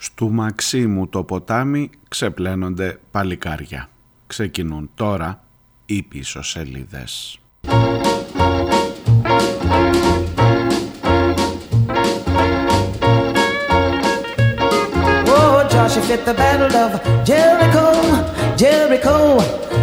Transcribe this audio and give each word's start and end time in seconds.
Στου 0.00 0.30
Μαξίμου 0.30 1.08
το 1.08 1.24
ποτάμι 1.24 1.90
ξεπλένονται 2.08 2.98
παλικάρια. 3.10 3.88
Ξεκινούν 4.26 4.90
τώρα 4.94 5.42
οι 5.86 6.02
πίσω 6.02 6.42
σελίδες. 6.42 7.40
fit 16.08 16.24
the 16.24 16.34
battle 16.42 16.74
of 16.84 16.92
Jericho, 17.28 17.86
Jericho, 18.62 19.16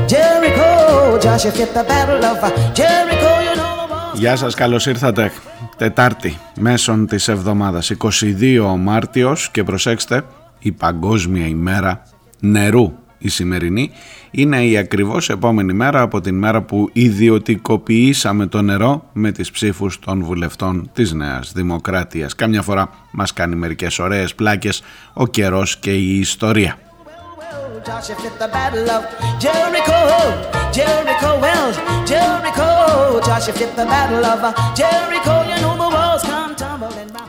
Jericho. 0.07 1.19
Joshua 1.23 1.51
fit 1.51 1.71
the 1.73 1.83
battle 1.83 2.23
of 2.31 2.39
Jericho, 2.73 3.31
you 3.45 3.55
know 3.57 3.64
Γεια 4.17 4.35
σας, 4.35 4.55
καλώς 4.55 4.85
ήρθατε. 4.85 5.31
Τετάρτη, 5.77 6.37
μέσον 6.59 7.07
της 7.07 7.27
εβδομάδας, 7.27 7.89
22 7.89 8.75
Μάρτιος 8.77 9.49
και 9.51 9.63
προσέξτε, 9.63 10.23
η 10.59 10.71
παγκόσμια 10.71 11.47
ημέρα 11.47 12.03
νερού 12.39 12.93
η 13.17 13.29
σημερινή 13.29 13.91
είναι 14.31 14.65
η 14.65 14.77
ακριβώς 14.77 15.29
επόμενη 15.29 15.73
μέρα 15.73 16.01
από 16.01 16.21
την 16.21 16.37
μέρα 16.37 16.61
που 16.61 16.89
ιδιωτικοποιήσαμε 16.93 18.45
το 18.45 18.61
νερό 18.61 19.09
με 19.13 19.31
τις 19.31 19.51
ψήφους 19.51 19.99
των 19.99 20.23
βουλευτών 20.23 20.89
της 20.93 21.13
Νέας 21.13 21.51
Δημοκράτειας. 21.55 22.35
Κάμια 22.35 22.61
φορά 22.61 22.89
μας 23.11 23.33
κάνει 23.33 23.55
μερικές 23.55 23.99
ωραίες 23.99 24.35
πλάκες 24.35 24.81
ο 25.13 25.27
καιρός 25.27 25.77
και 25.77 25.93
η 25.93 26.19
ιστορία. 26.19 26.77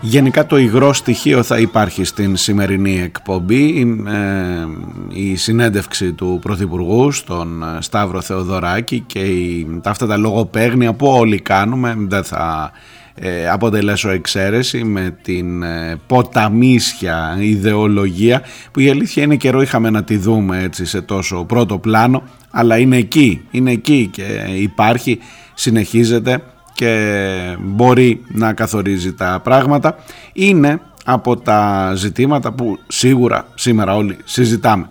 Γενικά 0.01 0.46
το 0.46 0.56
υγρό 0.56 0.92
στοιχείο 0.92 1.42
θα 1.42 1.59
υπάρχει 1.59 2.05
στην 2.05 2.37
σημερινή 2.37 3.01
εκπομπή. 3.01 3.80
Ε, 4.06 4.66
η 5.09 5.37
συνέντευξη 5.37 6.12
του 6.12 6.38
Πρωθυπουργού 6.43 7.13
στον 7.13 7.63
ε, 7.63 7.80
Σταύρο 7.80 8.20
Θεοδωράκη 8.20 9.01
και 9.01 9.18
η, 9.18 9.79
τα 9.82 9.91
αυτά 9.91 10.07
τα 10.07 10.16
λογοπαίγνια 10.16 10.93
που 10.93 11.07
όλοι 11.07 11.41
κάνουμε 11.41 11.95
δεν 11.98 12.24
θα 12.24 12.73
ε, 13.19 13.49
αποτελέσω 13.49 14.11
εξαίρεση 14.11 14.85
με 14.85 15.17
την 15.23 15.63
ε, 15.63 16.01
ποταμίσια 16.07 17.37
ιδεολογία 17.41 18.43
που 18.73 18.81
η 18.81 18.91
αλήθεια 18.91 19.23
είναι 19.23 19.37
καιρό 19.37 19.61
είχαμε 19.61 19.91
να 19.91 20.05
τη 20.05 20.17
δούμε 20.17 20.63
έτσι 20.63 20.85
σε 20.85 21.01
τόσο 21.01 21.45
πρώτο 21.45 21.79
πλάνο 21.79 22.23
αλλά 22.51 22.79
είναι 22.79 22.97
εκεί, 22.97 23.41
είναι 23.51 23.71
εκεί 23.71 24.09
και 24.13 24.23
υπάρχει, 24.59 25.19
συνεχίζεται 25.55 26.43
και 26.73 27.57
μπορεί 27.61 28.23
να 28.29 28.53
καθορίζει 28.53 29.15
τα 29.15 29.41
πράγματα 29.43 29.97
είναι 30.33 30.81
από 31.05 31.37
τα 31.37 31.93
ζητήματα 31.95 32.53
που 32.53 32.79
σίγουρα 32.87 33.47
σήμερα 33.55 33.97
όλοι 33.97 34.17
συζητάμε. 34.25 34.89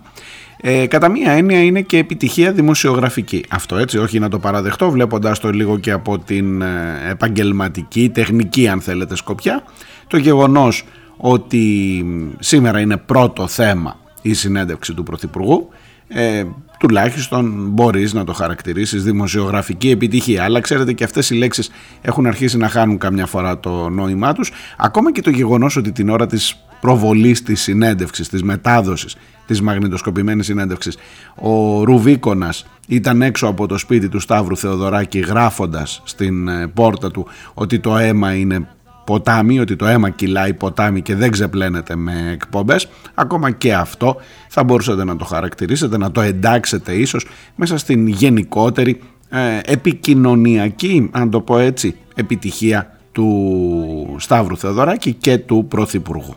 Ε, 0.62 0.88
κατά 0.88 1.10
μία 1.10 1.32
έννοια 1.32 1.64
είναι 1.64 1.82
και 1.82 1.98
επιτυχία 1.98 2.52
δημοσιογραφική. 2.52 3.44
Αυτό 3.50 3.78
έτσι, 3.78 3.98
όχι 3.98 4.20
να 4.20 4.30
το 4.30 4.40
παραδεχτώ 4.40 4.90
βλέποντας 4.90 5.40
το 5.40 5.50
λίγο 5.50 5.78
και 5.78 5.92
από 5.92 6.20
την 6.20 6.62
ε, 6.62 6.68
επαγγελματική, 7.10 8.10
τεχνική 8.10 8.68
αν 8.68 8.82
θέλετε 8.82 9.16
σκοπιά. 9.16 9.64
Το 10.08 10.18
γεγονός 10.18 10.84
ότι 11.18 12.06
σήμερα 12.40 12.80
είναι 12.80 12.98
πρώτο 12.98 13.48
θέμα 13.48 14.00
η 14.22 14.34
συνέντευξη 14.34 14.94
του 14.94 15.04
Πρωθυπουργού 15.04 15.70
ε, 16.08 16.44
τουλάχιστον 16.80 17.68
μπορείς 17.70 18.14
να 18.14 18.24
το 18.24 18.34
χαρακτηρίσεις 18.34 19.04
δημοσιογραφική 19.04 19.90
επιτυχία. 19.90 20.44
Αλλά 20.44 20.60
ξέρετε 20.60 20.94
και 20.94 21.04
αυτές 21.04 21.30
οι 21.30 21.36
λέξεις 21.36 21.70
έχουν 22.02 22.26
αρχίσει 22.26 22.58
να 22.58 22.70
χάνουν 22.70 22.98
καμιά 22.98 23.26
φορά 23.26 23.60
το 23.60 23.90
νόημά 23.90 24.34
τους. 24.34 24.52
Ακόμα 24.78 25.12
και 25.12 25.22
το 25.22 25.30
γεγονός 25.30 25.76
ότι 25.76 25.92
την 25.92 26.10
ώρα 26.10 26.26
της 26.26 26.66
προβολής 26.86 27.44
της 27.44 27.62
συνέντευξης, 27.62 28.30
της 28.30 28.44
μετάδοσης 28.44 29.16
της 29.46 29.62
μαγνητοσκοπημένης 29.62 30.46
συνέντευξης 30.46 30.98
ο 31.36 31.84
Ρουβίκονας 31.84 32.66
ήταν 32.88 33.22
έξω 33.22 33.48
από 33.48 33.68
το 33.68 33.78
σπίτι 33.78 34.10
του 34.10 34.20
Σταύρου 34.20 34.58
Θεοδωράκη 34.58 35.20
γράφοντας 35.20 36.02
στην 36.04 36.48
ε, 36.48 36.68
πόρτα 36.68 37.12
του 37.12 37.28
ότι 37.54 37.80
το 37.80 37.98
αίμα 37.98 38.34
είναι 38.34 38.68
ποτάμι, 39.06 39.60
ότι 39.60 39.76
το 39.76 39.86
αίμα 39.86 40.10
κυλάει 40.10 40.54
ποτάμι 40.54 41.02
και 41.02 41.16
δεν 41.16 41.32
ξεπλένεται 41.32 41.96
με 41.96 42.30
εκπομπές, 42.32 42.88
ακόμα 43.14 43.52
και 43.52 43.74
αυτό 43.74 44.16
θα 44.50 44.64
μπορούσατε 44.64 45.04
να 45.04 45.16
το 45.16 45.26
χαρακτηρίσετε, 45.26 45.98
να 45.98 46.12
το 46.12 46.22
εντάξετε 46.22 46.94
ίσως 46.94 47.28
μέσα 47.56 47.78
στην 47.78 48.08
γενικότερη 48.08 49.02
ε, 49.30 49.60
επικοινωνιακή, 49.66 51.10
αν 51.12 51.30
το 51.30 51.42
πω 51.42 51.58
έτσι, 51.58 51.96
επιτυχία 52.16 52.98
του 53.12 54.16
Σταύρου 54.20 54.58
Θεοδωράκη 54.58 55.14
και 55.14 55.38
του 55.38 55.66
Πρωθυπουργού. 55.70 56.36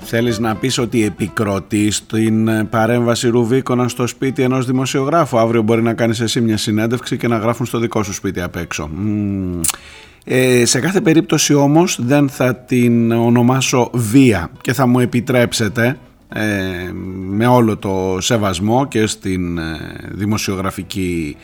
Θέλεις 0.00 0.38
να 0.38 0.56
πεις 0.56 0.78
ότι 0.78 1.04
επικροτείς 1.04 2.06
την 2.06 2.48
ε, 2.48 2.64
παρέμβαση 2.64 3.28
Ρουβίκονα 3.28 3.88
στο 3.88 4.06
σπίτι 4.06 4.42
ενός 4.42 4.66
δημοσιογράφου; 4.66 5.38
Αύριο 5.38 5.62
μπορεί 5.62 5.82
να 5.82 5.94
κάνεις 5.94 6.20
εσύ 6.20 6.40
μια 6.40 6.56
συνέντευξη 6.56 7.16
και 7.16 7.28
να 7.28 7.36
γράφουν 7.36 7.66
στο 7.66 7.78
δικό 7.78 8.02
σου 8.02 8.12
σπίτι 8.12 8.40
απ' 8.40 8.56
έξω. 8.56 8.90
Ε, 10.24 10.64
σε 10.64 10.80
κάθε 10.80 11.00
περίπτωση 11.00 11.54
όμως 11.54 11.98
δεν 12.02 12.28
θα 12.28 12.54
την 12.54 13.12
ονομάσω 13.12 13.90
βία 13.92 14.50
και 14.60 14.72
θα 14.72 14.86
μου 14.86 14.98
επιτρέψετε 14.98 15.98
ε, 16.34 16.92
με 17.28 17.46
όλο 17.46 17.76
το 17.76 18.16
σεβασμό 18.20 18.86
και 18.88 19.06
στην 19.06 19.58
ε, 19.58 19.78
δημοσιογραφική, 20.10 21.36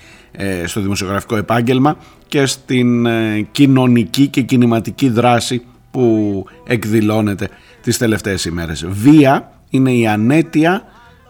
στο 0.64 0.80
δημοσιογραφικό 0.80 1.36
επάγγελμα 1.36 1.96
και 2.28 2.46
στην 2.46 3.06
κοινωνική 3.50 4.26
και 4.26 4.40
κινηματική 4.40 5.08
δράση 5.08 5.62
που 5.90 6.44
εκδηλώνεται 6.66 7.48
τις 7.82 7.98
τελευταίες 7.98 8.44
ημέρες. 8.44 8.86
Βία 8.88 9.52
είναι 9.70 9.92
η 9.92 10.06
ανέτεια, 10.06 10.82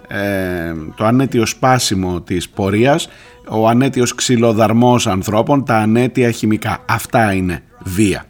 ε, 0.08 0.74
το 0.96 1.04
ανέτιο 1.04 1.46
σπάσιμο 1.46 2.20
της 2.20 2.48
πορείας, 2.48 3.08
ο 3.48 3.68
ανέτιος 3.68 4.14
ξυλοδαρμός 4.14 5.06
ανθρώπων, 5.06 5.64
τα 5.64 5.76
ανέτεια 5.76 6.30
χημικά. 6.30 6.84
Αυτά 6.88 7.32
είναι 7.32 7.62
βία. 7.84 8.24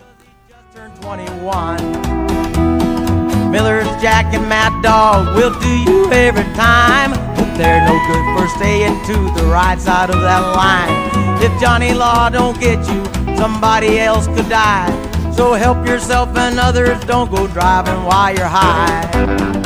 Miller's 3.50 3.88
Jack 4.00 4.32
and 4.32 4.48
Mad 4.48 4.80
Dog 4.80 5.34
will 5.34 5.52
do 5.58 5.68
you 5.68 6.10
every 6.12 6.44
time. 6.54 7.10
But 7.34 7.56
they're 7.58 7.84
no 7.84 7.98
good 8.06 8.24
for 8.38 8.46
staying 8.56 8.94
to 9.06 9.40
the 9.40 9.48
right 9.48 9.78
side 9.78 10.08
of 10.08 10.20
that 10.20 10.54
line. 10.54 11.42
If 11.42 11.60
Johnny 11.60 11.92
Law 11.92 12.30
don't 12.30 12.58
get 12.60 12.78
you, 12.88 13.04
somebody 13.36 13.98
else 13.98 14.28
could 14.28 14.48
die. 14.48 14.88
So 15.32 15.54
help 15.54 15.84
yourself 15.84 16.36
and 16.36 16.60
others, 16.60 17.02
don't 17.04 17.30
go 17.30 17.48
driving 17.48 18.04
while 18.04 18.32
you're 18.32 18.46
high. 18.46 19.59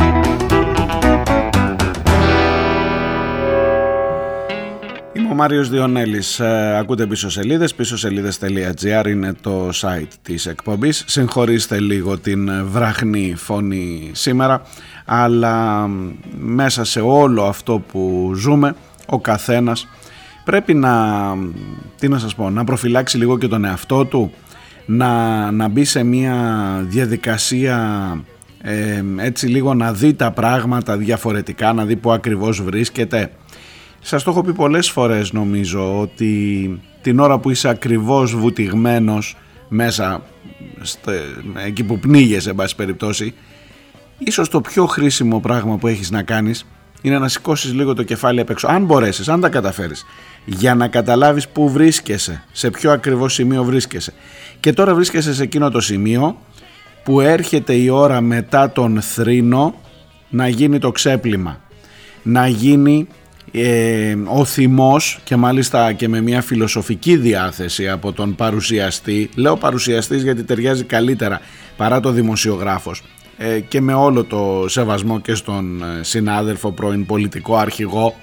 Είμαι 5.17 5.29
ο 5.31 5.35
Μάριος 5.35 5.71
Διονέλης, 5.71 6.41
ε, 6.41 6.77
ακούτε 6.79 7.07
πίσω 7.07 7.31
σελίδες, 7.31 7.75
πίσω 7.75 7.97
σελίδες.gr 7.97 9.07
είναι 9.07 9.33
το 9.41 9.69
site 9.69 10.09
της 10.23 10.47
εκπομπής. 10.47 11.05
Συγχωρήστε 11.07 11.81
λίγο 11.81 12.19
την 12.19 12.51
βραχνή 12.67 13.35
φωνή 13.37 14.11
σήμερα, 14.13 14.63
αλλά 15.05 15.87
μέσα 16.39 16.85
σε 16.85 17.01
όλο 17.01 17.45
αυτό 17.45 17.79
που 17.79 18.33
ζούμε, 18.35 18.75
ο 19.07 19.21
καθένας 19.21 19.89
πρέπει 20.45 20.75
να, 20.75 20.93
τι 21.99 22.09
να 22.09 22.19
σας 22.19 22.35
πω, 22.35 22.51
να 22.51 22.65
προφυλάξει 22.65 23.19
λίγο 23.19 23.39
και 23.39 23.49
τον 23.49 23.65
εαυτό 23.65 24.05
του, 24.05 24.33
να, 24.87 25.51
να 25.51 25.69
μπει 25.69 25.85
σε 25.85 26.03
μια 26.03 26.37
διαδικασία 26.89 27.79
ε, 28.63 29.05
έτσι 29.17 29.47
λίγο 29.47 29.75
να 29.75 29.93
δει 29.93 30.15
τα 30.15 30.31
πράγματα 30.31 30.97
διαφορετικά, 30.97 31.73
να 31.73 31.85
δει 31.85 31.97
που 31.97 32.13
ακριβώς 32.13 32.63
βρίσκεται. 32.63 33.31
Σας 34.06 34.23
το 34.23 34.31
έχω 34.31 34.43
πει 34.43 34.53
πολλές 34.53 34.91
φορές 34.91 35.33
νομίζω 35.33 36.01
ότι 36.01 36.81
την 37.03 37.19
ώρα 37.19 37.39
που 37.39 37.51
είσαι 37.51 37.69
ακριβώς 37.69 38.37
βουτυγμένος 38.37 39.37
μέσα 39.69 40.23
εκεί 41.67 41.85
που 41.85 41.99
πνίγεσαι 41.99 42.51
εν 42.51 42.56
πάση 42.56 42.77
περιπτώσει 42.77 43.35
ίσως 44.19 44.49
το 44.49 44.61
πιο 44.61 44.87
χρήσιμο 44.87 45.41
πράγμα 45.41 45.77
που 45.77 45.87
έχεις 45.87 46.11
να 46.11 46.23
κάνεις 46.23 46.67
είναι 47.03 47.19
να 47.19 47.29
σηκώσεις 47.29 47.73
λίγο 47.73 47.95
το 47.95 48.03
κεφάλι 48.03 48.41
απ' 48.41 48.51
έξω 48.51 48.67
αν 48.67 48.85
μπορέσεις, 48.85 49.29
αν 49.29 49.41
τα 49.41 49.49
καταφέρεις 49.49 50.05
για 50.45 50.75
να 50.75 50.89
καταλάβεις 50.89 51.49
που 51.49 51.71
βρίσκεσαι 51.71 52.45
σε 52.53 52.71
ποιο 52.71 52.91
ακριβώς 52.91 53.35
σημείο 53.35 53.65
βρίσκεσαι 53.65 54.12
και 54.61 54.73
τώρα 54.73 54.95
βρίσκεσαι 54.95 55.35
σε 55.35 55.43
εκείνο 55.43 55.71
το 55.71 55.81
σημείο 55.81 56.39
που 57.05 57.21
έρχεται 57.21 57.73
η 57.75 57.89
ώρα 57.89 58.21
μετά 58.21 58.71
τον 58.71 59.00
θρήνο 59.00 59.75
να 60.29 60.49
γίνει 60.49 60.79
το 60.79 60.93
ξέπλυμα. 60.93 61.61
Να 62.23 62.49
γίνει 62.49 63.09
ε, 63.56 64.17
ο 64.27 64.45
θυμός 64.45 65.19
και 65.25 65.37
μάλιστα 65.37 65.93
και 65.93 66.09
με 66.09 66.21
μια 66.21 66.43
φιλοσοφική 66.43 67.17
διάθεση 67.17 67.89
από 67.89 68.12
τον 68.12 68.35
παρουσιαστή. 68.35 69.29
Λέω 69.35 69.56
παρουσιαστής 69.56 70.23
γιατί 70.23 70.43
ταιριάζει 70.43 70.85
καλύτερα 70.85 71.41
παρά 71.77 72.01
το 72.01 72.11
δημοσιογράφος. 72.11 73.03
ε, 73.37 73.61
και 73.61 73.81
με 73.81 73.95
όλο 73.95 74.25
το 74.25 74.65
σεβασμό 74.69 75.21
και 75.21 75.35
στον 75.35 75.83
ε, 75.83 76.03
συνάδελφο 76.03 76.73
πρώην 76.73 77.06
πολιτικό 77.06 77.56
αρχηγό 77.56 78.15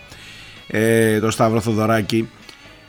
ε, 0.67 1.19
το 1.19 1.31
Σταύρο 1.31 1.61
Θοδωράκη 1.61 2.29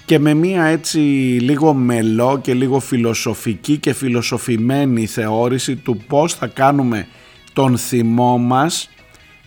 και 0.05 0.19
με 0.19 0.35
μία 0.35 0.65
έτσι 0.65 0.99
λίγο 1.41 1.75
μελό 1.75 2.39
και 2.43 2.55
λίγο 2.55 2.81
φιλοσοφική 2.81 3.77
και 3.77 3.93
φιλοσοφημένη 3.93 5.07
θεώρηση 5.07 5.77
του 5.77 5.97
πώς 6.07 6.35
θα 6.35 6.47
κάνουμε 6.47 7.07
τον 7.53 7.79
θυμό 7.79 8.39
μας 8.39 8.91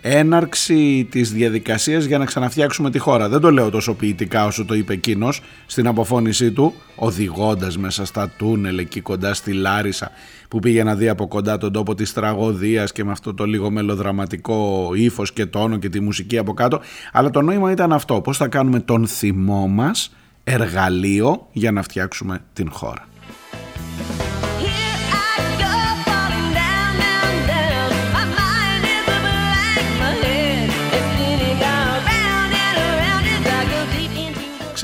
έναρξη 0.07 1.07
της 1.11 1.31
διαδικασίας 1.31 2.05
για 2.05 2.17
να 2.17 2.25
ξαναφτιάξουμε 2.25 2.91
τη 2.91 2.99
χώρα. 2.99 3.29
Δεν 3.29 3.39
το 3.39 3.51
λέω 3.51 3.69
τόσο 3.69 3.93
ποιητικά 3.93 4.45
όσο 4.45 4.65
το 4.65 4.73
είπε 4.73 4.93
εκείνος 4.93 5.41
στην 5.65 5.87
αποφώνησή 5.87 6.51
του, 6.51 6.73
οδηγώντας 6.95 7.77
μέσα 7.77 8.05
στα 8.05 8.29
τούνελ 8.37 8.77
εκεί 8.77 9.01
κοντά 9.01 9.33
στη 9.33 9.53
Λάρισα 9.53 10.11
που 10.47 10.59
πήγε 10.59 10.83
να 10.83 10.95
δει 10.95 11.09
από 11.09 11.27
κοντά 11.27 11.57
τον 11.57 11.71
τόπο 11.71 11.95
της 11.95 12.13
τραγωδίας 12.13 12.91
και 12.91 13.03
με 13.03 13.11
αυτό 13.11 13.33
το 13.33 13.45
λίγο 13.45 13.71
μελοδραματικό 13.71 14.91
ύφος 14.95 15.33
και 15.33 15.45
τόνο 15.45 15.77
και 15.77 15.89
τη 15.89 15.99
μουσική 15.99 16.37
από 16.37 16.53
κάτω. 16.53 16.81
Αλλά 17.11 17.29
το 17.29 17.41
νόημα 17.41 17.71
ήταν 17.71 17.93
αυτό, 17.93 18.21
πώς 18.21 18.37
θα 18.37 18.47
κάνουμε 18.47 18.79
τον 18.79 19.07
θυμό 19.07 19.67
μας 19.67 20.15
εργαλείο 20.43 21.47
για 21.51 21.71
να 21.71 21.81
φτιάξουμε 21.81 22.39
την 22.53 22.71
χώρα. 22.71 23.07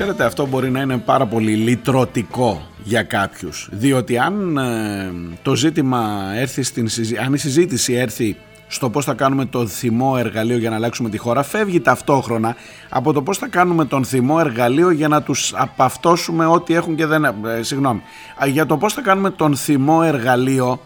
Ξέρετε 0.02 0.24
αυτό 0.24 0.46
μπορεί 0.46 0.70
να 0.70 0.80
είναι 0.80 0.98
πάρα 0.98 1.26
πολύ 1.26 1.54
λυτρωτικό 1.54 2.62
για 2.82 3.02
κάποιους 3.02 3.68
διότι 3.72 4.18
αν 4.18 4.56
ε, 4.56 5.12
το 5.42 5.54
ζήτημα 5.54 6.30
έρθει 6.34 6.62
στην 6.62 6.88
αν 7.24 7.34
η 7.34 7.38
συζήτηση 7.38 7.92
έρθει 7.92 8.36
στο 8.66 8.90
πώς 8.90 9.04
θα 9.04 9.14
κάνουμε 9.14 9.44
το 9.44 9.66
θυμό 9.66 10.14
εργαλείο 10.18 10.56
για 10.56 10.70
να 10.70 10.76
αλλάξουμε 10.76 11.08
τη 11.08 11.18
χώρα 11.18 11.42
φεύγει 11.42 11.80
ταυτόχρονα 11.80 12.56
από 12.88 13.12
το 13.12 13.22
πώς 13.22 13.38
θα 13.38 13.48
κάνουμε 13.48 13.84
τον 13.84 14.04
θυμό 14.04 14.36
εργαλείο 14.40 14.90
για 14.90 15.08
να 15.08 15.22
τους 15.22 15.52
απαυτώσουμε 15.56 16.46
ό,τι 16.46 16.74
έχουν 16.74 16.96
και 16.96 17.06
δεν... 17.06 17.24
Ε, 17.24 17.32
συγγνώμη. 17.60 18.02
Για 18.46 18.66
το 18.66 18.76
πώς 18.76 18.92
θα 18.92 19.00
κάνουμε 19.00 19.30
τον 19.30 19.56
θυμό 19.56 20.00
εργαλείο 20.04 20.80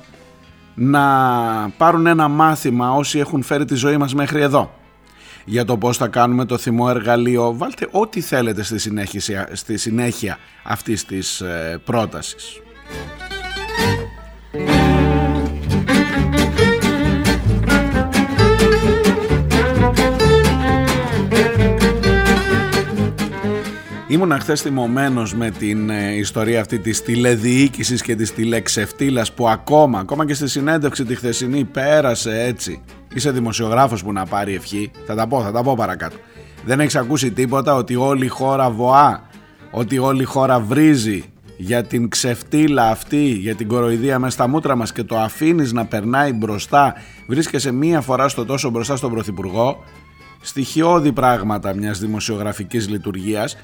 να 0.74 1.02
πάρουν 1.76 2.06
ένα 2.06 2.28
μάθημα 2.28 2.94
όσοι 2.94 3.18
έχουν 3.18 3.42
φέρει 3.42 3.64
τη 3.64 3.74
ζωή 3.74 3.96
μας 3.96 4.14
μέχρι 4.14 4.40
εδώ 4.40 4.70
για 5.48 5.64
το 5.64 5.76
πώς 5.76 5.96
θα 5.96 6.08
κάνουμε 6.08 6.44
το 6.44 6.58
θυμό 6.58 6.86
εργαλείο. 6.90 7.56
Βάλτε 7.56 7.88
ό,τι 7.90 8.20
θέλετε 8.20 8.62
στη 8.62 8.78
συνέχεια, 8.78 9.48
στη 9.52 9.76
συνέχεια 9.76 10.38
αυτής 10.62 11.04
της 11.04 11.40
ε, 11.40 11.80
πρότασης. 11.84 12.60
Ήμουν 24.08 24.40
χθες 24.40 24.60
θυμωμένος 24.60 25.34
με 25.34 25.50
την 25.50 25.90
ε, 25.90 26.14
ιστορία 26.14 26.60
αυτή 26.60 26.78
της 26.78 27.02
τηλεδιοίκησης 27.02 28.02
και 28.02 28.14
της 28.14 28.32
τηλεξευτήλας 28.34 29.32
που 29.32 29.48
ακόμα, 29.48 29.98
ακόμα 29.98 30.26
και 30.26 30.34
στη 30.34 30.48
συνέντευξη 30.48 31.04
τη 31.04 31.14
χθεσινή 31.14 31.64
πέρασε 31.64 32.42
έτσι 32.42 32.82
Είσαι 33.16 33.30
δημοσιογράφος 33.30 34.02
που 34.02 34.12
να 34.12 34.26
πάρει 34.26 34.54
ευχή. 34.54 34.90
Θα 35.06 35.14
τα 35.14 35.26
πω, 35.26 35.42
θα 35.42 35.52
τα 35.52 35.62
πω 35.62 35.74
παρακάτω. 35.74 36.16
Δεν 36.64 36.80
έχεις 36.80 36.96
ακούσει 36.96 37.30
τίποτα 37.30 37.74
ότι 37.74 37.96
όλη 37.96 38.24
η 38.24 38.28
χώρα 38.28 38.70
βοά, 38.70 39.22
ότι 39.70 39.98
όλη 39.98 40.22
η 40.22 40.24
χώρα 40.24 40.60
βρίζει 40.60 41.24
για 41.56 41.82
την 41.82 42.08
ξεφτύλα 42.08 42.90
αυτή, 42.90 43.26
για 43.26 43.54
την 43.54 43.68
κοροϊδία 43.68 44.18
μέσα 44.18 44.32
στα 44.32 44.48
μούτρα 44.48 44.76
μας 44.76 44.92
και 44.92 45.02
το 45.02 45.18
αφήνεις 45.18 45.72
να 45.72 45.86
περνάει 45.86 46.32
μπροστά, 46.32 46.94
βρίσκεσαι 47.28 47.72
μία 47.72 48.00
φορά 48.00 48.28
στο 48.28 48.44
τόσο 48.44 48.70
μπροστά 48.70 48.96
στον 48.96 49.10
Πρωθυπουργό, 49.10 49.84
στοιχειώδη 50.40 51.12
πράγματα 51.12 51.74
μιας 51.74 51.98
δημοσιογραφικής 51.98 52.88
λειτουργίας 52.88 53.56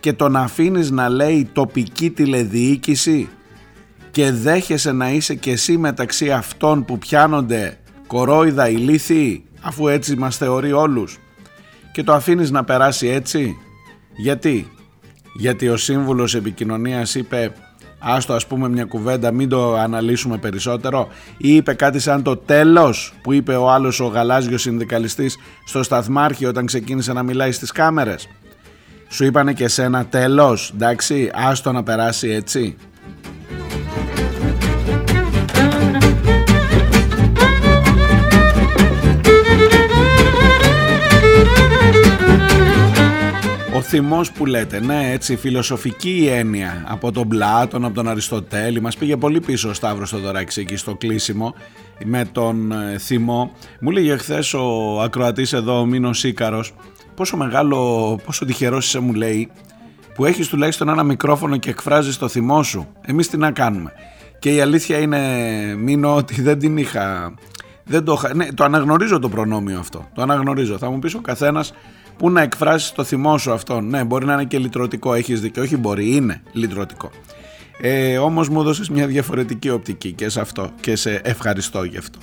και 0.00 0.12
τον 0.12 0.36
αφήνεις 0.36 0.90
να 0.90 1.08
λέει 1.08 1.48
τοπική 1.52 2.10
τηλεδιοίκηση 2.10 3.28
και 4.10 4.32
δέχεσαι 4.32 4.92
να 4.92 5.10
είσαι 5.10 5.34
και 5.34 5.50
εσύ 5.50 5.76
μεταξύ 5.76 6.30
αυτών 6.32 6.84
που 6.84 6.98
πιάνονται 6.98 7.78
κορόιδα 8.08 8.68
ηλίθιοι 8.68 9.44
αφού 9.60 9.88
έτσι 9.88 10.16
μας 10.16 10.36
θεωρεί 10.36 10.72
όλους. 10.72 11.18
Και 11.92 12.02
το 12.02 12.12
αφήνεις 12.12 12.50
να 12.50 12.64
περάσει 12.64 13.06
έτσι; 13.06 13.56
Γιατί; 14.16 14.70
Γιατί 15.34 15.68
ο 15.68 15.76
σύμβουλος 15.76 16.34
επικοινωνίας 16.34 17.14
είπε 17.14 17.52
άστο 17.98 18.32
ας 18.32 18.46
πούμε 18.46 18.68
μια 18.68 18.84
κουβέντα 18.84 19.32
μην 19.32 19.48
το 19.48 19.74
αναλύσουμε 19.74 20.38
περισσότερο 20.38 21.08
ή 21.36 21.54
είπε 21.54 21.74
κάτι 21.74 21.98
σαν 21.98 22.22
το 22.22 22.36
τέλος 22.36 23.14
που 23.22 23.32
είπε 23.32 23.54
ο 23.54 23.70
άλλος 23.70 24.00
ο 24.00 24.06
γαλάζιος 24.06 24.62
συνδικαλιστής 24.62 25.36
στο 25.64 25.82
σταθμάρχη 25.82 26.46
όταν 26.46 26.66
ξεκίνησε 26.66 27.12
να 27.12 27.22
μιλάει 27.22 27.52
στις 27.52 27.72
κάμερες. 27.72 28.28
Σου 29.08 29.24
είπανε 29.24 29.52
και 29.52 29.68
σένα 29.68 30.06
τέλος 30.06 30.72
εντάξει 30.74 31.30
άστο 31.34 31.72
να 31.72 31.82
περάσει 31.82 32.28
έτσι 32.28 32.76
Ο 43.78 43.80
θυμός 43.80 44.32
που 44.32 44.46
λέτε, 44.46 44.80
ναι 44.80 45.10
έτσι 45.12 45.36
φιλοσοφική 45.36 46.28
έννοια 46.30 46.84
από 46.86 47.12
τον 47.12 47.28
Πλάτων, 47.28 47.84
από 47.84 47.94
τον 47.94 48.08
Αριστοτέλη 48.08 48.80
μας 48.80 48.96
πήγε 48.96 49.16
πολύ 49.16 49.40
πίσω 49.40 49.68
ο 49.68 49.72
Σταύρος 49.72 50.10
Θοδωράκης 50.10 50.56
εκεί 50.56 50.76
στο 50.76 50.94
κλείσιμο 50.94 51.54
με 52.04 52.24
τον 52.32 52.72
ε, 52.72 52.98
θυμό. 52.98 53.52
Μου 53.80 53.90
λέγε 53.90 54.16
χθες 54.16 54.54
ο 54.54 55.00
ακροατής 55.00 55.52
εδώ 55.52 55.80
ο 55.80 55.84
Μίνος 55.84 56.24
Ίκαρος 56.24 56.74
πόσο 57.14 57.36
μεγάλο, 57.36 58.20
πόσο 58.24 58.44
τυχερός 58.44 58.86
είσαι 58.86 58.98
μου 58.98 59.12
λέει 59.12 59.50
που 60.14 60.24
έχεις 60.24 60.48
τουλάχιστον 60.48 60.88
ένα 60.88 61.02
μικρόφωνο 61.02 61.56
και 61.56 61.70
εκφράζεις 61.70 62.18
το 62.18 62.28
θυμό 62.28 62.62
σου. 62.62 62.88
Εμείς 63.00 63.28
τι 63.28 63.36
να 63.36 63.50
κάνουμε. 63.50 63.92
Και 64.38 64.54
η 64.54 64.60
αλήθεια 64.60 64.98
είναι 64.98 65.18
Μίνο 65.76 66.14
ότι 66.14 66.42
δεν 66.42 66.58
την 66.58 66.76
είχα... 66.76 67.34
Δεν 67.84 68.04
το, 68.04 68.20
ναι, 68.34 68.52
το 68.52 68.64
αναγνωρίζω 68.64 69.18
το 69.18 69.28
προνόμιο 69.28 69.78
αυτό. 69.78 70.08
Το 70.14 70.22
αναγνωρίζω. 70.22 70.78
Θα 70.78 70.90
μου 70.90 70.98
πεις 70.98 71.14
ο 71.14 71.20
καθένας 71.20 71.72
Πού 72.18 72.30
να 72.30 72.42
εκφράσεις 72.42 72.92
το 72.92 73.04
θυμό 73.04 73.38
σου 73.38 73.52
αυτό. 73.52 73.80
Ναι, 73.80 74.04
μπορεί 74.04 74.24
να 74.24 74.32
είναι 74.32 74.44
και 74.44 74.58
λυτρωτικό, 74.58 75.14
έχεις 75.14 75.40
δίκιο. 75.40 75.62
Όχι, 75.62 75.76
μπορεί, 75.76 76.14
είναι 76.14 76.42
λυτρωτικό. 76.52 77.10
Ε, 77.80 78.18
Όμως 78.18 78.48
μου 78.48 78.60
έδωσες 78.60 78.88
μια 78.88 79.06
διαφορετική 79.06 79.70
οπτική 79.70 80.12
και 80.12 80.28
σε 80.28 80.40
αυτό 80.40 80.70
και 80.80 80.96
σε 80.96 81.20
ευχαριστώ 81.24 81.84
γι' 81.84 81.98
αυτό. 81.98 82.18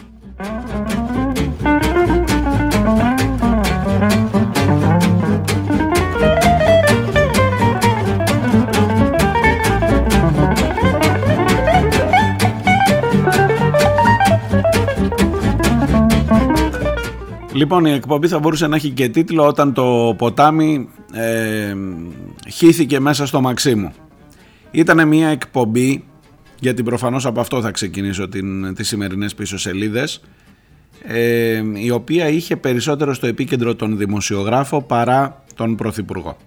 Λοιπόν, 17.55 17.85
η 17.85 17.91
εκπομπή 17.91 18.27
θα 18.27 18.39
μπορούσε 18.39 18.67
να 18.67 18.75
έχει 18.75 18.89
και 18.89 19.09
τίτλο 19.09 19.47
όταν 19.47 19.74
το 19.74 20.15
ποτάμι 20.17 20.89
ε, 21.13 21.75
χύθηκε 22.50 23.00
μέσα 23.00 23.25
στο 23.25 23.41
Μαξίμου. 23.41 23.93
Ήταν 24.71 25.07
μια 25.07 25.27
εκπομπή, 25.27 26.03
γιατί 26.59 26.83
προφανώς 26.83 27.25
από 27.25 27.39
αυτό 27.39 27.62
θα 27.62 27.71
ξεκινήσω 27.71 28.27
την, 28.27 28.75
τις 28.75 28.88
σημερινές 28.88 29.35
πίσω 29.35 29.57
σελίδες, 29.57 30.21
ε, 31.03 31.62
η 31.74 31.89
οποία 31.89 32.27
είχε 32.27 32.55
περισσότερο 32.55 33.13
στο 33.13 33.27
επίκεντρο 33.27 33.75
τον 33.75 33.97
δημοσιογράφο 33.97 34.81
παρά 34.81 35.43
τον 35.55 35.75
πρωθυπουργό. 35.75 36.38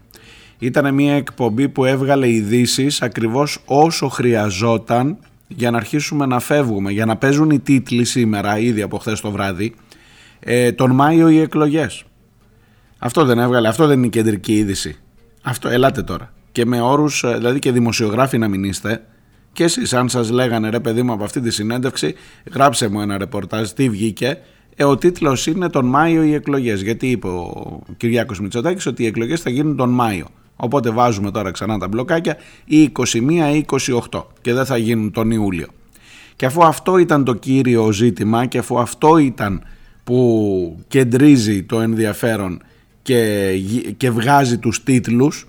Ήταν 0.58 0.94
μια 0.94 1.14
εκπομπή 1.14 1.68
που 1.68 1.84
έβγαλε 1.84 2.28
ειδήσεις 2.28 3.02
ακριβώς 3.02 3.58
όσο 3.64 4.08
χρειαζόταν 4.08 5.16
για 5.48 5.70
να 5.70 5.76
αρχίσουμε 5.76 6.26
να 6.26 6.38
φεύγουμε, 6.40 6.92
για 6.92 7.06
να 7.06 7.16
παίζουν 7.16 7.50
οι 7.50 7.58
τίτλοι 7.58 8.04
σήμερα, 8.04 8.58
ήδη 8.58 8.82
από 8.82 8.98
χθες 8.98 9.20
το 9.20 9.30
βράδυ, 9.30 9.74
ε, 10.40 10.73
τον 10.73 10.90
Μάιο 10.90 11.28
οι 11.28 11.40
εκλογές. 11.40 12.04
Αυτό 12.99 13.25
δεν 13.25 13.38
έβγαλε, 13.38 13.68
αυτό 13.68 13.87
δεν 13.87 13.97
είναι 13.97 14.07
η 14.07 14.11
κεντρική 14.11 14.57
είδηση. 14.57 14.97
Αυτό, 15.42 15.68
ελάτε 15.68 16.02
τώρα. 16.02 16.33
Και 16.52 16.66
με 16.66 16.80
όρους, 16.80 17.25
ε, 17.25 17.35
δηλαδή 17.37 17.59
και 17.59 17.73
δημοσιογράφοι 17.73 18.38
να 18.38 18.49
μην 18.49 18.64
είστε, 18.64 19.02
και 19.52 19.64
εσείς 19.64 19.92
αν 19.92 20.09
σας 20.09 20.30
λέγανε 20.30 20.68
ρε 20.68 20.80
παιδί 20.80 21.02
μου 21.02 21.12
από 21.12 21.25
αυτή 21.25 21.40
τη 21.40 21.50
συνέντευξη, 21.50 22.14
γράψε 22.52 22.88
μου 22.88 23.00
ένα 23.00 23.18
ρεπορτάζ, 23.18 23.71
τι 23.71 23.88
βγήκε, 23.88 24.38
ε, 24.76 24.85
ο 24.85 24.97
τίτλος 24.97 25.47
είναι 25.47 25.68
τον 25.68 25.87
Μάιο 25.87 26.23
οι 26.23 26.35
εκλογές, 26.35 26.83
γιατί 26.83 27.11
είπε 27.11 27.26
ο 27.26 27.80
Κυριάκος 27.97 28.40
Μητσοτάκης 28.40 28.87
ότι 28.87 29.02
οι 29.02 29.07
εκλογές 29.07 29.40
θα 29.40 29.50
γίνουν 29.50 29.76
τον 29.76 29.90
Μάιο. 29.90 30.26
Οπότε 30.57 30.90
βάζουμε 30.90 31.30
τώρα 31.30 31.50
ξανά 31.50 31.78
τα 31.78 31.88
μπλοκάκια 31.88 32.37
ή 32.64 32.83
21 32.83 33.54
ή 33.54 33.64
28 34.11 34.23
και 34.40 34.52
δεν 34.52 34.64
θα 34.64 34.76
γίνουν 34.76 35.11
τον 35.11 35.30
Ιούλιο. 35.30 35.66
Και 36.37 36.47
αφού 36.47 36.64
αυτό 36.64 36.99
ήταν 36.99 37.25
το 37.25 37.35
κύριο 37.35 37.92
ζήτημα 37.92 38.47
και 38.47 38.59
αφού 38.59 38.78
αυτό 38.78 39.18
ήταν 39.18 39.62
που 40.08 40.84
κεντρίζει 40.88 41.62
το 41.62 41.80
ενδιαφέρον 41.80 42.62
και, 43.02 43.50
και 43.96 44.10
βγάζει 44.10 44.58
τους 44.58 44.82
τίτλους 44.82 45.46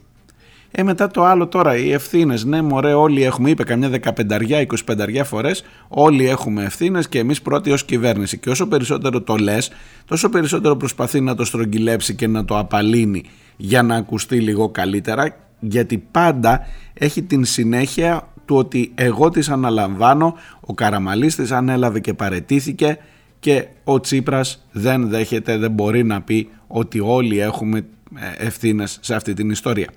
Ε, 0.71 0.83
μετά 0.83 1.07
το 1.07 1.23
άλλο 1.23 1.47
τώρα, 1.47 1.77
οι 1.77 1.91
ευθύνες. 1.91 2.43
Ναι, 2.43 2.61
μωρέ, 2.61 2.93
όλοι 2.93 3.23
έχουμε, 3.23 3.49
είπε 3.49 3.63
καμιά 3.63 3.89
15 3.89 4.65
25 4.85 5.21
φορές, 5.23 5.63
όλοι 5.87 6.27
έχουμε 6.27 6.63
ευθύνες 6.63 7.09
και 7.09 7.19
εμείς 7.19 7.41
πρώτοι 7.41 7.71
ως 7.71 7.85
κυβέρνηση. 7.85 8.37
Και 8.37 8.49
όσο 8.49 8.67
περισσότερο 8.67 9.21
το 9.21 9.35
λες, 9.35 9.71
τόσο 10.05 10.29
περισσότερο 10.29 10.75
προσπαθεί 10.75 11.21
να 11.21 11.35
το 11.35 11.45
στρογγυλέψει 11.45 12.15
και 12.15 12.27
να 12.27 12.45
το 12.45 12.57
απαλύνει 12.57 13.23
για 13.57 13.83
να 13.83 13.95
ακουστεί 13.95 14.39
λίγο 14.39 14.69
καλύτερα, 14.69 15.35
γιατί 15.59 15.97
πάντα 16.11 16.67
έχει 16.93 17.21
την 17.21 17.45
συνέχεια 17.45 18.27
του 18.45 18.55
ότι 18.55 18.91
εγώ 18.95 19.29
τις 19.29 19.49
αναλαμβάνω, 19.49 20.35
ο 20.59 20.73
Καραμαλής 20.73 21.35
τις 21.35 21.51
ανέλαβε 21.51 21.99
και 21.99 22.13
παρετήθηκε 22.13 22.97
και 23.39 23.67
ο 23.84 24.00
Τσίπρας 24.00 24.65
δεν 24.72 25.10
δέχεται, 25.10 25.58
δεν 25.58 25.72
μπορεί 25.72 26.03
να 26.03 26.22
πει 26.22 26.50
ότι 26.67 27.00
όλοι 27.00 27.39
έχουμε 27.39 27.77
ε, 28.15 28.46
ευθύνες 28.46 28.98
σε 29.01 29.15
αυτή 29.15 29.34
την 29.34 29.50
ιστορία. 29.50 29.89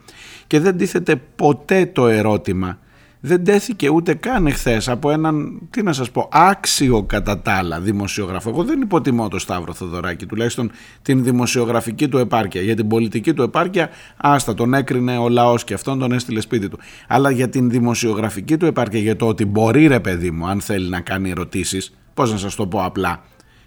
Και 0.46 0.60
δεν 0.60 0.76
τίθεται 0.76 1.16
ποτέ 1.36 1.86
το 1.86 2.06
ερώτημα 2.06 2.78
δεν 3.24 3.44
τέθηκε 3.44 3.88
ούτε 3.88 4.14
καν 4.14 4.46
εχθές 4.46 4.88
από 4.88 5.10
έναν, 5.10 5.60
τι 5.70 5.82
να 5.82 5.92
σας 5.92 6.10
πω, 6.10 6.28
άξιο 6.32 7.02
κατά 7.02 7.40
τα 7.40 7.52
άλλα 7.52 7.80
δημοσιογράφο. 7.80 8.48
Εγώ 8.48 8.64
δεν 8.64 8.80
υποτιμώ 8.80 9.28
το 9.28 9.38
Σταύρο 9.38 9.72
Θοδωράκη, 9.72 10.26
τουλάχιστον 10.26 10.70
την 11.02 11.24
δημοσιογραφική 11.24 12.08
του 12.08 12.18
επάρκεια. 12.18 12.60
Για 12.60 12.76
την 12.76 12.88
πολιτική 12.88 13.34
του 13.34 13.42
επάρκεια, 13.42 13.90
άστα, 14.16 14.54
τον 14.54 14.74
έκρινε 14.74 15.18
ο 15.18 15.28
λαός 15.28 15.64
και 15.64 15.74
αυτόν 15.74 15.98
τον 15.98 16.12
έστειλε 16.12 16.40
σπίτι 16.40 16.68
του. 16.68 16.78
Αλλά 17.08 17.30
για 17.30 17.48
την 17.48 17.70
δημοσιογραφική 17.70 18.56
του 18.56 18.66
επάρκεια, 18.66 19.00
για 19.00 19.16
το 19.16 19.26
ότι 19.26 19.44
μπορεί 19.44 19.86
ρε 19.86 20.00
παιδί 20.00 20.30
μου, 20.30 20.46
αν 20.46 20.60
θέλει 20.60 20.88
να 20.88 21.00
κάνει 21.00 21.30
ερωτήσεις, 21.30 21.94
πώς 22.14 22.32
να 22.32 22.38
σας 22.38 22.54
το 22.54 22.66
πω 22.66 22.84
απλά, 22.84 23.22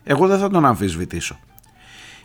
εγώ 0.05 0.27
δεν 0.27 0.39
θα 0.39 0.49
τον 0.49 0.65
αμφισβητήσω. 0.65 1.39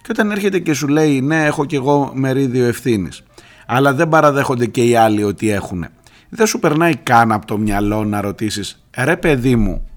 Και 0.02 0.08
όταν 0.10 0.30
έρχεται 0.30 0.58
και 0.58 0.72
σου 0.72 0.88
λέει, 0.88 1.20
ναι, 1.20 1.44
έχω 1.44 1.64
κι 1.64 1.74
εγώ 1.74 2.10
μερίδιο 2.14 2.64
ευθύνης, 2.64 3.22
αλλά 3.66 3.94
δεν 3.94 4.08
παραδέχονται 4.08 4.66
και 4.66 4.84
οι 4.84 4.96
άλλοι 4.96 5.22
ότι 5.22 5.50
έχουν 5.50 5.86
δεν 6.30 6.46
σου 6.46 6.58
περνάει 6.58 6.96
καν 6.96 7.32
από 7.32 7.46
το 7.46 7.58
μυαλό 7.58 8.04
να 8.04 8.20
ρωτήσεις 8.20 8.84
«Ρε 8.96 9.16
παιδί 9.16 9.56
μου, 9.56 9.88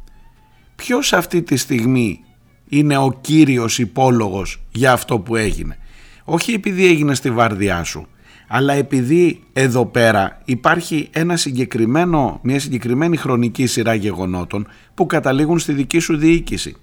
ποιος 0.75 1.13
αυτή 1.13 1.42
τη 1.42 1.58
στιγμή 1.58 2.24
είναι 2.70 2.98
ο 2.98 3.18
κύριος 3.22 3.80
υπόλογος 3.80 4.63
για 4.72 4.92
αυτό 4.92 5.20
που 5.20 5.36
έγινε» 5.36 5.78
όχι 6.24 6.54
επειδή 6.54 6.86
έγινε 6.86 7.16
στη 7.16 7.32
βάρδιά 7.32 7.84
σου 7.84 8.08
αλλά 8.48 8.74
επειδή 8.74 9.44
εδώ 9.54 9.86
πέρα 9.86 10.42
υπάρχει 10.46 11.10
ένα 11.12 11.38
συγκεκριμένο, 11.38 12.40
μια 12.44 12.60
συγκεκριμένη 12.60 13.18
χρονική 13.18 13.66
σειρά 13.66 13.94
γεγονότων 13.94 14.68
που 14.94 15.06
καταλήγουν 15.06 15.60
στη 15.60 15.74
δική 15.74 16.00
σου 16.00 16.18
διοίκηση. 16.18 16.75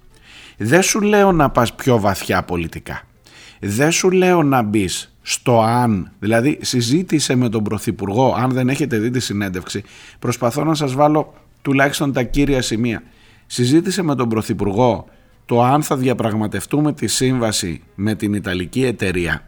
Δεν 0.62 0.82
σου 0.82 1.00
λέω 1.00 1.32
να 1.32 1.50
πας 1.50 1.74
πιο 1.74 1.98
βαθιά 1.98 2.42
πολιτικά. 2.42 3.02
Δεν 3.60 3.90
σου 3.90 4.10
λέω 4.10 4.42
να 4.42 4.62
μπεις 4.62 5.14
στο 5.22 5.60
αν, 5.60 6.12
δηλαδή 6.18 6.58
συζήτησε 6.60 7.34
με 7.34 7.48
τον 7.48 7.62
Πρωθυπουργό, 7.62 8.34
αν 8.38 8.50
δεν 8.50 8.68
έχετε 8.68 8.98
δει 8.98 9.10
τη 9.10 9.20
συνέντευξη, 9.20 9.82
προσπαθώ 10.18 10.64
να 10.64 10.74
σας 10.74 10.94
βάλω 10.94 11.34
τουλάχιστον 11.62 12.12
τα 12.12 12.22
κύρια 12.22 12.62
σημεία. 12.62 13.02
Συζήτησε 13.46 14.02
με 14.02 14.14
τον 14.14 14.28
Πρωθυπουργό 14.28 15.06
το 15.46 15.62
αν 15.62 15.82
θα 15.82 15.96
διαπραγματευτούμε 15.96 16.92
τη 16.92 17.06
σύμβαση 17.06 17.82
με 17.94 18.14
την 18.14 18.34
Ιταλική 18.34 18.84
εταιρεία 18.84 19.46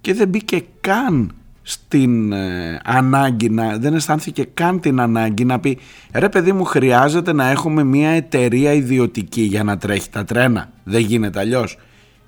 και 0.00 0.14
δεν 0.14 0.28
μπήκε 0.28 0.64
καν 0.80 1.34
στην 1.70 2.32
ε, 2.32 2.80
ανάγκη 2.84 3.50
να, 3.50 3.76
δεν 3.78 3.94
αισθάνθηκε 3.94 4.44
καν 4.54 4.80
την 4.80 5.00
ανάγκη 5.00 5.44
να 5.44 5.60
πει 5.60 5.78
ρε 6.12 6.28
παιδί 6.28 6.52
μου 6.52 6.64
χρειάζεται 6.64 7.32
να 7.32 7.50
έχουμε 7.50 7.84
μια 7.84 8.10
εταιρεία 8.10 8.72
ιδιωτική 8.72 9.42
για 9.42 9.64
να 9.64 9.76
τρέχει 9.76 10.10
τα 10.10 10.24
τρένα 10.24 10.70
δεν 10.84 11.00
γίνεται 11.00 11.38
αλλιώς. 11.38 11.78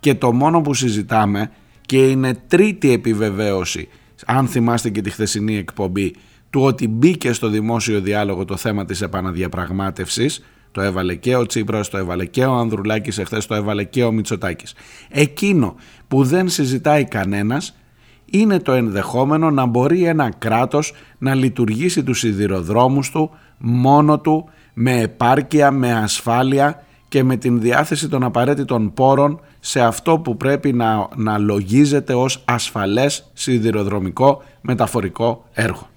και 0.01 0.15
το 0.15 0.33
μόνο 0.33 0.61
που 0.61 0.75
συζητάμε 0.75 1.51
και 1.87 2.09
είναι 2.09 2.35
τρίτη 2.49 2.93
επιβεβαίωση, 2.93 3.89
αν 4.27 4.47
θυμάστε 4.47 4.91
και 4.91 5.01
τη 5.01 5.11
χθεσινή 5.11 5.57
εκπομπή, 5.57 6.15
του 6.51 6.61
ότι 6.63 6.89
μπήκε 6.89 7.33
στο 7.33 7.49
δημόσιο 7.49 8.01
διάλογο 8.01 8.45
το 8.45 8.57
θέμα 8.57 8.85
της 8.85 9.03
επαναδιαπραγμάτευσης, 9.03 10.45
το 10.73 10.81
έβαλε 10.81 11.15
και 11.15 11.37
ο 11.37 11.47
Τσίπρας, 11.47 11.89
το 11.89 11.99
έβαλε 11.99 12.25
και 12.25 12.45
ο 12.45 12.53
Ανδρουλάκης, 12.53 13.19
εχθές 13.19 13.47
το 13.47 13.55
έβαλε 13.55 13.85
και 13.85 14.05
ο 14.05 14.13
Μητσοτάκης. 14.13 14.75
Εκείνο 15.09 15.75
που 16.09 16.25
δεν 16.25 16.49
συζητάει 16.49 17.05
κανένας 17.05 17.77
είναι 18.33 18.59
το 18.59 18.73
ενδεχόμενο 18.73 19.51
να 19.51 19.67
μπορεί 19.67 20.05
ένα 20.05 20.33
κράτος 20.39 20.93
να 21.19 21.35
λειτουργήσει 21.35 22.03
τους 22.03 22.19
σιδηροδρόμους 22.19 23.11
του 23.11 23.31
μόνο 23.59 24.19
του 24.19 24.49
με 24.75 25.01
επάρκεια, 25.01 25.71
με 25.71 25.93
ασφάλεια 25.93 26.83
και 27.09 27.23
με 27.23 27.37
την 27.37 27.61
διάθεση 27.61 28.09
των 28.09 28.23
απαραίτητων 28.23 28.93
πόρων 28.95 29.41
σε 29.61 29.81
αυτό 29.81 30.19
που 30.19 30.37
πρέπει 30.37 30.73
να, 30.73 31.09
να 31.17 31.39
λογίζεται 31.39 32.15
ως 32.15 32.43
ασφαλές 32.45 33.31
σιδηροδρομικό 33.33 34.43
μεταφορικό 34.61 35.45
έργο. 35.53 35.91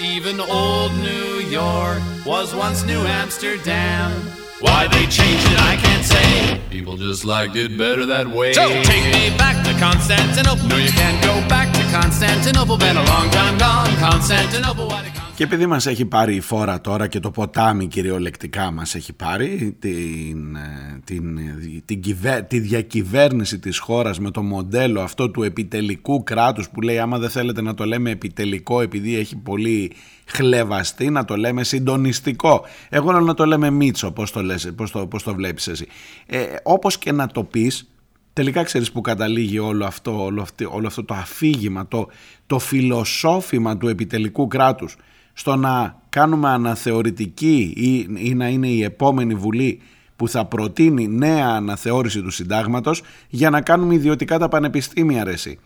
Even 0.00 0.38
old 0.38 0.92
New 0.98 1.40
York 1.50 2.00
was 2.24 2.54
once 2.54 2.84
New 2.84 3.00
Amsterdam. 3.00 4.12
Why 4.60 4.86
they 4.86 5.06
changed 5.06 5.44
it, 5.50 5.58
I 5.58 5.74
can't 5.74 6.04
say. 6.04 6.60
People 6.70 6.96
just 6.96 7.24
liked 7.24 7.56
it 7.56 7.76
better 7.76 8.06
that 8.06 8.28
way. 8.28 8.52
So 8.52 8.68
take 8.84 9.12
me 9.12 9.36
back 9.36 9.64
to 9.66 9.72
Constantinople. 9.80 10.68
No, 10.68 10.76
you 10.76 10.90
can't 10.90 11.20
go 11.24 11.34
back 11.48 11.74
to 11.74 11.82
Constantinople. 11.90 12.78
Been 12.78 12.96
a 12.96 13.04
long 13.06 13.28
time 13.30 13.58
gone. 13.58 13.90
Constantinople. 13.96 14.86
Why 14.86 15.27
και 15.38 15.44
επειδή 15.44 15.66
μας 15.66 15.86
έχει 15.86 16.04
πάρει 16.04 16.34
η 16.34 16.40
φόρα 16.40 16.80
τώρα 16.80 17.06
και 17.06 17.20
το 17.20 17.30
ποτάμι 17.30 17.86
κυριολεκτικά 17.86 18.70
μας 18.70 18.94
έχει 18.94 19.12
πάρει 19.12 19.76
την, 19.78 20.56
ε, 20.56 21.00
την, 21.04 21.38
την, 21.84 22.04
τη 22.48 22.58
διακυβέρνηση 22.58 23.58
της 23.58 23.78
χώρας 23.78 24.18
με 24.18 24.30
το 24.30 24.42
μοντέλο 24.42 25.00
αυτό 25.00 25.30
του 25.30 25.42
επιτελικού 25.42 26.22
κράτους 26.22 26.68
που 26.70 26.80
λέει 26.80 26.98
άμα 26.98 27.18
δεν 27.18 27.30
θέλετε 27.30 27.62
να 27.62 27.74
το 27.74 27.84
λέμε 27.84 28.10
επιτελικό 28.10 28.80
επειδή 28.80 29.16
έχει 29.16 29.36
πολύ 29.36 29.92
χλεβαστεί 30.26 31.10
να 31.10 31.24
το 31.24 31.36
λέμε 31.36 31.64
συντονιστικό. 31.64 32.64
Εγώ 32.88 33.12
να 33.12 33.34
το 33.34 33.46
λέμε 33.46 33.70
μίτσο 33.70 34.12
πώς 34.12 34.30
το, 34.30 34.42
λες, 34.42 34.72
πώς 34.76 34.90
το, 34.90 35.06
πώς 35.06 35.22
το 35.22 35.34
βλέπεις 35.34 35.68
εσύ. 35.68 35.86
Ε, 36.26 36.44
όπως 36.62 36.98
και 36.98 37.12
να 37.12 37.26
το 37.26 37.44
πεις 37.44 37.90
τελικά 38.32 38.62
ξέρεις 38.62 38.92
που 38.92 39.00
καταλήγει 39.00 39.58
όλο 39.58 39.84
αυτό, 39.84 40.24
όλο, 40.24 40.42
αυτό, 40.42 40.70
όλο 40.72 40.86
αυτό 40.86 41.04
το 41.04 41.14
αφήγημα, 41.14 41.88
το, 41.88 42.08
το 42.46 42.58
φιλοσόφημα 42.58 43.76
του 43.76 43.88
επιτελικού 43.88 44.46
κράτους 44.46 44.96
στο 45.38 45.56
να 45.56 46.00
κάνουμε 46.08 46.48
αναθεωρητική 46.48 47.72
ή, 47.76 48.06
ή 48.28 48.34
να 48.34 48.48
είναι 48.48 48.68
η 48.68 48.82
επόμενη 48.82 49.34
Βουλή 49.34 49.80
που 50.16 50.28
θα 50.28 50.44
προτείνει 50.44 51.08
νέα 51.08 51.46
αναθεώρηση 51.46 52.22
του 52.22 52.30
συντάγματος 52.30 53.02
για 53.28 53.50
να 53.50 53.60
κάνουμε 53.60 53.94
ιδιωτικά 53.94 54.38
τα 54.38 54.48
πανεπιστήμια 54.48 55.20
αρέσει. 55.20 55.58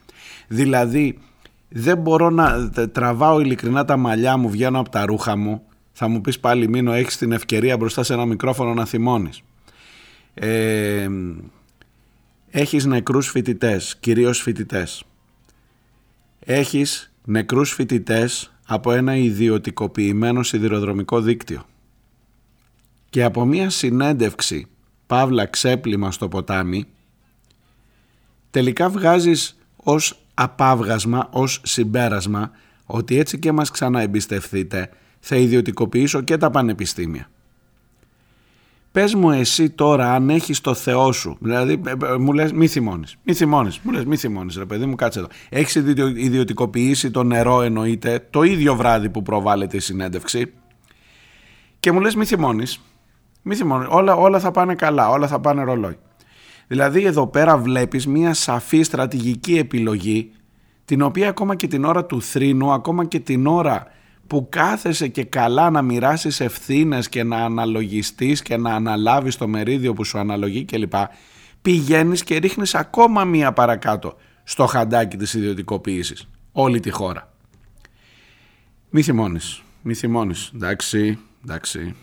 Δηλαδή 0.48 1.18
δεν 1.68 1.98
μπορώ 1.98 2.30
να 2.30 2.70
τραβάω 2.70 3.40
ειλικρινά 3.40 3.84
τα 3.84 3.96
μαλλιά 3.96 4.36
μου, 4.36 4.50
βγαίνω 4.50 4.78
από 4.78 4.90
τα 4.90 5.06
ρούχα 5.06 5.36
μου, 5.36 5.62
θα 5.92 6.08
μου 6.08 6.20
πεις 6.20 6.40
πάλι 6.40 6.68
Μίνο 6.68 6.92
έχεις 6.92 7.16
την 7.16 7.32
ευκαιρία 7.32 7.76
μπροστά 7.76 8.02
σε 8.02 8.12
ένα 8.12 8.24
μικρόφωνο 8.24 8.74
να 8.74 8.84
θυμώνεις. 8.84 9.42
Ε, 10.34 11.08
έχεις 12.50 12.84
νεκρούς 12.84 13.28
φοιτητές, 13.28 13.96
κυρίως 14.00 14.40
φοιτητές. 14.40 15.04
Έχεις 16.40 17.12
νεκρούς 17.24 17.72
φοιτητές 17.72 18.51
από 18.66 18.92
ένα 18.92 19.16
ιδιωτικοποιημένο 19.16 20.42
σιδηροδρομικό 20.42 21.20
δίκτυο. 21.20 21.64
Και 23.10 23.24
από 23.24 23.44
μια 23.44 23.70
συνέντευξη, 23.70 24.66
παύλα 25.06 25.46
ξέπλυμα 25.46 26.10
στο 26.12 26.28
ποτάμι, 26.28 26.86
τελικά 28.50 28.88
βγάζεις 28.88 29.58
ως 29.76 30.18
απάβγασμα, 30.34 31.28
ως 31.32 31.60
συμπέρασμα, 31.64 32.50
ότι 32.84 33.18
έτσι 33.18 33.38
και 33.38 33.52
μας 33.52 33.70
ξαναεμπιστευτείτε, 33.70 34.90
θα 35.20 35.36
ιδιωτικοποιήσω 35.36 36.20
και 36.20 36.36
τα 36.36 36.50
πανεπιστήμια. 36.50 37.30
Πες 38.92 39.14
μου 39.14 39.30
εσύ 39.30 39.70
τώρα 39.70 40.14
αν 40.14 40.30
έχεις 40.30 40.60
το 40.60 40.74
Θεό 40.74 41.12
σου, 41.12 41.36
δηλαδή 41.40 41.80
ε, 41.86 41.90
ε, 42.06 42.16
μου 42.18 42.32
λες 42.32 42.52
μη 42.52 42.66
θυμώνεις, 42.66 43.16
μη 43.22 43.34
θυμώνεις, 43.34 43.80
μου 43.82 43.92
λες 43.92 44.04
μη 44.04 44.16
θυμώνεις 44.16 44.56
ρε 44.56 44.64
παιδί 44.64 44.86
μου 44.86 44.94
κάτσε 44.94 45.18
εδώ. 45.18 45.28
Έχεις 45.48 45.74
ιδιωτικοποιήσει 46.16 47.10
το 47.10 47.22
νερό 47.22 47.62
εννοείται 47.62 48.26
το 48.30 48.42
ίδιο 48.42 48.76
βράδυ 48.76 49.08
που 49.08 49.22
προβάλλεται 49.22 49.76
η 49.76 49.80
συνέντευξη 49.80 50.52
και 51.80 51.92
μου 51.92 52.00
λες 52.00 52.14
μη 52.14 52.24
θυμώνεις, 52.24 52.80
μη 53.42 53.54
θυμώνεις, 53.54 53.86
όλα, 53.90 54.14
όλα 54.14 54.38
θα 54.38 54.50
πάνε 54.50 54.74
καλά, 54.74 55.08
όλα 55.08 55.26
θα 55.26 55.40
πάνε 55.40 55.62
ρολόι. 55.62 55.96
Δηλαδή 56.66 57.04
εδώ 57.04 57.26
πέρα 57.26 57.58
βλέπεις 57.58 58.06
μια 58.06 58.34
σαφή 58.34 58.82
στρατηγική 58.82 59.58
επιλογή 59.58 60.32
την 60.84 61.02
οποία 61.02 61.28
ακόμα 61.28 61.54
και 61.54 61.66
την 61.66 61.84
ώρα 61.84 62.04
του 62.04 62.22
θρήνου, 62.22 62.72
ακόμα 62.72 63.04
και 63.04 63.20
την 63.20 63.46
ώρα 63.46 63.86
που 64.32 64.46
κάθεσαι 64.48 65.08
και 65.08 65.24
καλά 65.24 65.70
να 65.70 65.82
μοιράσεις 65.82 66.40
ευθύνες 66.40 67.08
και 67.08 67.22
να 67.22 67.36
αναλογιστείς 67.36 68.42
και 68.42 68.56
να 68.56 68.74
αναλάβεις 68.74 69.36
το 69.36 69.48
μερίδιο 69.48 69.92
που 69.92 70.04
σου 70.04 70.18
αναλογεί 70.18 70.64
κλπ. 70.64 70.92
Πηγαίνεις 71.62 72.24
και 72.24 72.36
ρίχνεις 72.36 72.74
ακόμα 72.74 73.24
μία 73.24 73.52
παρακάτω 73.52 74.16
στο 74.44 74.66
χαντάκι 74.66 75.16
της 75.16 75.34
ιδιωτικοποίησης. 75.34 76.28
Όλη 76.52 76.80
τη 76.80 76.90
χώρα. 76.90 77.32
Μη 78.90 79.02
θυμώνεις. 79.02 79.62
Μη 79.82 79.94
θυμώνεις. 79.94 80.50
Εντάξει, 80.54 81.18
εντάξει. 81.44 81.94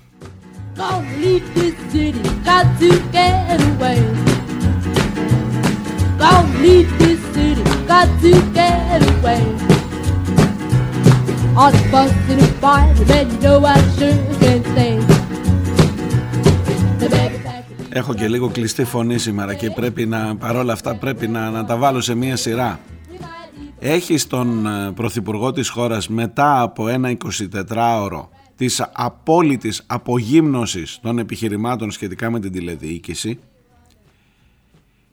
Έχω 17.90 18.14
και 18.14 18.28
λίγο 18.28 18.50
κλειστή 18.50 18.84
φωνή 18.84 19.18
σήμερα 19.18 19.54
και 19.54 19.70
πρέπει 19.70 20.06
να, 20.06 20.36
παρόλα 20.36 20.74
αυτά 20.74 20.96
πρέπει 20.96 21.28
να, 21.28 21.50
να 21.50 21.66
τα 21.66 21.78
βάλω 21.78 22.02
σε 22.02 22.16
μία 22.16 22.36
σειρά. 22.36 22.80
Έχει 23.80 24.28
τον 24.28 24.66
ε, 24.68 24.92
Πρωθυπουργό 24.92 25.52
της 25.52 25.70
χώρας 25.70 26.08
μετά 26.08 26.62
από 26.62 26.88
ένα 26.88 27.18
24ωρο 27.68 28.28
της 28.56 28.90
απόλυτης 28.94 29.84
απογύμνωσης 29.88 31.00
των 31.02 31.20
επιχειρημάτων 31.20 31.92
σχετικά 31.92 32.30
με 32.30 32.40
την 32.40 32.52
τηλεδιοίκηση 32.52 33.40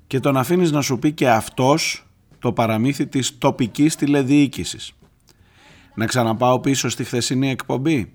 και 0.07 0.21
τον 0.21 0.37
αφήνεις 0.37 0.71
να 0.71 0.81
σου 0.81 0.99
πει 0.99 1.12
και 1.12 1.31
αυτός 1.31 2.07
το 2.38 2.52
παραμύθι 2.52 3.07
της 3.07 3.38
τοπικής 3.38 3.97
τηλεδιοίκησης. 3.97 4.93
Να 5.97 6.07
ξαναπάω 6.07 6.61
πίσω 6.61 6.88
στη 6.88 7.05
χθεσινή 7.05 7.50
εκπομπή. 7.50 8.12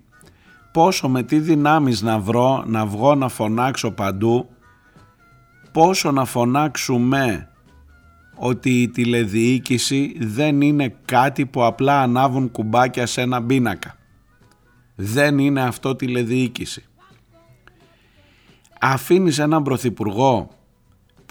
Πόσο 0.72 1.10
με 1.10 1.24
τι 1.24 1.40
δυνάμεις 1.40 2.02
να 2.02 2.20
βρω, 2.20 2.64
να 2.68 2.86
βγω 2.86 3.16
να 3.16 3.28
φωνάξω 3.28 3.92
παντού, 3.92 4.50
πόσο 5.72 6.12
να 6.12 6.26
φωνάξουμε 6.26 7.50
ότι 8.36 8.82
η 8.82 8.90
τηλεδιοίκηση 8.90 10.16
δεν 10.20 10.62
είναι 10.62 10.96
κάτι 11.06 11.46
που 11.46 11.64
απλά 11.64 12.02
ανάβουν 12.02 12.52
κουμπάκια 12.52 13.06
σε 13.06 13.22
ένα 13.22 13.44
πίνακα. 13.44 13.96
Δεν 14.96 15.38
είναι 15.38 15.62
αυτό 15.62 15.96
τηλεδιοίκηση. 15.96 16.84
Αφήνεις 18.80 19.40
έναν 19.40 19.64
πρωθυπουργό 19.64 20.50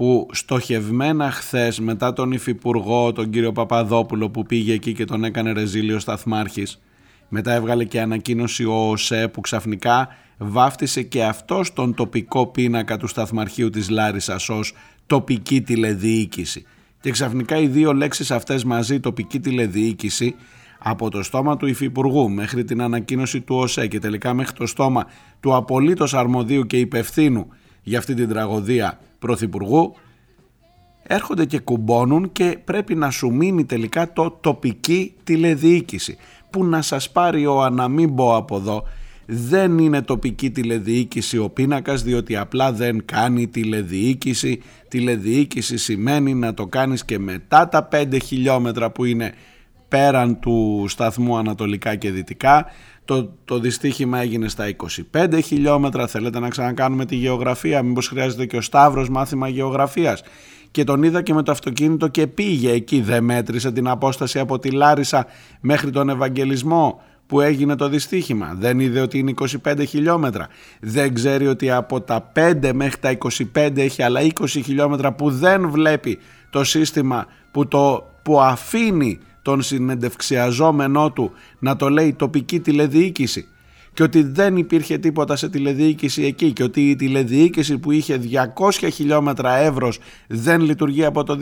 που 0.00 0.28
στοχευμένα 0.32 1.30
χθες 1.30 1.80
μετά 1.80 2.12
τον 2.12 2.32
υφυπουργό 2.32 3.12
τον 3.12 3.30
κύριο 3.30 3.52
Παπαδόπουλο 3.52 4.30
που 4.30 4.42
πήγε 4.42 4.72
εκεί 4.72 4.92
και 4.92 5.04
τον 5.04 5.24
έκανε 5.24 5.52
ρεζίλιο 5.52 5.98
σταθμάρχης 5.98 6.80
μετά 7.28 7.52
έβγαλε 7.52 7.84
και 7.84 8.00
ανακοίνωση 8.00 8.64
ο 8.64 8.90
ΟΣΕ 8.90 9.28
που 9.28 9.40
ξαφνικά 9.40 10.08
βάφτισε 10.38 11.02
και 11.02 11.24
αυτός 11.24 11.72
τον 11.72 11.94
τοπικό 11.94 12.46
πίνακα 12.46 12.96
του 12.96 13.06
σταθμαρχείου 13.06 13.70
της 13.70 13.88
Λάρισας 13.90 14.48
ως 14.48 14.74
τοπική 15.06 15.60
τηλεδιοίκηση. 15.60 16.64
Και 17.00 17.10
ξαφνικά 17.10 17.58
οι 17.58 17.66
δύο 17.66 17.92
λέξεις 17.92 18.30
αυτές 18.30 18.64
μαζί 18.64 19.00
τοπική 19.00 19.40
τηλεδιοίκηση 19.40 20.34
από 20.78 21.10
το 21.10 21.22
στόμα 21.22 21.56
του 21.56 21.66
Υφυπουργού 21.66 22.30
μέχρι 22.30 22.64
την 22.64 22.82
ανακοίνωση 22.82 23.40
του 23.40 23.56
ΟΣΕ 23.56 23.86
και 23.86 23.98
τελικά 23.98 24.34
μέχρι 24.34 24.56
το 24.56 24.66
στόμα 24.66 25.06
του 25.40 25.54
απολύτως 25.54 26.14
αρμοδίου 26.14 26.66
και 26.66 26.78
υπευθύνου 26.78 27.46
για 27.82 27.98
αυτή 27.98 28.14
την 28.14 28.28
τραγωδία 28.28 28.98
Πρωθυπουργού 29.18 29.94
έρχονται 31.02 31.44
και 31.44 31.58
κουμπώνουν 31.58 32.32
και 32.32 32.58
πρέπει 32.64 32.94
να 32.94 33.10
σου 33.10 33.30
μείνει 33.30 33.64
τελικά 33.64 34.12
το 34.12 34.30
τοπική 34.30 35.14
τηλεδιοίκηση 35.24 36.16
που 36.50 36.64
να 36.64 36.82
σας 36.82 37.10
πάρει 37.10 37.46
ο 37.46 37.62
αναμίμπο 37.62 38.36
από 38.36 38.56
εδώ 38.56 38.84
δεν 39.32 39.78
είναι 39.78 40.02
τοπική 40.02 40.50
τηλεδιοίκηση 40.50 41.38
ο 41.38 41.48
πίνακας 41.48 42.02
διότι 42.02 42.36
απλά 42.36 42.72
δεν 42.72 43.04
κάνει 43.04 43.46
τηλεδιοίκηση. 43.48 44.62
Τηλεδιοίκηση 44.88 45.76
σημαίνει 45.76 46.34
να 46.34 46.54
το 46.54 46.66
κάνεις 46.66 47.04
και 47.04 47.18
μετά 47.18 47.68
τα 47.68 47.88
5 47.92 48.16
χιλιόμετρα 48.22 48.90
που 48.90 49.04
είναι 49.04 49.34
πέραν 49.88 50.40
του 50.40 50.84
σταθμού 50.88 51.38
ανατολικά 51.38 51.94
και 51.94 52.10
δυτικά. 52.10 52.66
Το, 53.10 53.32
το 53.44 53.58
δυστύχημα 53.58 54.18
έγινε 54.18 54.48
στα 54.48 54.64
25 55.12 55.38
χιλιόμετρα. 55.44 56.06
Θέλετε 56.06 56.38
να 56.38 56.48
ξανακάνουμε 56.48 57.04
τη 57.04 57.16
γεωγραφία, 57.16 57.82
μήπως 57.82 58.08
χρειάζεται 58.08 58.46
και 58.46 58.56
ο 58.56 58.60
Σταύρος 58.60 59.08
μάθημα 59.08 59.48
γεωγραφίας; 59.48 60.22
Και 60.70 60.84
τον 60.84 61.02
είδα 61.02 61.22
και 61.22 61.34
με 61.34 61.42
το 61.42 61.52
αυτοκίνητο 61.52 62.08
και 62.08 62.26
πήγε 62.26 62.70
εκεί, 62.70 63.00
δεν 63.00 63.24
μέτρησε 63.24 63.72
την 63.72 63.88
απόσταση 63.88 64.38
από 64.38 64.58
τη 64.58 64.70
Λάρισα 64.70 65.26
μέχρι 65.60 65.90
τον 65.90 66.08
Ευαγγελισμό 66.08 67.00
που 67.26 67.40
έγινε 67.40 67.76
το 67.76 67.88
δυστύχημα. 67.88 68.54
Δεν 68.58 68.80
είδε 68.80 69.00
ότι 69.00 69.18
είναι 69.18 69.34
25 69.64 69.86
χιλιόμετρα. 69.86 70.48
Δεν 70.80 71.14
ξέρει 71.14 71.46
ότι 71.46 71.70
από 71.70 72.00
τα 72.00 72.32
5 72.34 72.70
μέχρι 72.74 73.00
τα 73.00 73.18
25 73.54 73.76
έχει 73.76 74.02
άλλα 74.02 74.20
20 74.20 74.46
χιλιόμετρα 74.46 75.12
που 75.12 75.30
δεν 75.30 75.70
βλέπει 75.70 76.18
το 76.50 76.64
σύστημα 76.64 77.26
που, 77.50 77.68
το, 77.68 78.10
που 78.22 78.40
αφήνει 78.40 79.18
τον 79.42 79.62
συνεντευξιαζόμενό 79.62 81.12
του 81.12 81.32
να 81.58 81.76
το 81.76 81.88
λέει 81.88 82.14
τοπική 82.14 82.60
τηλεδιοίκηση 82.60 83.48
και 83.92 84.02
ότι 84.02 84.22
δεν 84.22 84.56
υπήρχε 84.56 84.98
τίποτα 84.98 85.36
σε 85.36 85.48
τηλεδιοίκηση 85.48 86.22
εκεί 86.22 86.52
και 86.52 86.62
ότι 86.62 86.90
η 86.90 86.96
τηλεδιοίκηση 86.96 87.78
που 87.78 87.90
είχε 87.90 88.20
200 88.54 88.88
χιλιόμετρα 88.92 89.56
εύρος 89.56 89.98
δεν 90.26 90.60
λειτουργεί 90.60 91.04
από 91.04 91.24
το 91.24 91.38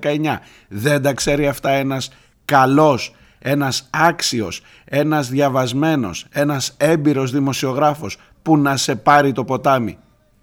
2019. 0.00 0.38
Δεν 0.68 1.02
τα 1.02 1.12
ξέρει 1.12 1.46
αυτά 1.46 1.70
ένας 1.70 2.10
καλός 2.44 3.14
ένας 3.42 3.88
άξιος, 3.90 4.62
ένας 4.84 5.28
διαβασμένος, 5.28 6.26
ένας 6.30 6.74
έμπειρος 6.76 7.30
δημοσιογράφος 7.30 8.16
που 8.42 8.58
να 8.58 8.76
σε 8.76 8.96
πάρει 8.96 9.32
το 9.32 9.44
ποτάμι 9.44 9.98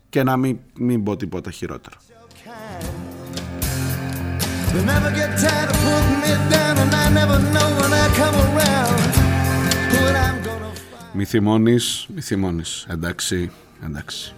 και 0.09 0.23
να 0.23 0.37
μην, 0.37 0.59
μην 0.73 1.03
πω 1.03 1.15
τίποτα 1.15 1.51
χειρότερο. 1.51 1.95
Μη 11.13 11.25
θυμώνεις, 11.25 12.05
μη 12.15 12.21
θυμώνεις, 12.21 12.85
εντάξει, 12.89 13.51
εντάξει. 13.85 14.33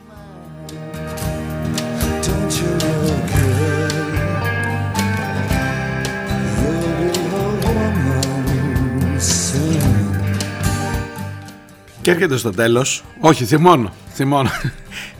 Και 12.01 12.11
έρχεται 12.11 12.37
στο 12.37 12.49
τέλος. 12.49 13.03
Όχι, 13.19 13.45
θυμώνω. 13.45 13.93
Θυμώνω. 14.13 14.49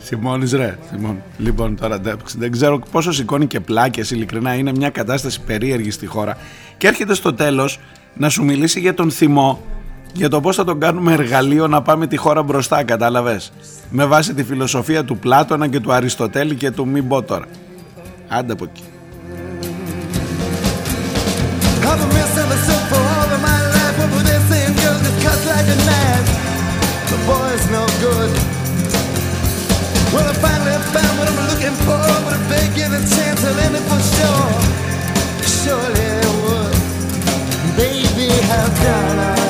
Θυμώνεις, 0.04 0.52
ρε; 0.52 0.78
Θυμώνω. 0.90 1.22
Λοιπόν, 1.38 1.76
τώρα 1.76 2.00
δεν 2.38 2.50
ξέρω 2.50 2.78
πόσο 2.90 3.12
σηκώνει 3.12 3.46
και 3.46 3.60
πλάκες. 3.60 4.10
Ειλικρινά 4.10 4.54
είναι 4.54 4.72
μια 4.72 4.90
κατάσταση 4.90 5.40
περίεργη 5.40 5.90
στη 5.90 6.06
χώρα. 6.06 6.36
Και 6.76 6.86
έρχεται 6.86 7.14
στο 7.14 7.34
τέλος 7.34 7.80
να 8.14 8.28
σου 8.28 8.44
μιλήσει 8.44 8.80
για 8.80 8.94
τον 8.94 9.10
θυμό. 9.10 9.60
Για 10.14 10.28
το 10.28 10.40
πώς 10.40 10.56
θα 10.56 10.64
τον 10.64 10.80
κάνουμε 10.80 11.12
εργαλείο 11.12 11.66
να 11.68 11.82
πάμε 11.82 12.06
τη 12.06 12.16
χώρα 12.16 12.42
μπροστά, 12.42 12.84
κατάλαβες; 12.84 13.52
Με 13.90 14.04
βάση 14.04 14.34
τη 14.34 14.44
φιλοσοφία 14.44 15.04
του 15.04 15.18
Πλάτωνα 15.18 15.68
και 15.68 15.80
του 15.80 15.92
Αριστοτέλη 15.92 16.54
και 16.54 16.70
του 16.70 16.88
Μην 16.88 17.08
πω 17.08 17.22
τώρα. 17.22 17.46
Άντε 18.28 18.52
από 18.52 18.64
εκεί. 18.64 18.82
boy's 27.26 27.70
no 27.70 27.86
good. 28.00 28.61
Well, 30.12 30.28
I 30.28 30.34
finally 30.34 30.76
found 30.92 31.18
what 31.18 31.28
I'm 31.28 31.40
looking 31.48 31.76
for, 31.86 31.96
chance, 33.16 33.44
I'll 33.44 33.54
it 33.74 33.84
for 33.88 34.00
sure. 34.14 34.52
Surely 35.42 36.06
I 36.10 36.30
would. 36.44 37.76
Baby, 37.76 38.28
how 38.46 38.66
down 38.84 39.41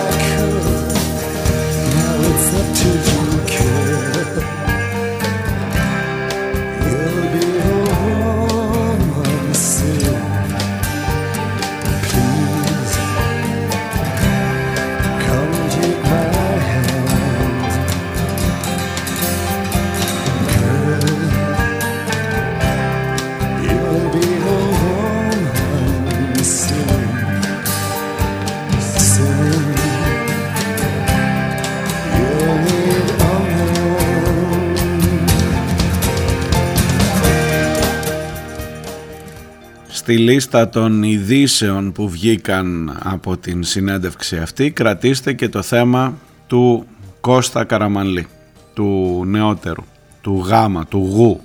στη 40.13 40.21
λίστα 40.21 40.69
των 40.69 41.03
ειδήσεων 41.03 41.93
που 41.93 42.09
βγήκαν 42.09 42.99
από 43.03 43.37
την 43.37 43.65
συνέντευξη 43.65 44.37
αυτή 44.37 44.71
κρατήστε 44.71 45.33
και 45.33 45.49
το 45.49 45.63
θέμα 45.63 46.19
του 46.47 46.87
Κώστα 47.21 47.65
Καραμανλή, 47.65 48.27
του 48.75 49.23
νεότερου, 49.27 49.85
του 50.21 50.45
γάμα, 50.47 50.87
του 50.87 50.99
γου. 50.99 51.41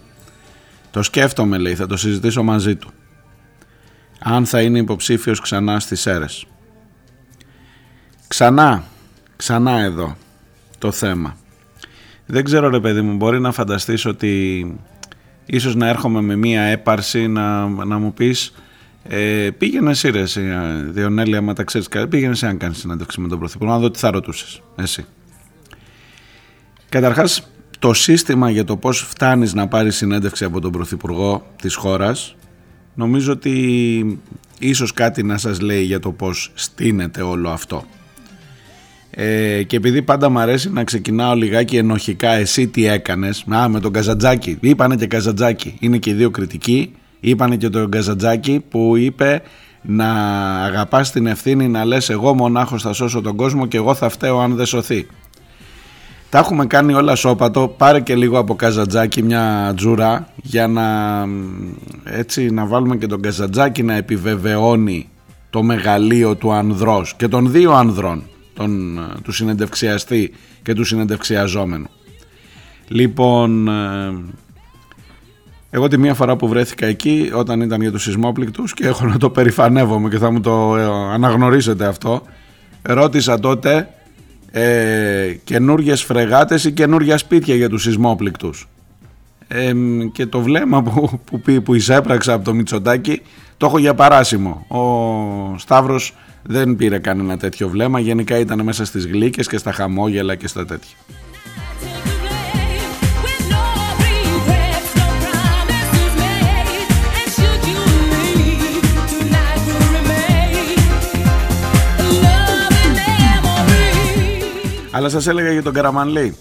Το 0.91 1.03
σκέφτομαι 1.03 1.58
λέει, 1.58 1.75
θα 1.75 1.88
το 1.88 1.97
συζητήσω 1.97 2.43
μαζί 2.43 2.75
του. 2.75 2.89
Αν 4.19 4.45
θα 4.45 4.62
είναι 4.62 4.80
υποψήφιος 4.80 5.39
ξανά 5.39 5.80
στις 5.80 6.06
αίρες. 6.06 6.45
Ξανά, 8.27 8.84
ξανά 9.36 9.80
εδώ 9.80 10.17
το 10.77 10.91
θέμα. 10.91 11.38
Δεν 12.25 12.43
ξέρω 12.43 12.69
ρε 12.69 12.80
παιδί 12.80 13.01
μου, 13.01 13.15
μπορεί 13.15 13.39
να 13.39 13.51
φανταστείς 13.51 14.06
ότι 14.06 14.65
ίσως 15.47 15.75
να 15.75 15.88
έρχομαι 15.88 16.21
με 16.21 16.36
μία 16.36 16.62
έπαρση 16.62 17.27
να, 17.27 17.67
να 17.67 17.97
μου 17.97 18.13
πεις 18.13 18.53
ε, 19.10 19.49
πήγαινε 19.57 19.89
εσύ 19.89 20.10
ρε 20.10 20.19
εσύ, 20.19 20.41
Διονέλη, 20.89 21.36
άμα 21.36 21.53
τα 21.53 21.63
ξέρεις 21.63 21.88
κάτι, 21.88 22.07
πήγαινε 22.07 22.31
εσύ 22.31 22.45
αν 22.45 22.57
κάνεις 22.57 22.77
συνέντευξη 22.77 23.21
με 23.21 23.27
τον 23.27 23.39
Πρωθυπουργό, 23.39 23.73
να 23.73 23.79
δω 23.79 23.91
τι 23.91 23.99
θα 23.99 24.12
ρωτούσες, 24.12 24.62
εσύ. 24.75 25.05
Καταρχάς, 26.89 27.47
το 27.79 27.93
σύστημα 27.93 28.49
για 28.49 28.63
το 28.63 28.77
πώς 28.77 28.99
φτάνεις 28.99 29.53
να 29.53 29.67
πάρεις 29.67 29.95
συνέντευξη 29.95 30.43
από 30.43 30.62
τον 30.62 30.71
Πρωθυπουργό 30.71 31.45
της 31.62 31.75
χώρας, 31.75 32.36
νομίζω 32.93 33.31
ότι 33.31 34.19
ίσως 34.60 34.93
κάτι 34.93 35.23
να 35.23 35.38
σας 35.38 35.60
λέει 35.60 35.83
για 35.83 35.99
το 35.99 36.12
πώς 36.12 36.51
στείνεται 36.53 37.21
όλο 37.21 37.49
αυτό. 37.49 37.86
Ε, 39.10 39.63
και 39.63 39.76
επειδή 39.76 40.02
πάντα 40.02 40.30
μου 40.30 40.39
αρέσει 40.39 40.72
να 40.72 40.84
ξεκινάω 40.84 41.36
λιγάκι 41.36 41.78
ενοχικά 41.78 42.32
εσύ 42.32 42.67
τι 42.67 42.86
έκανες; 42.86 43.46
Α, 43.56 43.70
με 43.70 43.80
τον 43.80 43.91
Καζατζάκη, 43.91 44.58
είπανε 44.60 44.96
και 44.96 45.08
Καζατζάκη 45.08 45.76
είναι 45.80 45.98
και 45.98 46.10
οι 46.10 46.13
δύο 46.13 46.30
κριτικοί. 46.30 46.91
Είπανε 47.20 47.56
και 47.56 47.70
τον 47.70 47.91
Καζατζάκη 47.91 48.63
που 48.70 48.96
είπε 48.96 49.41
να 49.82 50.12
αγαπάς 50.63 51.12
την 51.12 51.28
ευθύνη 51.28 51.67
να 51.67 51.86
λες 51.86 52.10
εγώ 52.10 52.34
μονάχος 52.34 52.82
θα 52.82 52.93
σώσω 52.93 53.22
τον 53.22 53.36
κόσμο 53.36 53.65
και 53.65 53.78
εγώ 53.78 53.93
θα 53.93 54.10
φταίω 54.10 54.39
αν 54.39 54.56
δεν 54.56 54.65
σωθεί 54.65 55.08
τα 56.30 56.38
έχουμε 56.38 56.65
κάνει 56.65 56.93
όλα 56.93 57.15
σώπατο, 57.15 57.67
πάρε 57.78 58.00
και 58.00 58.15
λίγο 58.15 58.38
από 58.38 58.56
Καζατζάκη 58.56 59.24
μια 59.24 59.74
τζούρα 59.76 60.28
για 60.36 60.67
να, 60.67 60.86
έτσι, 62.04 62.50
να 62.50 62.65
βάλουμε 62.65 62.98
και 62.98 63.08
τον 63.08 63.22
Καζατζάκη 63.22 63.84
να 63.84 63.93
επιβεβαιώνει 63.93 65.10
το 65.50 65.63
μεγαλείο 65.63 66.36
του 66.36 66.52
ανδρός 66.52 67.13
και 67.17 67.28
των 67.28 67.52
δύο 67.52 67.72
ανδρών 67.72 68.24
τον, 68.58 69.00
του 69.24 69.32
συνεντευξιαστή 69.32 70.34
και 70.63 70.74
του 70.74 70.84
συνεντευξιαζόμενου. 70.84 71.89
Λοιπόν, 72.88 73.67
ε, 73.67 74.17
εγώ 75.70 75.88
τη 75.88 75.98
μία 75.98 76.13
φορά 76.13 76.36
που 76.36 76.48
βρέθηκα 76.48 76.86
εκεί 76.86 77.30
όταν 77.34 77.62
ήταν 77.62 77.82
για 77.82 77.91
τους 77.91 78.04
σεισμόπληκτους 78.04 78.74
και 78.74 78.88
έχω 78.88 79.06
να 79.06 79.17
το 79.17 79.30
περηφανεύομαι 79.30 80.10
και 80.10 80.17
θα 80.17 80.32
μου 80.32 80.39
το 80.39 80.78
ε, 80.78 80.84
αναγνωρίσετε 81.13 81.86
αυτό 81.86 82.22
ρώτησα 82.82 83.39
τότε 83.39 83.89
ε, 84.52 85.36
καινούργιες 85.43 86.04
φρεγάτες 86.04 86.63
ή 86.63 86.72
καινούργια 86.72 87.17
σπίτια 87.17 87.56
για 87.56 87.70
τους 87.70 87.82
σεισμόπληκτους 87.82 88.67
ε, 89.48 89.74
και 90.12 90.26
το 90.26 90.41
βλέμμα 90.41 90.84
που, 90.84 91.20
που, 91.26 91.62
που 91.63 91.74
εισέπραξα 91.74 92.34
από 92.34 92.43
το 92.43 92.54
Μητσοτάκι 92.54 93.22
το 93.58 93.65
έχω 93.65 93.78
για 93.78 93.93
παράσημο 93.93 94.65
ο 94.67 95.58
Σταύρος 95.58 96.15
δεν 96.47 96.75
πήρε 96.75 96.99
κανένα 96.99 97.38
τέτοιο 97.38 97.69
βλέμμα. 97.69 97.99
Γενικά 97.99 98.38
ήταν 98.38 98.63
μέσα 98.63 98.86
στις 98.86 99.05
γλύκες 99.07 99.47
και 99.47 99.57
στα 99.57 99.71
χαμόγελα 99.71 100.36
και 100.36 100.47
στα 100.47 100.65
τέτοια. 100.65 100.95
Αλλά 114.91 115.10
σας 115.10 115.27
έλεγα 115.27 115.51
για 115.51 115.63
τον 115.63 115.73
Καραμανλή. 115.73 116.36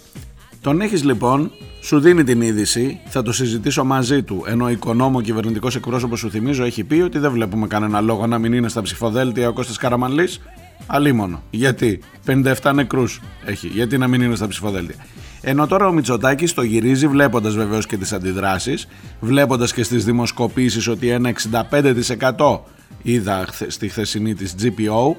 Τον 0.66 0.81
έχεις 0.81 1.05
λοιπόν, 1.05 1.50
σου 1.81 2.00
δίνει 2.00 2.24
την 2.24 2.40
είδηση, 2.40 3.00
θα 3.07 3.22
το 3.22 3.33
συζητήσω 3.33 3.85
μαζί 3.85 4.22
του. 4.22 4.44
Ενώ 4.46 4.64
ο 4.64 4.68
οικονόμο 4.68 5.20
κυβερνητικός 5.20 5.76
εκπρόσωπος 5.76 6.18
σου 6.18 6.31
θυμίζω 6.31 6.64
έχει 6.64 6.85
πει 6.85 7.00
ότι 7.00 7.18
δεν 7.18 7.31
βλέπουμε 7.31 7.66
κανένα 7.66 8.00
λόγο 8.00 8.26
να 8.26 8.38
μην 8.38 8.52
είναι 8.52 8.68
στα 8.68 8.83
ψηφοδέλτια 8.83 9.48
ο 9.48 9.52
Κώστας 9.52 9.76
Καραμανλής. 9.76 10.40
Αλίμονο. 10.87 11.42
Γιατί 11.50 12.00
57 12.26 12.72
νεκρούς 12.74 13.20
έχει. 13.44 13.66
Γιατί 13.66 13.98
να 13.98 14.09
μην 14.09 14.20
είναι 14.20 14.35
στα 14.35 14.48
ψηφοδέλτια. 14.48 14.94
Ενώ 15.40 15.66
τώρα 15.66 15.87
ο 15.87 15.92
Μητσοτάκης 15.92 16.55
το 16.55 16.62
γυρίζει 16.62 17.07
βλέποντας 17.07 17.55
βεβαίως 17.55 17.87
και 17.87 17.96
τις 17.96 18.12
αντιδράσεις, 18.12 18.88
βλέποντας 19.20 19.72
και 19.72 19.83
στις 19.83 20.05
δημοσκοπήσεις 20.05 20.88
ότι 20.88 21.09
ένα 21.09 21.29
65% 21.29 22.61
είδα 23.02 23.46
στη 23.66 23.88
χθεσινή 23.88 24.35
της 24.35 24.55
GPO 24.62 25.16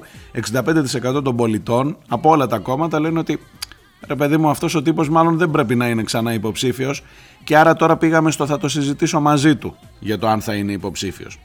65% 1.16 1.24
των 1.24 1.36
πολιτών 1.36 1.96
από 2.08 2.30
όλα 2.30 2.46
τα 2.46 2.58
κόμματα 2.58 3.00
λένε 3.00 3.18
ότι 3.18 3.38
ρε 4.08 4.14
παιδί 4.14 4.36
μου 4.36 4.48
αυτός 4.48 4.74
ο 4.74 4.82
τύπος 4.82 5.08
μάλλον 5.08 5.38
δεν 5.38 5.50
πρέπει 5.50 5.74
να 5.74 5.88
είναι 5.88 6.02
ξανά 6.02 6.32
υποψήφιος 6.32 7.02
και 7.44 7.56
άρα 7.56 7.74
τώρα 7.74 7.96
πήγαμε 7.96 8.30
στο 8.30 8.46
θα 8.46 8.58
το 8.58 8.68
συζητήσω 8.68 9.20
μαζί 9.20 9.56
του 9.56 9.76
για 9.98 10.18
το 10.18 10.28
αν 10.28 10.40
θα 10.40 10.54
είναι 10.54 10.72
υποψήφιος. 10.72 11.38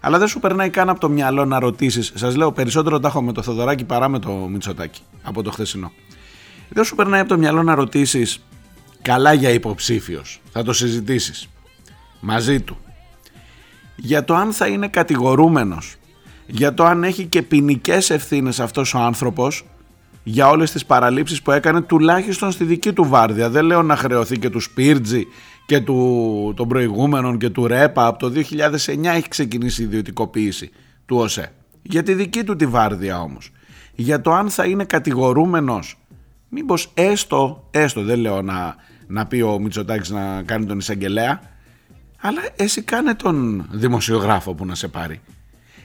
Αλλά 0.00 0.18
δεν 0.18 0.28
σου 0.28 0.40
περνάει 0.40 0.70
καν 0.70 0.88
από 0.88 1.00
το 1.00 1.08
μυαλό 1.08 1.44
να 1.44 1.58
ρωτήσεις. 1.58 2.12
Σας 2.14 2.36
λέω 2.36 2.52
περισσότερο 2.52 3.00
τα 3.00 3.08
έχω 3.08 3.22
με 3.22 3.32
το 3.32 3.42
Θοδωράκι 3.42 3.84
παρά 3.84 4.08
με 4.08 4.18
το 4.18 4.30
Μητσοτάκι 4.30 5.02
από 5.22 5.42
το 5.42 5.50
χθεσινό. 5.50 5.92
Δεν 6.68 6.84
σου 6.84 6.94
περνάει 6.94 7.20
από 7.20 7.28
το 7.28 7.38
μυαλό 7.38 7.62
να 7.62 7.74
ρωτήσεις 7.74 8.44
καλά 9.02 9.32
για 9.32 9.50
υποψήφιος. 9.50 10.40
Θα 10.52 10.62
το 10.62 10.72
συζητήσεις 10.72 11.48
μαζί 12.20 12.60
του. 12.60 12.76
Για 13.96 14.24
το 14.24 14.34
αν 14.34 14.52
θα 14.52 14.66
είναι 14.66 14.88
κατηγορούμενος. 14.88 15.94
Για 16.46 16.74
το 16.74 16.84
αν 16.84 17.04
έχει 17.04 17.26
και 17.26 17.42
ποινικές 17.42 18.10
ευθύνες 18.10 18.60
αυτός 18.60 18.94
ο 18.94 18.98
άνθρωπος 18.98 19.64
για 20.22 20.48
όλες 20.48 20.70
τις 20.70 20.84
παραλήψεις 20.84 21.42
που 21.42 21.50
έκανε 21.50 21.80
τουλάχιστον 21.80 22.50
στη 22.50 22.64
δική 22.64 22.92
του 22.92 23.04
βάρδια. 23.04 23.50
Δεν 23.50 23.64
λέω 23.64 23.82
να 23.82 23.96
χρεωθεί 23.96 24.38
και 24.38 24.50
του 24.50 24.60
Σπίρτζη 24.60 25.26
και 25.66 25.80
του, 25.80 26.52
των 26.56 26.68
προηγούμενων 26.68 27.38
και 27.38 27.50
του 27.50 27.66
ΡΕΠΑ. 27.66 28.06
Από 28.06 28.18
το 28.18 28.32
2009 28.34 29.04
έχει 29.04 29.28
ξεκινήσει 29.28 29.82
η 29.82 29.84
ιδιωτικοποίηση 29.84 30.70
του 31.06 31.16
ΟΣΕ. 31.16 31.52
Για 31.82 32.02
τη 32.02 32.14
δική 32.14 32.44
του 32.44 32.56
τη 32.56 32.66
βάρδια 32.66 33.20
όμως. 33.20 33.50
Για 33.94 34.20
το 34.20 34.32
αν 34.32 34.50
θα 34.50 34.64
είναι 34.64 34.84
κατηγορούμενος. 34.84 35.96
Μήπως 36.48 36.90
έστω, 36.94 37.68
έστω 37.70 38.02
δεν 38.02 38.18
λέω 38.18 38.42
να, 38.42 38.74
να 39.06 39.26
πει 39.26 39.40
ο 39.40 39.58
Μητσοτάκης 39.58 40.10
να 40.10 40.42
κάνει 40.42 40.66
τον 40.66 40.78
εισαγγελέα. 40.78 41.40
Αλλά 42.20 42.40
εσύ 42.56 42.82
κάνε 42.82 43.14
τον 43.14 43.66
δημοσιογράφο 43.70 44.54
που 44.54 44.66
να 44.66 44.74
σε 44.74 44.88
πάρει 44.88 45.20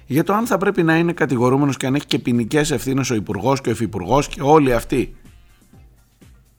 για 0.08 0.24
το 0.24 0.34
αν 0.34 0.46
θα 0.46 0.58
πρέπει 0.58 0.84
να 0.84 0.98
είναι 0.98 1.14
κατηγορούμενος 1.14 1.78
και 1.78 1.86
αν 1.86 1.96
έχει 1.96 2.06
και 2.06 2.20
ποινικές 2.20 2.72
ευθύνες 2.72 3.10
ο 3.10 3.16
Υπουργός 3.16 3.62
και 3.62 3.70
ο 3.70 3.72
Υφυπουργός 3.72 4.28
και 4.28 4.42
όλοι 4.42 4.74
αυτοί. 4.74 5.16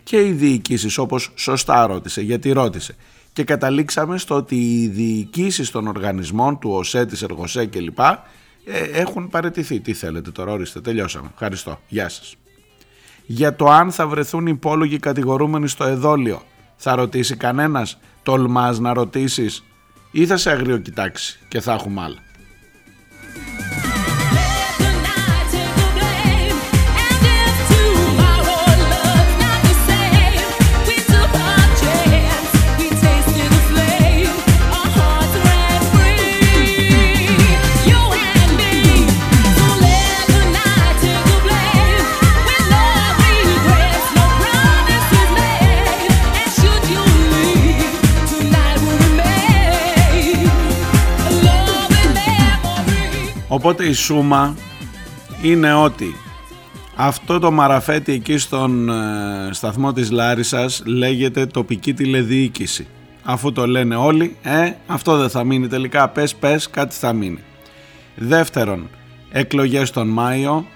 Και 0.02 0.26
οι 0.26 0.32
διοικήσεις, 0.32 0.98
όπως 0.98 1.32
σωστά 1.34 1.86
ρώτησε, 1.86 2.20
γιατί 2.20 2.52
ρώτησε. 2.52 2.94
Και 3.32 3.44
καταλήξαμε 3.44 4.18
στο 4.18 4.34
ότι 4.34 4.82
οι 4.82 4.86
διοικήσεις 4.86 5.70
των 5.70 5.86
οργανισμών 5.86 6.58
του 6.58 6.70
ΟΣΕ, 6.70 7.06
της 7.06 7.22
ΕΡΓΟΣΕ 7.22 7.66
κλπ. 7.66 7.98
Ε, 7.98 8.18
έχουν 8.92 9.28
παραιτηθεί. 9.28 9.80
Τι 9.80 9.92
θέλετε 9.92 10.30
τώρα, 10.30 10.52
ορίστε, 10.52 10.80
τελειώσαμε. 10.80 11.28
Ευχαριστώ. 11.32 11.80
Γεια 11.88 12.08
σας. 12.08 12.34
Για 13.26 13.56
το 13.56 13.66
αν 13.66 13.92
θα 13.92 14.06
βρεθούν 14.06 14.46
υπόλογοι 14.46 14.98
κατηγορούμενοι 14.98 15.68
στο 15.68 15.84
εδόλιο, 15.84 16.42
θα 16.76 16.94
ρωτήσει 16.94 17.36
κανένας, 17.36 17.98
τολμάς 18.22 18.78
να 18.78 18.92
ρωτήσεις, 18.92 19.64
ή 20.10 20.26
θα 20.26 20.36
σε 20.36 20.50
αγριοκοιτάξει 20.50 21.38
και 21.48 21.60
θα 21.60 21.72
έχουμε 21.72 22.02
άλλα. 22.02 22.27
Οπότε 53.58 53.84
η 53.84 53.92
σούμα 53.92 54.56
είναι 55.42 55.74
ότι 55.74 56.16
αυτό 56.96 57.38
το 57.38 57.50
μαραφέτι 57.50 58.12
εκεί 58.12 58.38
στον 58.38 58.88
ε, 58.88 59.48
σταθμό 59.50 59.92
της 59.92 60.10
Λάρισας 60.10 60.82
λέγεται 60.86 61.46
τοπική 61.46 61.94
τηλεδιοίκηση. 61.94 62.86
Αφού 63.22 63.52
το 63.52 63.66
λένε 63.66 63.96
όλοι, 63.96 64.36
ε, 64.42 64.72
αυτό 64.86 65.16
δεν 65.16 65.30
θα 65.30 65.44
μείνει 65.44 65.68
τελικά, 65.68 66.08
πες 66.08 66.34
πες 66.34 66.70
κάτι 66.70 66.94
θα 66.94 67.12
μείνει. 67.12 67.38
Δεύτερον, 68.14 68.88
εκλογές 69.30 69.90
τον 69.90 70.08
Μάιο. 70.08 70.66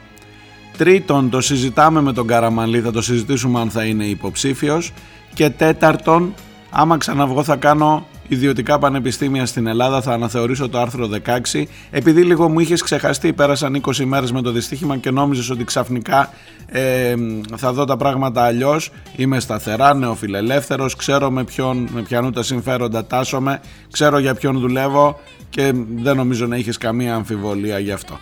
Τρίτον, 0.77 1.31
το 1.31 1.41
συζητάμε 1.41 2.01
με 2.01 2.13
τον 2.13 2.27
Καραμαλή, 2.27 2.81
θα 2.81 2.91
το 2.93 3.03
συζητήσουμε 3.03 3.61
αν 3.61 3.71
θα 3.71 3.85
είναι 3.85 4.05
υποψήφιος. 4.05 4.93
Και 5.35 5.51
τέταρτον, 5.51 6.35
άμα 6.73 6.97
ξαναβγώ 6.97 7.43
θα 7.43 7.57
κάνω 7.57 8.07
ιδιωτικά 8.29 8.79
πανεπιστήμια 8.79 9.47
στην 9.47 9.67
Ελλάδα 9.67 10.01
θα 10.03 10.13
αναθεωρήσω 10.13 10.69
το 10.69 10.81
άρθρο 10.81 11.09
16 11.53 11.65
επειδή 11.91 12.23
λίγο 12.23 12.49
μου 12.49 12.61
είχες 12.61 12.83
ξεχαστεί 12.83 13.33
πέρασαν 13.33 13.81
20 13.87 14.05
μέρες 14.05 14.33
με 14.33 14.43
το 14.43 14.51
δυστύχημα 14.51 14.97
και 14.97 15.11
νόμιζες 15.11 15.51
ότι 15.51 15.65
ξαφνικά 15.65 16.31
ε, 16.67 17.15
θα 17.57 17.73
δω 17.73 17.85
τα 17.85 17.97
πράγματα 17.97 18.43
αλλιώς. 18.43 18.91
Είμαι 19.17 19.41
σταθερά, 19.41 19.95
νεοφιλελεύθερος 19.95 20.97
ξέρω 20.97 21.31
με, 21.31 21.45
ποιον, 21.45 21.89
με 21.93 22.03
ποιανού 22.03 22.31
τα 22.31 22.43
συμφέροντα 22.43 23.05
τάσσομαι 23.05 23.61
ξέρω 23.91 24.19
για 24.19 24.35
ποιον 24.35 24.59
δουλεύω 24.59 25.21
και 25.51 25.73
δεν 25.95 26.17
νομίζω 26.17 26.47
να 26.47 26.57
είχες 26.57 26.79
καμία 26.79 27.15
αμφιβολία 27.15 27.79
γι' 27.79 27.93
αυτό. 27.93 28.19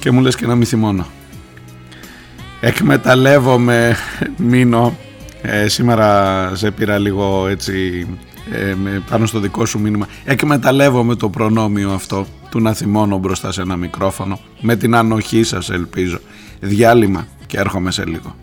Και 0.00 0.10
μου 0.10 0.20
λες 0.20 0.36
και 0.36 0.46
να 0.46 0.54
μη 0.54 0.64
θυμώνω. 0.64 1.06
Εκμεταλλεύομαι, 2.60 3.96
Μίνο, 4.36 4.96
ε, 5.42 5.68
σήμερα 5.68 6.50
σε 6.54 6.70
πήρα 6.70 6.98
λίγο 6.98 7.46
έτσι 7.48 8.06
ε, 8.52 8.74
πάνω 9.10 9.26
στο 9.26 9.40
δικό 9.40 9.66
σου 9.66 9.78
μήνυμα. 9.78 10.06
Εκμεταλλεύομαι 10.24 11.14
το 11.14 11.28
προνόμιο 11.28 11.90
αυτό 11.90 12.26
του 12.50 12.60
να 12.60 12.72
θυμώνω 12.72 13.18
μπροστά 13.18 13.52
σε 13.52 13.60
ένα 13.60 13.76
μικρόφωνο 13.76 14.38
με 14.60 14.76
την 14.76 14.94
ανοχή 14.94 15.42
σας 15.42 15.70
ελπίζω. 15.70 16.20
Διάλειμμα 16.60 17.26
και 17.46 17.58
έρχομαι 17.58 17.90
σε 17.90 18.04
λίγο. 18.04 18.34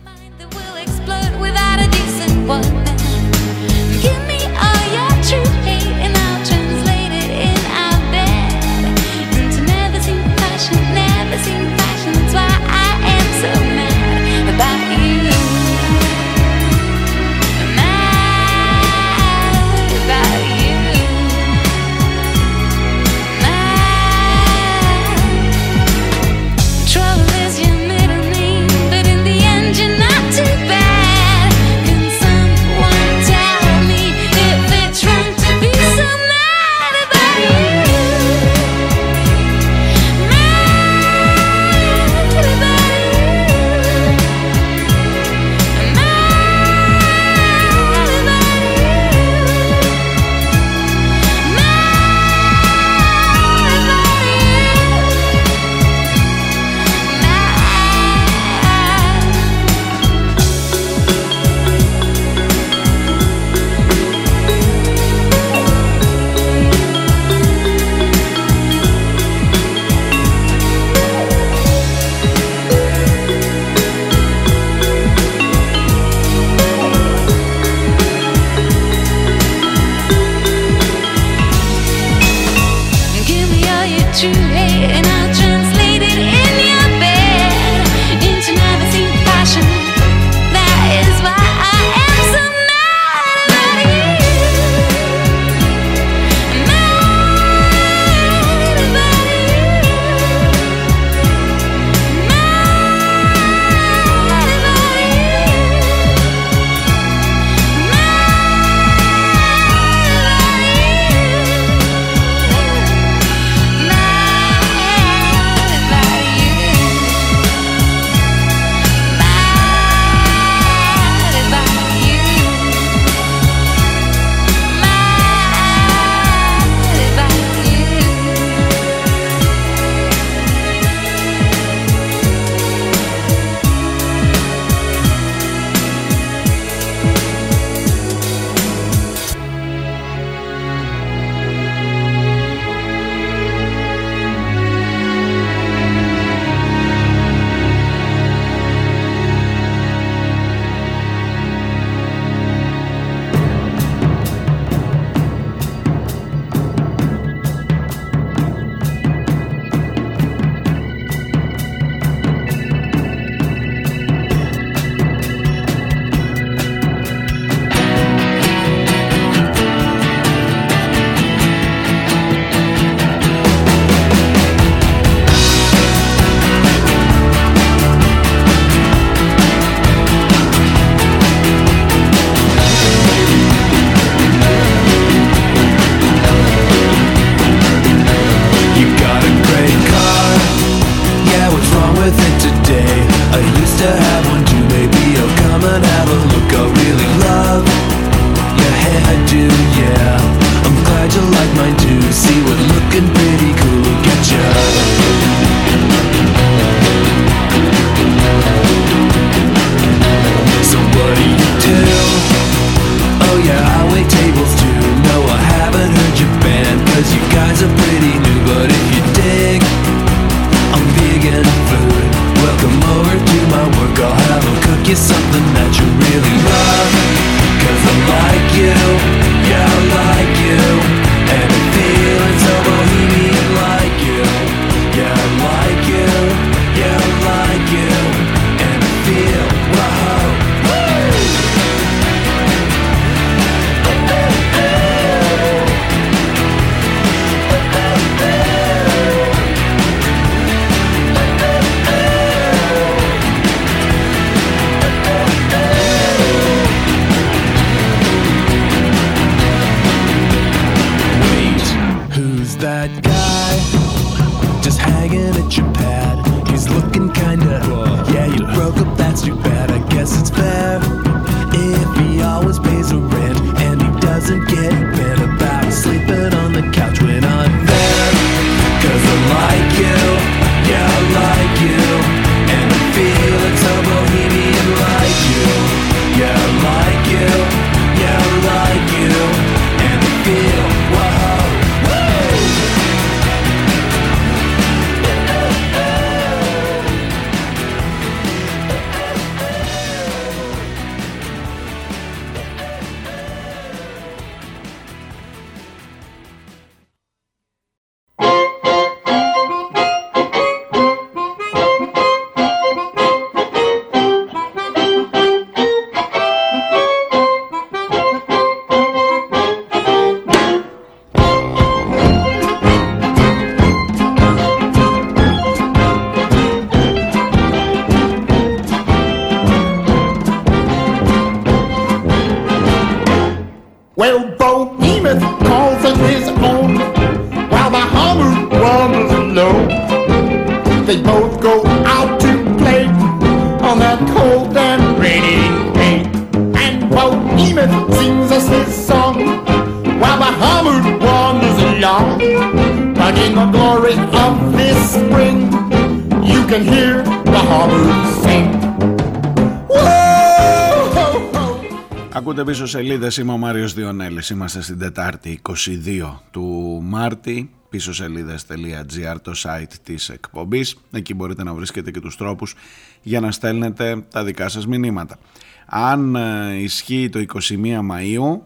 Πίσω 362.66 362.78
σελίδες, 362.78 363.16
είμαι 363.16 363.32
ο 363.32 363.36
Μάριος 363.36 363.74
Διονέλης, 363.74 364.30
είμαστε 364.30 364.62
στην 364.62 364.78
Τετάρτη 364.78 365.40
22 365.42 366.22
του 366.30 366.78
Μάρτη, 366.82 367.50
πίσω 367.68 367.92
σελίδες.gr 367.94 369.16
το 369.22 369.32
site 369.36 369.72
της 369.82 370.08
εκπομπής, 370.08 370.76
εκεί 370.90 371.14
μπορείτε 371.14 371.42
να 371.42 371.54
βρίσκετε 371.54 371.90
και 371.90 372.00
τους 372.00 372.16
τρόπους 372.16 372.54
για 373.02 373.20
να 373.20 373.30
στέλνετε 373.30 374.04
τα 374.10 374.24
δικά 374.24 374.48
σας 374.48 374.66
μηνύματα. 374.66 375.18
Αν 375.66 376.16
ε, 376.16 376.54
ισχύει 376.54 377.08
το 377.08 377.18
21 377.18 377.78
Μαΐου, 377.90 378.40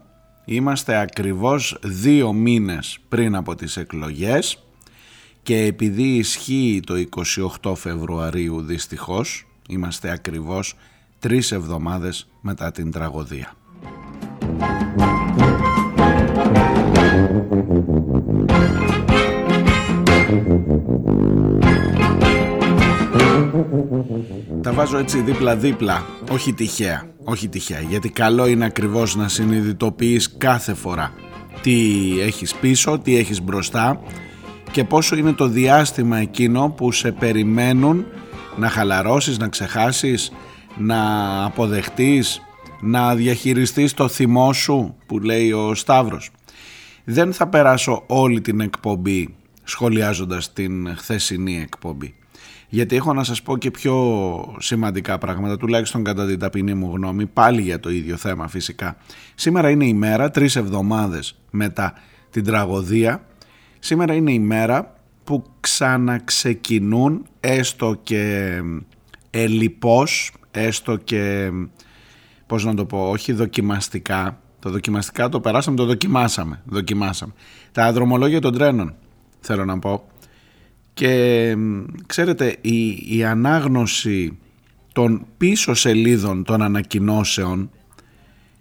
είμαστε 0.45 0.97
ακριβώς 0.97 1.77
δύο 1.83 2.33
μήνες 2.33 2.99
πριν 3.09 3.35
από 3.35 3.55
τις 3.55 3.77
εκλογές 3.77 4.63
και 5.43 5.57
επειδή 5.57 6.15
ισχύει 6.15 6.79
το 6.85 6.93
28 7.61 7.75
Φεβρουαρίου 7.75 8.61
δυστυχώς, 8.61 9.47
είμαστε 9.67 10.09
ακριβώς 10.09 10.75
τρεις 11.19 11.51
εβδομάδες 11.51 12.27
μετά 12.41 12.71
την 12.71 12.91
τραγωδία. 12.91 13.55
Τα 24.61 24.71
βάζω 24.71 24.97
έτσι 24.97 25.21
δίπλα-δίπλα, 25.21 26.05
όχι 26.31 26.53
τυχαία, 26.53 27.03
όχι 27.23 27.47
τυχαία, 27.47 27.79
γιατί 27.79 28.09
καλό 28.09 28.47
είναι 28.47 28.65
ακριβώς 28.65 29.15
να 29.15 29.27
συνειδητοποιείς 29.27 30.37
κάθε 30.37 30.73
φορά 30.73 31.13
τι 31.61 31.71
έχεις 32.21 32.55
πίσω, 32.55 32.99
τι 32.99 33.17
έχεις 33.17 33.41
μπροστά 33.41 34.01
και 34.71 34.83
πόσο 34.83 35.15
είναι 35.15 35.33
το 35.33 35.47
διάστημα 35.47 36.17
εκείνο 36.17 36.73
που 36.77 36.91
σε 36.91 37.11
περιμένουν 37.11 38.05
να 38.55 38.69
χαλαρώσεις, 38.69 39.37
να 39.37 39.47
ξεχάσεις, 39.47 40.31
να 40.77 40.99
αποδεχτείς, 41.45 42.41
να 42.81 43.15
διαχειριστείς 43.15 43.93
το 43.93 44.07
θυμό 44.07 44.53
σου 44.53 44.95
που 45.05 45.19
λέει 45.19 45.51
ο 45.51 45.75
Σταύρος. 45.75 46.29
Δεν 47.03 47.33
θα 47.33 47.47
περάσω 47.47 48.03
όλη 48.07 48.41
την 48.41 48.59
εκπομπή 48.59 49.35
σχολιάζοντας 49.63 50.53
την 50.53 50.95
χθεσινή 50.95 51.61
εκπομπή. 51.61 52.15
Γιατί 52.69 52.95
έχω 52.95 53.13
να 53.13 53.23
σας 53.23 53.41
πω 53.41 53.57
και 53.57 53.71
πιο 53.71 54.55
σημαντικά 54.59 55.17
πράγματα, 55.17 55.57
τουλάχιστον 55.57 56.03
κατά 56.03 56.27
την 56.27 56.39
ταπεινή 56.39 56.73
μου 56.73 56.91
γνώμη, 56.95 57.25
πάλι 57.25 57.61
για 57.61 57.79
το 57.79 57.89
ίδιο 57.89 58.17
θέμα 58.17 58.47
φυσικά. 58.47 58.97
Σήμερα 59.35 59.69
είναι 59.69 59.85
η 59.85 59.93
μέρα, 59.93 60.31
τρεις 60.31 60.55
εβδομάδες 60.55 61.39
μετά 61.51 61.93
την 62.29 62.43
τραγωδία, 62.43 63.25
σήμερα 63.79 64.13
είναι 64.13 64.33
η 64.33 64.39
μέρα 64.39 64.95
που 65.23 65.43
ξαναξεκινούν 65.59 67.25
έστω 67.39 67.99
και 68.03 68.53
ελλειπώς, 69.29 70.31
έστω 70.51 70.95
και 70.95 71.51
πώς 72.51 72.65
να 72.65 72.73
το 72.73 72.85
πω, 72.85 73.09
όχι 73.09 73.31
δοκιμαστικά. 73.31 74.39
Το 74.59 74.69
δοκιμαστικά 74.69 75.29
το 75.29 75.39
περάσαμε, 75.39 75.77
το 75.77 75.85
δοκιμάσαμε. 75.85 76.61
δοκιμάσαμε. 76.65 77.33
Τα 77.71 77.93
δρομολόγια 77.93 78.41
των 78.41 78.53
τρένων, 78.53 78.93
θέλω 79.39 79.65
να 79.65 79.79
πω. 79.79 80.07
Και 80.93 81.55
ξέρετε, 82.05 82.57
η, 82.61 82.87
η 83.17 83.23
ανάγνωση 83.23 84.37
των 84.93 85.25
πίσω 85.37 85.73
σελίδων 85.73 86.43
των 86.43 86.61
ανακοινώσεων 86.61 87.69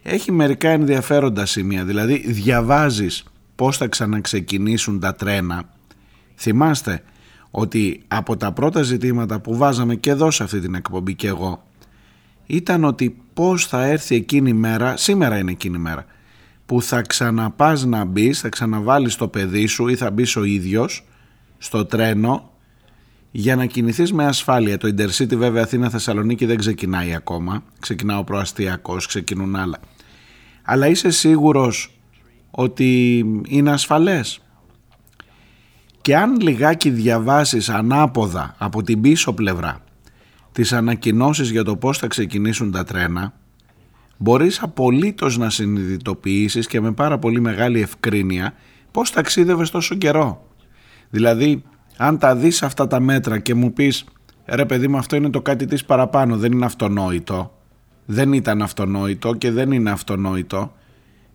έχει 0.03 0.33
μερικά 0.33 0.69
ενδιαφέροντα 0.69 1.47
σημεία. 1.47 1.85
Δηλαδή 1.85 2.31
διαβάζεις 2.31 3.25
πώς 3.55 3.77
θα 3.77 3.87
ξαναξεκινήσουν 3.87 5.01
τα 5.01 5.15
τρένα. 5.15 5.65
Θυμάστε 6.37 7.03
ότι 7.51 8.03
από 8.09 8.37
τα 8.37 8.53
πρώτα 8.53 8.83
ζητήματα 8.83 9.41
που 9.41 9.57
βάζαμε 9.57 9.95
και 9.95 10.11
εδώ 10.11 10.31
σε 10.31 10.43
αυτή 10.43 10.61
την 10.61 10.75
εκπομπή 10.75 11.15
και 11.15 11.27
εγώ 11.27 11.65
ήταν 12.51 12.85
ότι 12.85 13.17
πώς 13.35 13.67
θα 13.67 13.85
έρθει 13.85 14.15
εκείνη 14.15 14.51
η 14.51 14.53
μέρα, 14.53 14.97
σήμερα 14.97 15.39
είναι 15.39 15.51
εκείνη 15.51 15.77
η 15.77 15.81
μέρα, 15.81 16.05
που 16.67 16.83
θα 16.83 17.03
ξαναπάς 17.03 17.85
να 17.85 18.05
μπεις, 18.05 18.41
θα 18.41 18.49
ξαναβάλεις 18.49 19.17
το 19.17 19.29
παιδί 19.29 19.67
σου 19.67 19.89
ή 19.89 19.97
θα 19.97 20.11
μπεις 20.11 20.37
ο 20.37 20.45
ίδιος 20.45 21.05
στο 21.59 21.85
τρένο 21.85 22.51
για 23.31 23.57
να 23.57 23.67
κινηθείς 23.67 24.13
με 24.13 24.25
ασφάλεια. 24.25 24.79
Το 24.79 24.89
Intercity 24.89 25.37
βέβαια 25.37 25.63
Αθήνα 25.63 25.91
Θεσσαλονίκη 25.91 26.47
δεν 26.47 26.57
ξεκινάει 26.57 27.15
ακόμα, 27.15 27.63
ξεκινά 27.81 28.19
ο 28.19 28.25
προαστιακός, 28.25 29.07
ξεκινούν 29.07 29.57
άλλα. 29.57 29.79
Αλλά 30.63 30.87
είσαι 30.87 31.11
σίγουρος 31.11 32.01
ότι 32.51 33.19
είναι 33.49 33.71
ασφαλές; 33.71 34.41
Και 36.01 36.17
αν 36.17 36.41
λιγάκι 36.41 36.91
διαβάσεις 36.91 37.69
ανάποδα 37.69 38.55
από 38.59 38.83
την 38.83 39.01
πίσω 39.01 39.33
πλευρά 39.33 39.81
τις 40.53 40.73
ανακοινώσεις 40.73 41.51
για 41.51 41.65
το 41.65 41.77
πώς 41.77 41.99
θα 41.99 42.07
ξεκινήσουν 42.07 42.71
τα 42.71 42.85
τρένα 42.85 43.35
μπορείς 44.23 44.63
απολύτως 44.63 45.39
να 45.39 45.51
συνειδητοποιήσεις 45.51 46.67
και 46.67 46.81
με 46.81 46.93
πάρα 46.93 47.19
πολύ 47.19 47.41
μεγάλη 47.41 47.81
ευκρίνεια 47.81 48.55
πώς 48.91 49.11
ταξίδευες 49.11 49.71
τόσο 49.71 49.95
καιρό. 49.95 50.47
Δηλαδή, 51.11 51.63
αν 51.97 52.19
τα 52.19 52.37
δεις 52.37 52.63
αυτά 52.63 52.87
τα 52.87 53.01
μέτρα 53.01 53.39
και 53.39 53.55
μου 53.55 53.73
πεις 53.73 54.05
«Ρε 54.47 54.65
παιδί 54.65 54.89
μου 54.89 54.97
αυτό 54.97 55.17
είναι 55.17 55.31
το 55.31 55.43
κάτι 55.43 55.67
της 55.67 55.85
παραπάνω, 55.85 56.37
δεν 56.37 56.53
είναι 56.53 56.65
αυτονόητο», 56.65 57.59
δεν 58.07 58.33
ήταν 58.33 58.63
αυτονόητο 58.63 59.35
και 59.35 59.51
δεν 59.51 59.73
είναι 59.73 59.91
αυτονόητο 59.91 60.73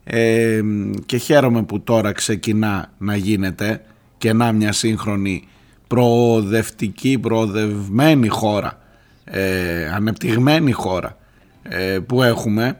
ε, 0.03 0.61
και 1.05 1.17
χαίρομαι 1.17 1.63
που 1.63 1.81
τώρα 1.81 2.11
ξεκινά 2.11 2.91
να 2.97 3.15
γίνεται 3.15 3.81
και 4.17 4.33
να 4.33 4.51
μια 4.51 4.71
σύγχρονη 4.71 5.47
προοδευτική, 5.87 7.19
προοδευμένη 7.19 8.27
χώρα 8.27 8.79
ε, 9.25 9.89
ανεπτυγμένη 9.89 10.71
χώρα 10.71 11.17
ε, 11.63 11.99
που 11.99 12.23
έχουμε 12.23 12.79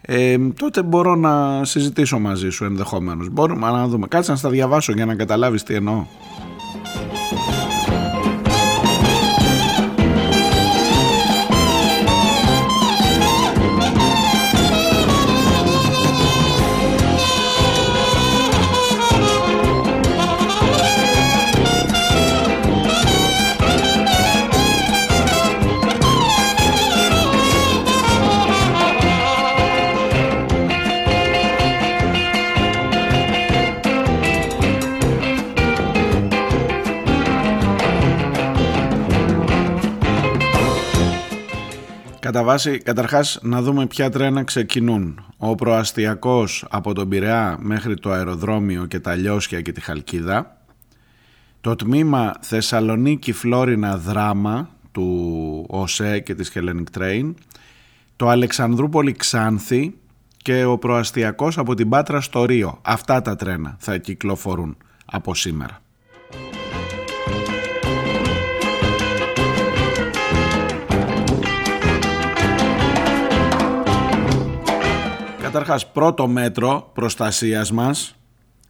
ε, 0.00 0.36
τότε 0.38 0.82
μπορώ 0.82 1.14
να 1.14 1.64
συζητήσω 1.64 2.18
μαζί 2.18 2.50
σου 2.50 2.64
ενδεχομένως. 2.64 3.28
Μπορούμε 3.28 3.70
να 3.70 3.86
δούμε. 3.86 4.06
Κάτσε 4.06 4.30
να 4.30 4.36
στα 4.36 4.50
διαβάσω 4.50 4.92
για 4.92 5.06
να 5.06 5.14
καταλάβεις 5.14 5.62
τι 5.62 5.74
εννοώ 5.74 6.06
Κατά 42.36 42.48
βάση, 42.48 42.78
καταρχάς 42.78 43.38
να 43.42 43.62
δούμε 43.62 43.86
ποια 43.86 44.10
τρένα 44.10 44.44
ξεκινούν. 44.44 45.24
Ο 45.36 45.54
προαστιακός 45.54 46.66
από 46.70 46.94
τον 46.94 47.08
Πειραιά 47.08 47.56
μέχρι 47.60 47.94
το 47.94 48.10
αεροδρόμιο 48.10 48.86
και 48.86 49.00
τα 49.00 49.14
Λιώσια 49.14 49.60
και 49.60 49.72
τη 49.72 49.80
Χαλκίδα. 49.80 50.56
Το 51.60 51.76
τμήμα 51.76 52.34
Θεσσαλονίκη 52.40 53.32
Φλόρινα 53.32 53.96
Δράμα 53.96 54.68
του 54.92 55.66
ΟΣΕ 55.68 56.18
και 56.18 56.34
της 56.34 56.52
Hellenic 56.54 56.98
Train. 56.98 57.34
Το 58.16 58.28
Αλεξανδρούπολη 58.28 59.12
Ξάνθη 59.12 59.94
και 60.36 60.64
ο 60.64 60.78
προαστιακός 60.78 61.58
από 61.58 61.74
την 61.74 61.88
Πάτρα 61.88 62.20
στο 62.20 62.44
Ρίο. 62.44 62.78
Αυτά 62.82 63.22
τα 63.22 63.36
τρένα 63.36 63.76
θα 63.78 63.96
κυκλοφορούν 63.96 64.76
από 65.06 65.34
σήμερα. 65.34 65.80
Καταρχάς 75.46 75.90
πρώτο 75.92 76.28
μέτρο 76.28 76.90
προστασίας 76.94 77.72
μας 77.72 78.16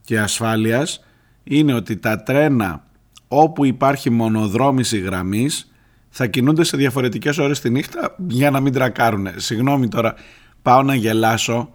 και 0.01 0.19
ασφάλειας 0.19 1.03
είναι 1.43 1.73
ότι 1.73 1.97
τα 1.97 2.23
τρένα 2.23 2.83
όπου 3.27 3.65
υπάρχει 3.65 4.09
μονοδρόμηση 4.09 4.97
γραμμής 4.99 5.71
θα 6.09 6.27
κινούνται 6.27 6.63
σε 6.63 6.77
διαφορετικές 6.77 7.37
ώρες 7.37 7.59
τη 7.59 7.69
νύχτα 7.69 8.15
για 8.27 8.51
να 8.51 8.59
μην 8.59 8.73
τρακάρουν. 8.73 9.27
Συγγνώμη 9.35 9.87
τώρα, 9.87 10.15
πάω 10.61 10.83
να 10.83 10.95
γελάσω. 10.95 11.69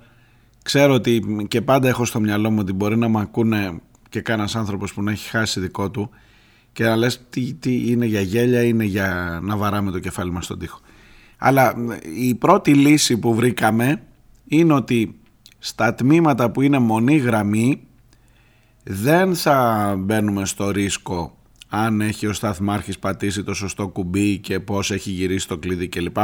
Ξέρω 0.63 0.95
ότι 0.95 1.45
και 1.49 1.61
πάντα 1.61 1.89
έχω 1.89 2.05
στο 2.05 2.21
μυαλό 2.21 2.51
μου 2.51 2.59
ότι 2.61 2.73
μπορεί 2.73 2.97
να 2.97 3.09
μ' 3.09 3.19
ακούνε 3.19 3.81
και 4.09 4.21
κανένας 4.21 4.57
άνθρωπος 4.57 4.95
που 4.95 5.03
να 5.03 5.11
έχει 5.11 5.29
χάσει 5.29 5.61
δικό 5.61 5.91
του. 5.91 6.11
και 6.73 6.85
να 6.85 6.97
λες 6.97 7.21
τι, 7.31 7.55
τι 7.55 7.91
είναι 7.91 8.07
για 8.07 8.21
γέλια, 8.21 8.63
είναι 8.63 8.85
για 8.85 9.39
να 9.43 9.57
βαράμε 9.57 9.91
το 9.91 9.99
κεφάλι 9.99 10.31
μας 10.31 10.45
στον 10.45 10.59
τοίχο. 10.59 10.81
Αλλά 11.39 11.75
η 12.17 12.35
πρώτη 12.35 12.75
λύση 12.75 13.19
που 13.19 13.35
βρήκαμε 13.35 14.03
είναι 14.57 14.73
ότι 14.73 15.21
στα 15.59 15.95
τμήματα 15.95 16.51
που 16.51 16.61
είναι 16.63 16.79
μονή 16.79 17.17
γραμμή 17.17 17.83
δεν 18.85 19.35
θα 19.35 19.95
μπαίνουμε 19.99 20.45
στο 20.47 20.71
ρίσκο 20.71 21.37
αν 21.69 22.01
έχει 22.01 22.27
ο 22.27 22.33
σταθμάρχης 22.33 22.99
πατήσει 22.99 23.43
το 23.43 23.55
σωστό 23.55 23.89
κουμπί 23.89 24.39
και 24.39 24.61
πώς 24.61 24.91
έχει 24.91 25.11
γυρίσει 25.11 25.49
το 25.49 25.59
κλειδί 25.59 25.89
κλπ. 25.89 26.17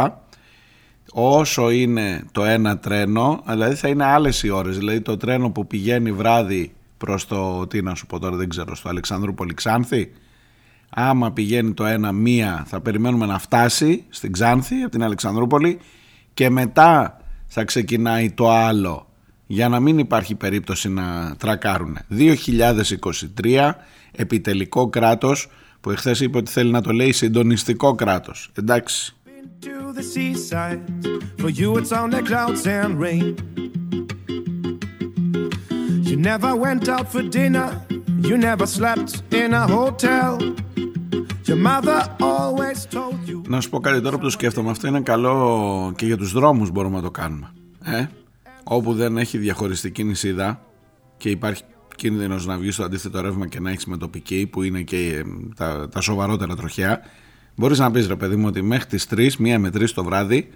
Όσο 1.12 1.70
είναι 1.70 2.24
το 2.32 2.44
ένα 2.44 2.78
τρένο, 2.78 3.42
δηλαδή 3.48 3.74
θα 3.74 3.88
είναι 3.88 4.04
άλλες 4.04 4.42
οι 4.42 4.50
ώρες. 4.50 4.78
Δηλαδή 4.78 5.00
το 5.00 5.16
τρένο 5.16 5.50
που 5.50 5.66
πηγαίνει 5.66 6.12
βράδυ 6.12 6.72
προς 6.98 7.26
το, 7.26 7.66
τι 7.66 7.82
να 7.82 7.94
σου 7.94 8.06
πω 8.06 8.18
τώρα 8.18 8.36
δεν 8.36 8.48
ξέρω, 8.48 8.74
στο 8.74 8.88
Αλεξανδρούπολη 8.88 9.54
Ξάνθη. 9.54 10.12
Άμα 10.90 11.32
πηγαίνει 11.32 11.72
το 11.72 11.84
ένα 11.84 12.12
μία 12.12 12.64
θα 12.66 12.80
περιμένουμε 12.80 13.26
να 13.26 13.38
φτάσει 13.38 14.04
στην 14.08 14.32
Ξάνθη 14.32 14.82
από 14.82 14.90
την 14.90 15.02
Αλεξανδρούπολη 15.02 15.78
και 16.34 16.50
μετά 16.50 17.17
θα 17.48 17.64
ξεκινάει 17.64 18.30
το 18.30 18.50
άλλο 18.50 19.08
για 19.46 19.68
να 19.68 19.80
μην 19.80 19.98
υπάρχει 19.98 20.34
περίπτωση 20.34 20.88
να 20.88 21.36
τρακάρουν. 21.38 21.98
2023 23.36 23.70
επιτελικό 24.12 24.88
κράτος 24.88 25.50
που 25.80 25.90
εχθές 25.90 26.20
είπε 26.20 26.38
ότι 26.38 26.50
θέλει 26.50 26.70
να 26.70 26.80
το 26.80 26.92
λέει 26.92 27.12
συντονιστικό 27.12 27.94
κράτος. 27.94 28.50
Εντάξει. 28.58 29.12
You 36.10 36.16
never 36.30 36.52
went 36.64 36.88
out 36.94 37.06
for 37.12 37.22
dinner. 37.22 37.70
You 38.22 38.36
never 38.36 38.66
slept 38.66 39.22
in 39.32 39.52
a 39.54 39.66
hotel. 39.66 40.32
Your 41.46 41.56
mother 41.56 42.00
always 42.20 42.86
told 42.90 43.28
you. 43.28 43.42
Να 43.48 43.60
σου 43.60 43.70
πω 43.70 43.80
κάτι 43.80 44.00
τώρα 44.00 44.16
που 44.16 44.22
το 44.22 44.30
σκέφτομαι. 44.30 44.70
Αυτό 44.70 44.86
είναι 44.86 45.00
καλό 45.00 45.92
και 45.96 46.06
για 46.06 46.16
τους 46.16 46.32
δρόμους 46.32 46.70
μπορούμε 46.70 46.96
να 46.96 47.02
το 47.02 47.10
κάνουμε. 47.10 47.52
Ε; 47.84 48.06
Όπου 48.64 48.94
δεν 48.94 49.16
έχει 49.16 49.38
διαχωριστική 49.38 50.04
νησίδα 50.04 50.60
και 51.16 51.30
υπάρχει 51.30 51.62
κίνδυνος 51.96 52.46
να 52.46 52.56
βγεις 52.56 52.74
στο 52.74 52.84
αντίθετο 52.84 53.20
ρεύμα 53.20 53.46
και 53.46 53.60
να 53.60 53.70
έχεις 53.70 53.86
μετοπική 53.86 54.46
που 54.46 54.62
είναι 54.62 54.82
και 54.82 54.96
ε, 54.96 55.22
τα, 55.56 55.88
τα 55.88 56.00
σοβαρότερα 56.00 56.56
τροχιά. 56.56 57.00
Μπορείς 57.54 57.78
να 57.78 57.90
πεις 57.90 58.06
ρε 58.06 58.16
παιδί 58.16 58.36
μου 58.36 58.46
ότι 58.46 58.62
μέχρι 58.62 58.86
τις 58.86 59.08
3, 59.10 59.32
μία 59.38 59.58
με 59.58 59.68
3 59.68 59.90
το 59.94 60.04
βράδυ 60.04 60.50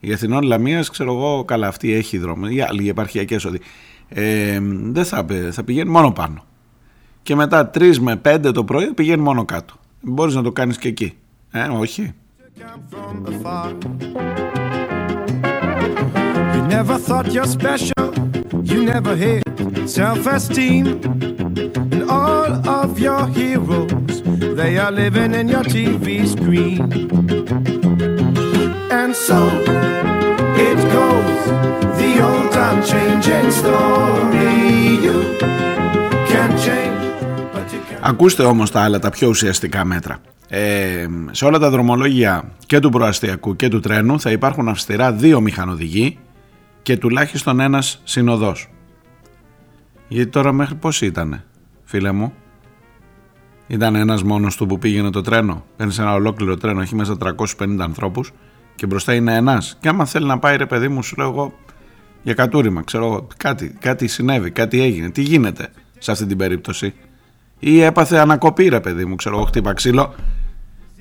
η 0.00 0.12
Αθηνών 0.12 0.42
Λαμίας, 0.42 0.90
ξέρω 0.90 1.12
εγώ, 1.12 1.44
καλά 1.44 1.66
αυτή 1.66 1.92
έχει 1.92 2.18
δρόμο. 2.18 2.46
Οι 2.48 2.60
άλλοι 2.60 2.88
επαρχιακές 2.88 3.44
ότι 3.44 3.60
ε, 4.08 4.60
δεν 4.82 5.04
θα, 5.04 5.26
θα 5.50 5.64
πηγαίνει 5.64 5.90
μόνο 5.90 6.12
πάνω. 6.12 6.44
Και 7.26 7.34
μετά 7.34 7.70
3 7.74 7.96
με 7.98 8.20
5 8.24 8.50
το 8.54 8.64
πρωί 8.64 8.92
πηγαίνει 8.94 9.22
μόνο 9.22 9.44
κάτω. 9.44 9.74
Μπορείς 10.00 10.34
να 10.34 10.42
το 10.42 10.52
κάνεις 10.52 10.78
και 10.78 10.88
εκεί. 10.88 11.16
Ε, 11.50 11.68
όχι. 11.68 12.14
You 16.54 16.62
never 16.76 16.96
thought 17.06 17.26
you're 17.34 17.52
special. 17.58 18.06
You 18.70 18.78
never 18.92 19.14
had 19.24 19.42
self-esteem. 19.96 20.84
And 21.94 22.02
all 22.18 22.50
of 22.80 22.90
your 23.06 23.22
heroes, 23.38 24.14
they 24.60 24.72
are 24.82 24.92
living 25.02 25.32
in 25.40 25.46
your 25.54 25.66
TV 25.74 26.06
screen. 26.34 26.80
And 29.00 29.12
so 29.26 29.38
it 30.68 30.78
goes, 30.96 31.40
the 32.00 32.12
old 32.28 32.54
unchanging 32.68 33.48
story. 33.60 34.54
You 35.06 35.18
can 36.30 36.50
change, 36.64 36.66
but 36.66 36.66
you 36.66 36.74
can't... 36.74 37.05
Ακούστε 38.08 38.42
όμως 38.42 38.70
τα 38.70 38.80
άλλα, 38.80 38.98
τα 38.98 39.10
πιο 39.10 39.28
ουσιαστικά 39.28 39.84
μέτρα. 39.84 40.18
Ε, 40.48 41.06
σε 41.30 41.44
όλα 41.44 41.58
τα 41.58 41.70
δρομολόγια 41.70 42.52
και 42.66 42.78
του 42.78 42.90
προαστιακού 42.90 43.56
και 43.56 43.68
του 43.68 43.80
τρένου 43.80 44.20
θα 44.20 44.30
υπάρχουν 44.30 44.68
αυστηρά 44.68 45.12
δύο 45.12 45.40
μηχανοδηγοί 45.40 46.18
και 46.82 46.96
τουλάχιστον 46.96 47.60
ένας 47.60 48.00
συνοδός. 48.04 48.68
Γιατί 50.08 50.30
τώρα 50.30 50.52
μέχρι 50.52 50.74
πώς 50.74 51.00
ήτανε, 51.00 51.44
φίλε 51.84 52.12
μου; 52.12 52.32
Ήταν 53.66 53.94
ένας 53.94 54.22
μόνος 54.22 54.56
του 54.56 54.66
που 54.66 54.78
πήγαινε 54.78 55.10
το 55.10 55.20
τρένο. 55.20 55.64
Παίρνει 55.76 55.94
ένα 55.98 56.14
ολόκληρο 56.14 56.56
τρένο, 56.56 56.80
έχει 56.80 56.94
μέσα 56.94 57.16
350 57.16 57.76
ανθρώπους 57.80 58.32
και 58.74 58.86
μπροστά 58.86 59.14
είναι 59.14 59.34
ένας. 59.34 59.76
Και 59.80 59.88
άμα 59.88 60.04
θέλει 60.04 60.26
να 60.26 60.38
πάει 60.38 60.56
ρε 60.56 60.66
παιδί 60.66 60.88
μου, 60.88 61.02
σου 61.02 61.16
λέω 61.16 61.28
εγώ 61.28 61.54
για 62.22 62.34
κατούριμα, 62.34 62.82
ξέρω 62.82 63.04
εγώ, 63.04 63.26
κάτι, 63.36 63.76
κάτι 63.78 64.06
συνέβη, 64.06 64.50
κάτι 64.50 64.80
έγινε. 64.82 65.10
Τι 65.10 65.22
γίνεται 65.22 65.68
σε 65.98 66.10
αυτή 66.10 66.26
την 66.26 66.36
περίπτωση; 66.36 66.94
Ή 67.58 67.80
έπαθε 67.80 68.18
ανακοπή 68.18 68.68
ρε 68.68 68.80
παιδί 68.80 69.04
μου, 69.04 69.14
ξέρω 69.14 69.36
εγώ, 69.36 69.44
χτύπα 69.44 69.72
ξύλο. 69.72 70.14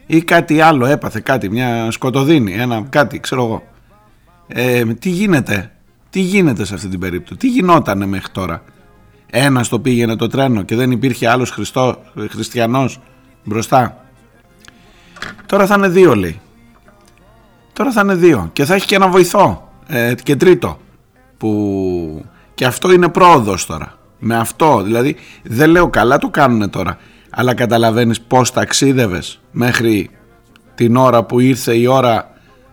Ή 0.05 0.21
κάτι 0.21 0.61
άλλο 0.61 0.85
έπαθε, 0.85 1.19
κάτι, 1.19 1.49
μια 1.49 1.91
σκοτωδίνη, 1.91 2.53
ένα 2.53 2.85
κάτι, 2.89 3.19
ξέρω 3.19 3.43
εγώ. 3.43 3.63
Ε, 4.47 4.85
τι 4.85 5.09
γίνεται, 5.09 5.71
τι 6.09 6.19
γίνεται 6.19 6.65
σε 6.65 6.73
αυτή 6.73 6.87
την 6.87 6.99
περίπτωση, 6.99 7.39
τι 7.39 7.47
γινότανε 7.47 8.05
μέχρι 8.05 8.31
τώρα. 8.31 8.63
Ένας 9.29 9.67
το 9.67 9.79
πήγαινε 9.79 10.15
το 10.15 10.27
τρένο 10.27 10.61
και 10.61 10.75
δεν 10.75 10.91
υπήρχε 10.91 11.27
άλλος 11.27 11.49
Χριστό, 11.49 12.01
χριστιανός 12.29 12.99
μπροστά. 13.43 14.05
Τώρα 15.45 15.65
θα 15.65 15.75
είναι 15.75 15.87
δύο 15.87 16.15
λέει. 16.15 16.39
Τώρα 17.73 17.91
θα 17.91 18.01
είναι 18.01 18.15
δύο 18.15 18.49
και 18.53 18.65
θα 18.65 18.73
έχει 18.73 18.85
και 18.85 18.95
ένα 18.95 19.07
βοηθό 19.07 19.71
ε, 19.87 20.13
και 20.23 20.35
τρίτο 20.35 20.79
που 21.37 22.25
και 22.53 22.65
αυτό 22.65 22.91
είναι 22.91 23.09
πρόοδος 23.09 23.65
τώρα. 23.65 23.97
Με 24.19 24.35
αυτό 24.35 24.81
δηλαδή 24.81 25.15
δεν 25.43 25.69
λέω 25.69 25.89
καλά 25.89 26.17
το 26.17 26.29
κάνουν 26.29 26.69
τώρα 26.69 26.97
αλλά 27.29 27.53
καταλαβαίνεις 27.53 28.21
πως 28.21 28.51
ταξίδευες 28.51 29.39
μέχρι 29.51 30.09
την 30.75 30.95
ώρα 30.95 31.23
που 31.23 31.39
ήρθε 31.39 31.75
η 31.75 31.87
ώρα 31.87 32.29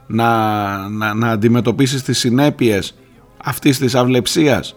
να, 0.07 0.89
να, 0.89 1.15
να 1.15 1.29
αντιμετωπίσεις 1.29 2.03
τις 2.03 2.19
συνέπειες 2.19 2.95
αυτής 3.45 3.79
της 3.79 3.95
αυλεψίας. 3.95 4.77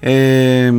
Ε, 0.00 0.72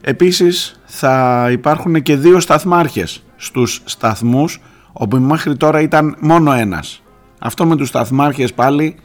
επίσης 0.00 0.80
θα 0.84 1.48
υπάρχουν 1.50 2.02
και 2.02 2.16
δύο 2.16 2.40
σταθμάρχες 2.40 3.22
στους 3.36 3.82
σταθμούς 3.84 4.60
όπου 4.92 5.16
μέχρι 5.16 5.56
τώρα 5.56 5.80
ήταν 5.80 6.16
μόνο 6.20 6.52
ένας. 6.52 7.02
Αυτό 7.38 7.66
με 7.66 7.76
τους 7.76 7.88
σταθμάρχες 7.88 8.52
πάλι 8.52 8.96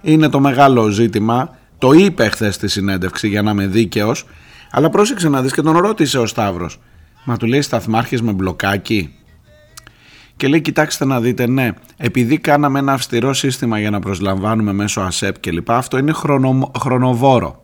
είναι 0.00 0.28
το 0.28 0.40
μεγάλο 0.40 0.88
ζήτημα. 0.88 1.56
Το 1.78 1.92
είπε 1.92 2.28
χθες 2.28 2.54
στη 2.54 2.68
συνέντευξη 2.68 3.28
για 3.28 3.42
να 3.42 3.50
είμαι 3.50 3.66
δίκαιος 3.66 4.26
αλλά 4.70 4.90
πρόσεξε 4.90 5.28
να 5.28 5.42
δεις 5.42 5.52
και 5.52 5.62
τον 5.62 5.76
ρώτησε 5.76 6.18
ο 6.18 6.26
Σταύρος. 6.26 6.80
Μα 7.24 7.36
του 7.36 7.46
λέει 7.46 7.62
σταθμάρχες 7.62 8.22
με 8.22 8.32
μπλοκάκι 8.32 9.14
και 10.36 10.48
λέει 10.48 10.60
κοιτάξτε 10.60 11.04
να 11.04 11.20
δείτε 11.20 11.46
ναι 11.46 11.70
επειδή 11.96 12.38
κάναμε 12.38 12.78
ένα 12.78 12.92
αυστηρό 12.92 13.32
σύστημα 13.32 13.78
για 13.78 13.90
να 13.90 14.00
προσλαμβάνουμε 14.00 14.72
μέσω 14.72 15.00
ΑΣΕΠ 15.00 15.40
και 15.40 15.50
λοιπά 15.50 15.76
αυτό 15.76 15.98
είναι 15.98 16.12
χρονο, 16.12 16.70
χρονοβόρο. 16.78 17.62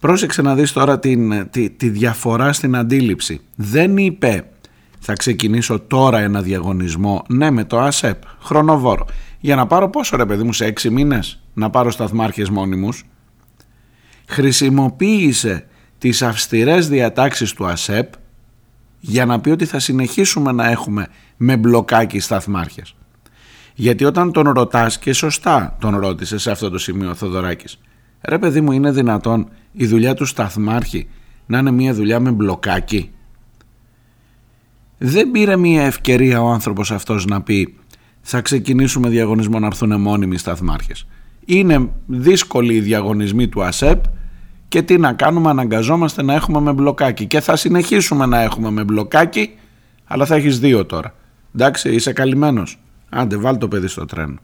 Πρόσεξε 0.00 0.42
να 0.42 0.54
δεις 0.54 0.72
τώρα 0.72 0.98
την, 0.98 1.50
τη, 1.50 1.70
τη 1.70 1.88
διαφορά 1.88 2.52
στην 2.52 2.76
αντίληψη. 2.76 3.40
Δεν 3.54 3.96
είπε 3.96 4.44
θα 4.98 5.12
ξεκινήσω 5.12 5.80
τώρα 5.80 6.18
ένα 6.18 6.42
διαγωνισμό 6.42 7.24
ναι 7.28 7.50
με 7.50 7.64
το 7.64 7.78
ΑΣΕΠ 7.78 8.22
χρονοβόρο 8.40 9.06
για 9.40 9.56
να 9.56 9.66
πάρω 9.66 9.90
πόσο 9.90 10.16
ρε 10.16 10.26
παιδί 10.26 10.42
μου 10.42 10.52
σε 10.52 10.64
έξι 10.64 10.90
μήνες; 10.90 11.40
Να 11.58 11.70
πάρω 11.70 11.90
σταθμάρχες 11.90 12.48
μόνιμους 12.48 13.04
χρησιμοποίησε 14.26 15.66
τις 15.98 16.22
αυστηρές 16.22 16.88
διατάξεις 16.88 17.52
του 17.52 17.66
ΑΣΕΠ 17.66 18.12
για 19.00 19.26
να 19.26 19.40
πει 19.40 19.50
ότι 19.50 19.64
θα 19.64 19.78
συνεχίσουμε 19.78 20.52
να 20.52 20.70
έχουμε 20.70 21.06
με 21.36 21.56
μπλοκάκι 21.56 22.20
σταθμάρχες. 22.20 22.94
Γιατί 23.74 24.04
όταν 24.04 24.32
τον 24.32 24.48
ρωτάς 24.48 24.98
και 24.98 25.12
σωστά 25.12 25.76
τον 25.80 25.98
ρώτησε 25.98 26.38
σε 26.38 26.50
αυτό 26.50 26.70
το 26.70 26.78
σημείο 26.78 27.10
ο 27.10 27.14
Θοδωράκης 27.14 27.78
ρε 28.22 28.38
παιδί 28.38 28.60
μου 28.60 28.72
είναι 28.72 28.90
δυνατόν 28.90 29.48
η 29.72 29.86
δουλειά 29.86 30.14
του 30.14 30.24
σταθμάρχη 30.24 31.08
να 31.46 31.58
είναι 31.58 31.70
μια 31.70 31.94
δουλειά 31.94 32.20
με 32.20 32.30
μπλοκάκι; 32.30 33.10
Δεν 34.98 35.30
πήρε 35.30 35.56
μια 35.56 35.82
ευκαιρία 35.82 36.42
ο 36.42 36.48
άνθρωπος 36.48 36.90
αυτός 36.90 37.26
να 37.26 37.42
πει 37.42 37.76
θα 38.20 38.40
ξεκινήσουμε 38.40 39.08
διαγωνισμό 39.08 39.58
να 39.58 39.66
έρθουν 39.66 40.00
μόνιμοι 40.00 40.38
σταθμάρχες. 40.38 41.06
Είναι 41.50 41.90
δύσκολοι 42.06 42.74
οι 42.74 42.80
διαγωνισμοί 42.80 43.48
του 43.48 43.62
ΑΣΕΠ 43.62 44.04
και 44.68 44.82
τι 44.82 44.98
να 44.98 45.12
κάνουμε 45.12 45.50
αναγκαζόμαστε 45.50 46.22
να 46.22 46.34
έχουμε 46.34 46.60
με 46.60 46.72
μπλοκάκι. 46.72 47.26
Και 47.26 47.40
θα 47.40 47.56
συνεχίσουμε 47.56 48.26
να 48.26 48.42
έχουμε 48.42 48.70
με 48.70 48.84
μπλοκάκι 48.84 49.54
αλλά 50.04 50.26
θα 50.26 50.34
έχεις 50.34 50.58
δύο 50.58 50.86
τώρα. 50.86 51.14
Εντάξει 51.54 51.94
είσαι 51.94 52.12
καλυμμένος. 52.12 52.78
Άντε 53.08 53.36
βάλ 53.36 53.58
το 53.58 53.68
παιδί 53.68 53.86
στο 53.86 54.04
τρένο 54.04 54.38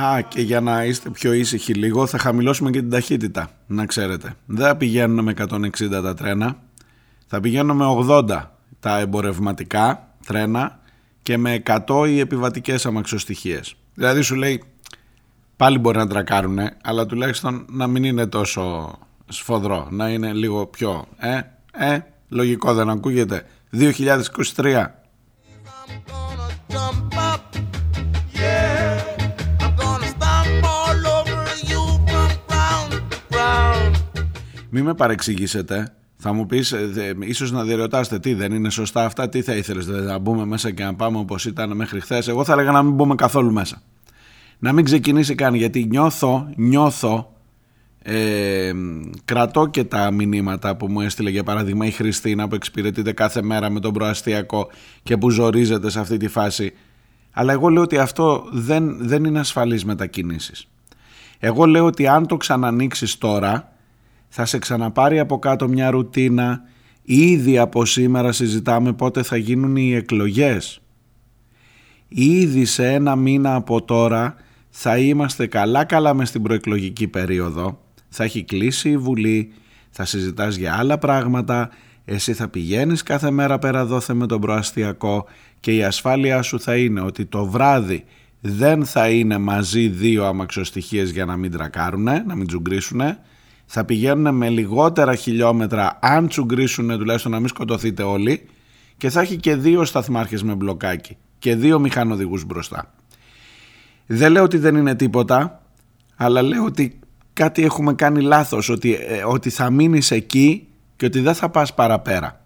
Α, 0.00 0.20
και 0.20 0.40
για 0.40 0.60
να 0.60 0.84
είστε 0.84 1.10
πιο 1.10 1.32
ήσυχοι 1.32 1.74
λίγο 1.74 2.06
θα 2.06 2.18
χαμηλώσουμε 2.18 2.70
και 2.70 2.80
την 2.80 2.90
ταχύτητα, 2.90 3.50
να 3.66 3.86
ξέρετε. 3.86 4.34
Δεν 4.46 4.76
πηγαίνουν 4.76 5.24
με 5.24 5.34
160 5.38 5.70
τα 5.90 6.14
τρένα, 6.14 6.56
Θα 7.26 7.40
πηγαίνουν 7.40 7.76
με 7.76 7.84
80 8.08 8.42
τα 8.80 8.98
εμπορευματικά 8.98 10.08
τρένα 10.26 10.80
και 11.22 11.36
με 11.36 11.62
100 11.86 12.08
οι 12.08 12.18
επιβατικές 12.20 12.86
αμαξοστοιχίες. 12.86 13.74
Δηλαδή 13.94 14.20
σου 14.20 14.34
λέει 14.34 14.62
πάλι 15.56 15.78
μπορεί 15.78 15.98
να 15.98 16.06
τρακάρουν, 16.06 16.58
αλλά 16.82 17.06
τουλάχιστον 17.06 17.66
να 17.68 17.86
μην 17.86 18.04
είναι 18.04 18.26
τόσο 18.26 18.92
σφοδρό, 19.28 19.88
να 19.90 20.08
είναι 20.08 20.32
λίγο 20.32 20.66
πιο, 20.66 21.04
ε, 21.18 21.40
ε, 21.72 21.98
λογικό 22.28 22.74
δεν 22.74 22.90
ακούγεται. 22.90 23.46
2023. 23.70 24.86
Μην 34.70 34.84
με 34.84 34.94
παρεξηγήσετε. 34.94 35.92
Θα 36.16 36.32
μου 36.32 36.46
πεις, 36.46 36.72
ε, 36.72 37.16
ίσως 37.20 37.52
να 37.52 37.64
διερωτάστε 37.64 38.18
τι 38.18 38.34
δεν 38.34 38.52
είναι 38.52 38.70
σωστά 38.70 39.04
αυτά, 39.04 39.28
τι 39.28 39.42
θα 39.42 39.54
ήθελες, 39.54 39.86
δηλαδή 39.86 40.06
να 40.06 40.18
μπούμε 40.18 40.44
μέσα 40.44 40.70
και 40.70 40.84
να 40.84 40.94
πάμε 40.94 41.18
όπως 41.18 41.44
ήταν 41.44 41.76
μέχρι 41.76 42.00
χθες. 42.00 42.28
Εγώ 42.28 42.44
θα 42.44 42.52
έλεγα 42.52 42.70
να 42.70 42.82
μην 42.82 42.94
μπούμε 42.94 43.14
καθόλου 43.14 43.52
μέσα. 43.52 43.82
Να 44.58 44.72
μην 44.72 44.84
ξεκινήσει 44.84 45.34
καν, 45.34 45.54
γιατί 45.54 45.84
νιώθω, 45.84 46.48
νιώθω, 46.56 47.32
ε, 48.02 48.72
κρατώ 49.24 49.66
και 49.66 49.84
τα 49.84 50.10
μηνύματα 50.10 50.76
που 50.76 50.86
μου 50.86 51.00
έστειλε 51.00 51.30
για 51.30 51.42
παράδειγμα 51.42 51.86
η 51.86 51.90
Χριστίνα 51.90 52.48
που 52.48 52.54
εξυπηρετείται 52.54 53.12
κάθε 53.12 53.42
μέρα 53.42 53.70
με 53.70 53.80
τον 53.80 53.92
προαστιακό 53.92 54.68
και 55.02 55.16
που 55.16 55.30
ζορίζεται 55.30 55.90
σε 55.90 56.00
αυτή 56.00 56.16
τη 56.16 56.28
φάση. 56.28 56.72
Αλλά 57.32 57.52
εγώ 57.52 57.68
λέω 57.68 57.82
ότι 57.82 57.98
αυτό 57.98 58.48
δεν, 58.52 58.96
δεν 59.00 59.24
είναι 59.24 59.38
ασφαλής 59.38 59.84
μετακινήσεις. 59.84 60.68
Εγώ 61.38 61.64
λέω 61.66 61.84
ότι 61.84 62.06
αν 62.06 62.26
το 62.26 62.36
ξανανοίξεις 62.36 63.18
τώρα 63.18 63.72
θα 64.28 64.44
σε 64.44 64.58
ξαναπάρει 64.58 65.18
από 65.18 65.38
κάτω 65.38 65.68
μια 65.68 65.90
ρουτίνα. 65.90 66.62
Ήδη 67.02 67.58
από 67.58 67.84
σήμερα 67.84 68.32
συζητάμε 68.32 68.92
πότε 68.92 69.22
θα 69.22 69.36
γίνουν 69.36 69.76
οι 69.76 69.94
εκλογές. 69.94 70.80
Ήδη 72.08 72.64
σε 72.64 72.92
ένα 72.92 73.16
μήνα 73.16 73.54
από 73.54 73.82
τώρα 73.82 74.34
θα 74.70 74.98
είμαστε 74.98 75.46
καλά 75.46 75.84
καλά 75.84 76.14
μες 76.14 76.28
στην 76.28 76.42
προεκλογική 76.42 77.08
περίοδο. 77.08 77.80
Θα 78.08 78.24
έχει 78.24 78.44
κλείσει 78.44 78.90
η 78.90 78.96
Βουλή 78.96 79.52
θα 79.90 80.04
συζητάς 80.04 80.56
για 80.56 80.74
άλλα 80.78 80.98
πράγματα. 80.98 81.70
Εσύ 82.04 82.32
θα 82.32 82.48
πηγαίνεις 82.48 83.02
κάθε 83.02 83.30
μέρα 83.30 83.58
πέρα 83.58 83.84
δόθε 83.84 84.14
με 84.14 84.26
τον 84.26 84.40
προαστιακό 84.40 85.26
και 85.60 85.74
η 85.74 85.84
ασφάλειά 85.84 86.42
σου 86.42 86.60
θα 86.60 86.76
είναι 86.76 87.00
ότι 87.00 87.24
το 87.24 87.46
βράδυ 87.46 88.04
δεν 88.40 88.84
θα 88.84 89.08
είναι 89.08 89.38
μαζί 89.38 89.88
δύο 89.88 90.24
αμαξοστοιχίες 90.24 91.10
για 91.10 91.24
να 91.24 91.36
μην 91.36 91.50
τρακάρουνε, 91.50 92.24
να 92.26 92.34
μην 92.34 92.46
τζουγκρίσουνε 92.46 93.18
θα 93.70 93.84
πηγαίνουν 93.84 94.34
με 94.34 94.48
λιγότερα 94.48 95.14
χιλιόμετρα 95.14 95.98
αν 96.00 96.28
τσουγκρίσουν 96.28 96.98
τουλάχιστον 96.98 97.32
να 97.32 97.38
μην 97.38 97.48
σκοτωθείτε 97.48 98.02
όλοι 98.02 98.48
και 98.96 99.10
θα 99.10 99.20
έχει 99.20 99.36
και 99.36 99.56
δύο 99.56 99.84
σταθμάρχες 99.84 100.42
με 100.42 100.54
μπλοκάκι 100.54 101.16
και 101.38 101.54
δύο 101.54 101.78
μηχανοδηγούς 101.78 102.44
μπροστά. 102.44 102.94
Δεν 104.06 104.32
λέω 104.32 104.42
ότι 104.42 104.58
δεν 104.58 104.76
είναι 104.76 104.94
τίποτα, 104.94 105.62
αλλά 106.16 106.42
λέω 106.42 106.64
ότι 106.64 106.98
κάτι 107.32 107.64
έχουμε 107.64 107.94
κάνει 107.94 108.20
λάθος, 108.20 108.68
ότι, 108.68 108.94
ε, 108.94 109.24
ότι 109.24 109.50
θα 109.50 109.70
μείνεις 109.70 110.10
εκεί 110.10 110.66
και 110.96 111.06
ότι 111.06 111.20
δεν 111.20 111.34
θα 111.34 111.48
πας 111.48 111.74
παραπέρα. 111.74 112.44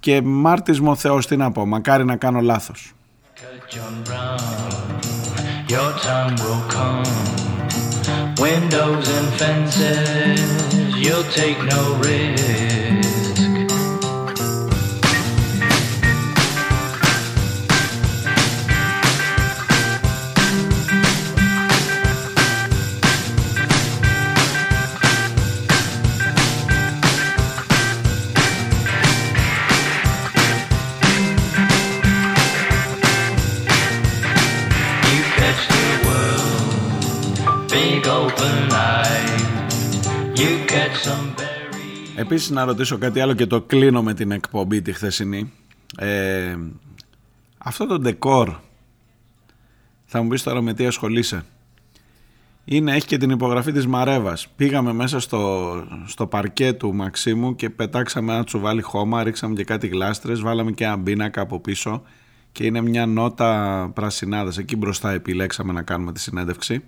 Και 0.00 0.22
μάρτης 0.22 0.80
μου 0.80 0.90
ο 0.90 0.94
Θεός 0.94 1.26
τι 1.26 1.36
να 1.36 1.52
πω, 1.52 1.66
μακάρι 1.66 2.04
να 2.04 2.16
κάνω 2.16 2.40
λάθος. 2.40 2.92
Windows 8.44 9.08
and 9.08 9.34
fences, 9.38 10.98
you'll 10.98 11.24
take 11.32 11.56
no 11.64 11.94
risk. 11.94 13.03
Επίσης 42.16 42.50
να 42.50 42.64
ρωτήσω 42.64 42.98
κάτι 42.98 43.20
άλλο 43.20 43.34
και 43.34 43.46
το 43.46 43.60
κλείνω 43.60 44.02
με 44.02 44.14
την 44.14 44.30
εκπομπή 44.30 44.82
τη 44.82 44.92
χθεσινή. 44.92 45.52
Ε, 45.98 46.56
αυτό 47.58 47.86
το 47.86 47.98
ντεκόρ, 47.98 48.54
θα 50.04 50.22
μου 50.22 50.28
πεις 50.28 50.42
τώρα 50.42 50.60
με 50.60 50.74
τι 50.74 50.86
ασχολείσαι. 50.86 51.44
Είναι, 52.64 52.94
έχει 52.94 53.06
και 53.06 53.16
την 53.16 53.30
υπογραφή 53.30 53.72
της 53.72 53.86
Μαρέβας. 53.86 54.48
Πήγαμε 54.56 54.92
μέσα 54.92 55.20
στο, 55.20 55.72
στο 56.06 56.26
παρκέ 56.26 56.72
του 56.72 56.94
Μαξίμου 56.94 57.56
και 57.56 57.70
πετάξαμε 57.70 58.32
ένα 58.32 58.44
τσουβάλι 58.44 58.82
χώμα, 58.82 59.22
ρίξαμε 59.22 59.54
και 59.54 59.64
κάτι 59.64 59.86
γλάστρες, 59.86 60.40
βάλαμε 60.40 60.72
και 60.72 60.84
ένα 60.84 60.98
πίνακα 60.98 61.40
από 61.40 61.60
πίσω 61.60 62.02
και 62.52 62.66
είναι 62.66 62.80
μια 62.80 63.06
νότα 63.06 63.90
πρασινάδας. 63.94 64.58
Εκεί 64.58 64.76
μπροστά 64.76 65.12
επιλέξαμε 65.12 65.72
να 65.72 65.82
κάνουμε 65.82 66.12
τη 66.12 66.20
συνέντευξη. 66.20 66.82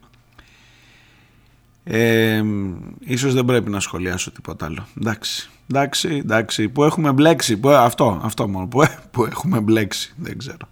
Ε, 1.88 2.42
ίσως 2.98 3.34
δεν 3.34 3.44
πρέπει 3.44 3.70
να 3.70 3.80
σχολιάσω 3.80 4.30
τίποτα 4.30 4.66
άλλο. 4.66 4.86
Εντάξει, 5.00 5.50
εντάξει, 5.70 6.08
εντάξει. 6.08 6.68
Που 6.68 6.84
έχουμε 6.84 7.12
μπλέξει. 7.12 7.56
Που, 7.56 7.68
αυτό, 7.68 8.20
αυτό 8.22 8.48
μόνο. 8.48 8.66
Που, 8.66 8.84
που 9.10 9.24
έχουμε 9.24 9.60
μπλέξει. 9.60 10.14
Δεν 10.16 10.38
ξέρω. 10.38 10.68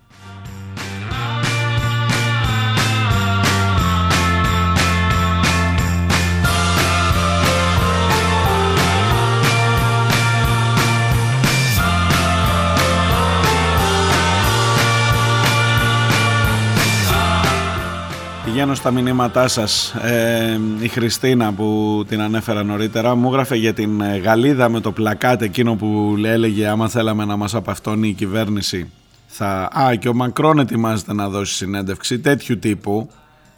Πηγαίνω 18.65 18.83
στα 18.83 19.03
μηνύματά 19.03 19.49
σας. 19.49 19.95
Ε, 19.95 20.61
η 20.81 20.89
Χριστίνα 20.89 21.53
που 21.53 22.03
την 22.09 22.21
ανέφερα 22.21 22.63
νωρίτερα 22.63 23.15
μου 23.15 23.29
έγραφε 23.29 23.57
για 23.57 23.73
την 23.73 24.01
ε, 24.01 24.17
Γαλλίδα 24.17 24.69
με 24.69 24.81
το 24.81 24.93
πλακάτ 24.93 25.43
εκείνο 25.43 25.75
που 25.75 26.17
έλεγε 26.25 26.67
άμα 26.67 26.89
θέλαμε 26.89 27.25
να 27.25 27.37
μας 27.37 27.55
απαυτώνει 27.55 28.09
η 28.09 28.13
κυβέρνηση 28.13 28.91
θα... 29.27 29.71
Α 29.73 29.95
και 29.95 30.09
ο 30.09 30.15
Μακρόν 30.15 30.59
ετοιμάζεται 30.59 31.13
να 31.13 31.29
δώσει 31.29 31.55
συνέντευξη 31.55 32.19
τέτοιου 32.19 32.59
τύπου 32.59 33.11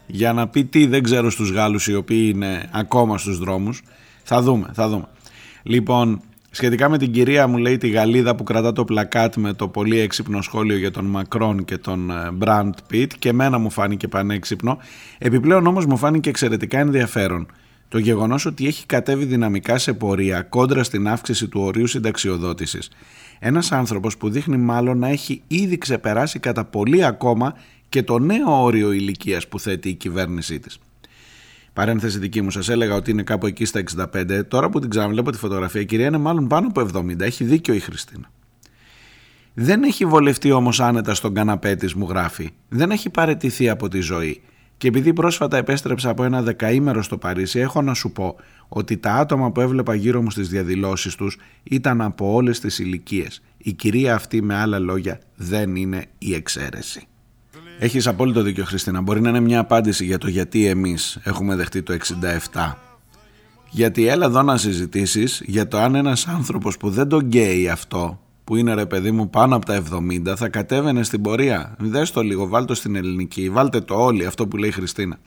για 0.05 0.33
να 0.33 0.47
πει 0.47 0.65
τι 0.65 0.85
δεν 0.85 1.03
ξέρω 1.03 1.29
στους 1.29 1.51
Γάλλους 1.51 1.87
οι 1.87 1.95
οποίοι 1.95 2.31
είναι 2.35 2.69
ακόμα 2.71 3.17
στους 3.17 3.37
δρόμους. 3.37 3.81
Θα 4.23 4.41
δούμε, 4.41 4.69
θα 4.73 4.89
δούμε. 4.89 5.07
Λοιπόν 5.63 6.21
Σχετικά 6.57 6.89
με 6.89 6.97
την 6.97 7.11
κυρία 7.11 7.47
μου 7.47 7.57
λέει 7.57 7.77
τη 7.77 7.89
Γαλλίδα 7.89 8.35
που 8.35 8.43
κρατά 8.43 8.73
το 8.73 8.85
πλακάτ 8.85 9.35
με 9.35 9.53
το 9.53 9.67
πολύ 9.67 9.99
έξυπνο 9.99 10.41
σχόλιο 10.41 10.77
για 10.77 10.91
τον 10.91 11.05
Μακρόν 11.05 11.65
και 11.65 11.77
τον 11.77 12.11
Μπραντ 12.33 12.73
Πιτ 12.87 13.11
και 13.19 13.29
εμένα 13.29 13.57
μου 13.57 13.69
φάνηκε 13.69 14.07
πανέξυπνο. 14.07 14.77
Επιπλέον 15.17 15.67
όμως 15.67 15.85
μου 15.85 15.97
φάνηκε 15.97 16.29
εξαιρετικά 16.29 16.79
ενδιαφέρον 16.79 17.47
το 17.87 17.97
γεγονός 17.97 18.45
ότι 18.45 18.67
έχει 18.67 18.85
κατέβει 18.85 19.25
δυναμικά 19.25 19.77
σε 19.77 19.93
πορεία 19.93 20.41
κόντρα 20.41 20.83
στην 20.83 21.07
αύξηση 21.07 21.47
του 21.47 21.61
ορίου 21.61 21.87
συνταξιοδότησης. 21.87 22.89
Ένας 23.39 23.71
άνθρωπος 23.71 24.17
που 24.17 24.29
δείχνει 24.29 24.57
μάλλον 24.57 24.97
να 24.97 25.07
έχει 25.07 25.41
ήδη 25.47 25.77
ξεπεράσει 25.77 26.39
κατά 26.39 26.65
πολύ 26.65 27.05
ακόμα 27.05 27.53
και 27.89 28.03
το 28.03 28.19
νέο 28.19 28.63
όριο 28.63 28.91
ηλικίας 28.91 29.47
που 29.47 29.59
θέτει 29.59 29.89
η 29.89 29.93
κυβέρνησή 29.93 30.59
της. 30.59 30.79
Παρένθεση 31.77 32.19
δική 32.19 32.41
μου, 32.41 32.51
σας 32.51 32.69
έλεγα 32.69 32.95
ότι 32.95 33.11
είναι 33.11 33.23
κάπου 33.23 33.45
εκεί 33.45 33.65
στα 33.65 33.83
65. 34.13 34.47
Τώρα 34.47 34.69
που 34.69 34.79
την 34.79 34.89
ξαναβλέπω 34.89 35.31
τη 35.31 35.37
φωτογραφία, 35.37 35.81
η 35.81 35.85
κυρία 35.85 36.05
είναι 36.05 36.17
μάλλον 36.17 36.47
πάνω 36.47 36.67
από 36.67 36.81
70. 36.93 37.19
Έχει 37.19 37.43
δίκιο 37.43 37.73
η 37.73 37.79
Χριστίνα. 37.79 38.31
Δεν 39.53 39.83
έχει 39.83 40.05
βολευτεί 40.05 40.51
όμως 40.51 40.79
άνετα 40.79 41.13
στον 41.13 41.33
καναπέ 41.33 41.75
της, 41.75 41.93
μου 41.93 42.07
γράφει. 42.09 42.49
Δεν 42.69 42.91
έχει 42.91 43.09
παρετηθεί 43.09 43.69
από 43.69 43.87
τη 43.87 43.99
ζωή. 43.99 44.41
Και 44.77 44.87
επειδή 44.87 45.13
πρόσφατα 45.13 45.57
επέστρεψα 45.57 46.09
από 46.09 46.23
ένα 46.23 46.41
δεκαήμερο 46.41 47.01
στο 47.01 47.17
Παρίσι, 47.17 47.59
έχω 47.59 47.81
να 47.81 47.93
σου 47.93 48.11
πω 48.11 48.35
ότι 48.67 48.97
τα 48.97 49.13
άτομα 49.13 49.51
που 49.51 49.61
έβλεπα 49.61 49.95
γύρω 49.95 50.21
μου 50.21 50.31
στις 50.31 50.49
διαδηλώσεις 50.49 51.15
τους 51.15 51.37
ήταν 51.63 52.01
από 52.01 52.33
όλες 52.33 52.59
τις 52.59 52.79
ηλικίες. 52.79 53.41
Η 53.57 53.73
κυρία 53.73 54.15
αυτή, 54.15 54.41
με 54.41 54.55
άλλα 54.55 54.79
λόγια, 54.79 55.19
δεν 55.35 55.75
είναι 55.75 56.05
η 56.17 56.33
εξαίρεση. 56.33 57.07
Έχεις 57.79 58.07
απόλυτο 58.07 58.41
δίκιο 58.41 58.65
Χριστίνα. 58.65 59.01
Μπορεί 59.01 59.21
να 59.21 59.29
είναι 59.29 59.39
μια 59.39 59.59
απάντηση 59.59 60.05
για 60.05 60.17
το 60.17 60.27
γιατί 60.27 60.65
εμείς 60.65 61.19
έχουμε 61.23 61.55
δεχτεί 61.55 61.81
το 61.81 61.97
67. 62.53 62.73
Γιατί 63.69 64.07
έλα 64.07 64.25
εδώ 64.25 64.41
να 64.41 64.57
συζητήσεις 64.57 65.41
για 65.45 65.67
το 65.67 65.77
αν 65.77 65.95
ένας 65.95 66.27
άνθρωπος 66.27 66.77
που 66.77 66.89
δεν 66.89 67.07
τον 67.07 67.25
γκέει 67.25 67.69
αυτό, 67.69 68.21
που 68.43 68.55
είναι 68.55 68.73
ρε 68.73 68.85
παιδί 68.85 69.11
μου 69.11 69.29
πάνω 69.29 69.55
από 69.55 69.65
τα 69.65 69.83
70, 69.91 70.33
θα 70.35 70.49
κατέβαινε 70.49 71.03
στην 71.03 71.21
πορεία. 71.21 71.75
Δες 71.79 72.11
το 72.11 72.21
λίγο, 72.21 72.47
βάλτε 72.47 72.67
το 72.67 72.73
στην 72.73 72.95
ελληνική, 72.95 73.49
βάλτε 73.49 73.81
το 73.81 73.95
όλοι, 73.95 74.25
αυτό 74.25 74.47
που 74.47 74.57
λέει 74.57 74.69
η 74.69 74.73
Χριστίνα. 74.73 75.19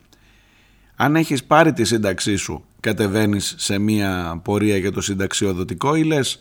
Αν 0.96 1.16
έχεις 1.16 1.44
πάρει 1.44 1.72
τη 1.72 1.84
σύνταξή 1.84 2.36
σου, 2.36 2.64
κατεβαίνεις 2.80 3.55
σε 3.59 3.78
μια 3.78 4.40
πορεία 4.44 4.76
για 4.76 4.92
το 4.92 5.01
συνταξιοδοτικό 5.01 5.94
ή 5.94 6.03
λες 6.03 6.38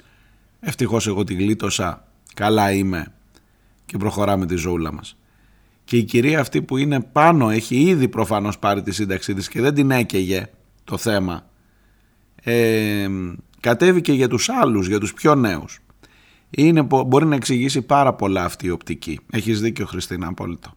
ευτυχώς 0.60 1.08
εγώ 1.08 1.24
τη 1.24 1.34
γλίτωσα, 1.34 2.06
καλά 2.34 2.72
είμαι 2.72 3.14
και 3.86 3.98
προχωράμε 3.98 4.46
τη 4.46 4.56
ζωούλα 4.56 4.94
μας. 4.94 5.19
Και 5.90 5.98
η 5.98 6.04
κυρία 6.04 6.40
αυτή 6.40 6.62
που 6.62 6.78
είναι 6.78 7.00
πάνω 7.00 7.50
έχει 7.50 7.76
ήδη 7.76 8.08
προφανώς 8.08 8.60
πάρει 8.60 8.82
τη 8.82 8.92
σύνταξή 8.92 9.34
της 9.34 9.48
και 9.48 9.62
δεν 9.62 9.74
την 9.74 9.92
έκαιγε 9.92 10.50
το 10.84 10.98
θέμα. 10.98 11.50
Ε, 12.44 13.08
κατέβηκε 13.60 14.14
για 14.14 14.28
τους 14.28 14.50
άλλους, 14.50 14.88
για 14.88 15.00
τους 15.00 15.14
πιο 15.14 15.36
νέους. 15.36 15.80
Είναι, 16.50 16.82
μπορεί 16.82 17.26
να 17.26 17.36
εξηγήσει 17.36 17.82
πάρα 17.82 18.14
πολλά 18.14 18.44
αυτή 18.44 18.66
η 18.68 18.70
οπτική. 18.70 19.20
Έχεις 19.32 19.62
δίκιο 19.62 19.86
Χριστίνα, 19.86 20.28
απόλυτο. 20.28 20.74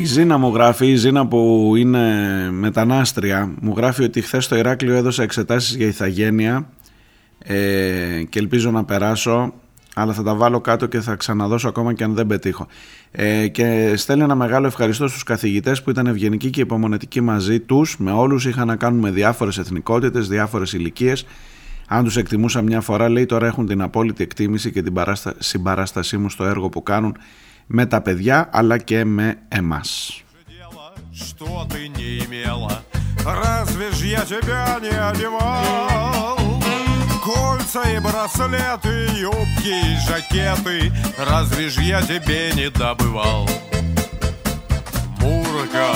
Η 0.00 0.04
Ζήνα 0.04 0.38
μου 0.38 0.54
γράφει, 0.54 0.86
η 0.86 0.94
Ζήνα 0.94 1.26
που 1.26 1.72
είναι 1.76 2.50
μετανάστρια, 2.50 3.54
μου 3.60 3.74
γράφει 3.76 4.02
ότι 4.02 4.20
χθες 4.20 4.44
στο 4.44 4.56
Ηράκλειο 4.56 4.94
έδωσα 4.94 5.22
εξετάσεις 5.22 5.76
για 5.76 5.86
ηθαγένεια 5.86 6.68
ε, 7.38 8.22
και 8.28 8.38
ελπίζω 8.38 8.70
να 8.70 8.84
περάσω, 8.84 9.52
αλλά 9.94 10.12
θα 10.12 10.22
τα 10.22 10.34
βάλω 10.34 10.60
κάτω 10.60 10.86
και 10.86 11.00
θα 11.00 11.14
ξαναδώσω 11.14 11.68
ακόμα 11.68 11.92
και 11.92 12.04
αν 12.04 12.14
δεν 12.14 12.26
πετύχω. 12.26 12.66
Ε, 13.10 13.48
και 13.48 13.92
στέλνει 13.96 14.22
ένα 14.22 14.34
μεγάλο 14.34 14.66
ευχαριστώ 14.66 15.08
στους 15.08 15.22
καθηγητές 15.22 15.82
που 15.82 15.90
ήταν 15.90 16.06
ευγενικοί 16.06 16.50
και 16.50 16.60
υπομονετικοί 16.60 17.20
μαζί 17.20 17.60
τους, 17.60 17.98
με 17.98 18.12
όλους 18.12 18.46
είχαν 18.46 18.66
να 18.66 18.76
κάνουν 18.76 19.00
με 19.00 19.10
διάφορες 19.10 19.58
εθνικότητες, 19.58 20.28
διάφορες 20.28 20.72
ηλικίες. 20.72 21.26
Αν 21.88 22.04
τους 22.04 22.16
εκτιμούσα 22.16 22.62
μια 22.62 22.80
φορά, 22.80 23.08
λέει 23.08 23.26
τώρα 23.26 23.46
έχουν 23.46 23.66
την 23.66 23.82
απόλυτη 23.82 24.22
εκτίμηση 24.22 24.72
και 24.72 24.82
την 24.82 24.94
συμπαράστασή 25.38 26.16
μου 26.16 26.28
στο 26.28 26.44
έργο 26.44 26.68
που 26.68 26.82
κάνουν 26.82 27.16
με 27.69 27.85
τα 27.85 28.01
παιδιά 28.01 28.49
αλλά 28.51 28.77
και 28.77 29.05
με 29.05 29.37
εμάς. 29.47 30.19
Кольца 37.25 37.81
и 37.89 37.97
браслеты, 37.99 39.09
юбки 39.17 39.73
и 39.89 39.97
жакеты 40.07 40.93
Разве 41.17 41.69
ж 41.69 41.77
я 41.79 42.01
тебе 42.03 42.51
не 42.53 42.69
добывал? 42.69 43.49
Мурка, 45.19 45.89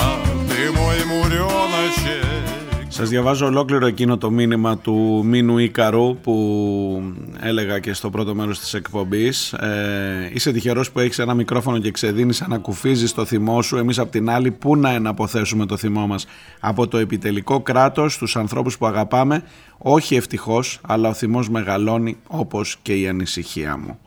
ты 0.48 0.72
мой 0.72 1.04
муреночек 1.04 2.63
σας 2.95 3.09
διαβάζω 3.09 3.45
ολόκληρο 3.45 3.85
εκείνο 3.85 4.17
το 4.17 4.31
μήνυμα 4.31 4.77
του 4.77 5.23
Μίνου 5.25 5.57
Ικαρού 5.57 6.17
που 6.17 7.13
έλεγα 7.39 7.79
και 7.79 7.93
στο 7.93 8.09
πρώτο 8.09 8.35
μέρος 8.35 8.59
της 8.59 8.73
εκπομπής. 8.73 9.53
Ε, 9.53 10.29
είσαι 10.33 10.51
τυχερός 10.51 10.91
που 10.91 10.99
έχεις 10.99 11.19
ένα 11.19 11.33
μικρόφωνο 11.33 11.79
και 11.79 11.91
ξεδίνεις, 11.91 12.41
ανακουφίζεις 12.41 13.13
το 13.13 13.25
θυμό 13.25 13.61
σου. 13.61 13.77
Εμείς 13.77 13.99
απ' 13.99 14.11
την 14.11 14.29
άλλη 14.29 14.51
πού 14.51 14.75
να 14.75 14.89
εναποθέσουμε 14.89 15.65
το 15.65 15.77
θυμό 15.77 16.07
μας; 16.07 16.25
Από 16.59 16.87
το 16.87 16.97
επιτελικό 16.97 17.61
κράτος, 17.61 18.17
τους 18.17 18.35
ανθρώπους 18.35 18.77
που 18.77 18.85
αγαπάμε. 18.85 19.43
Όχι 19.77 20.15
ευτυχώς, 20.15 20.79
αλλά 20.87 21.09
ο 21.09 21.13
θυμός 21.13 21.49
μεγαλώνει 21.49 22.17
όπως 22.27 22.77
και 22.81 22.93
η 22.93 23.07
ανησυχία 23.07 23.77
μου. 23.77 23.99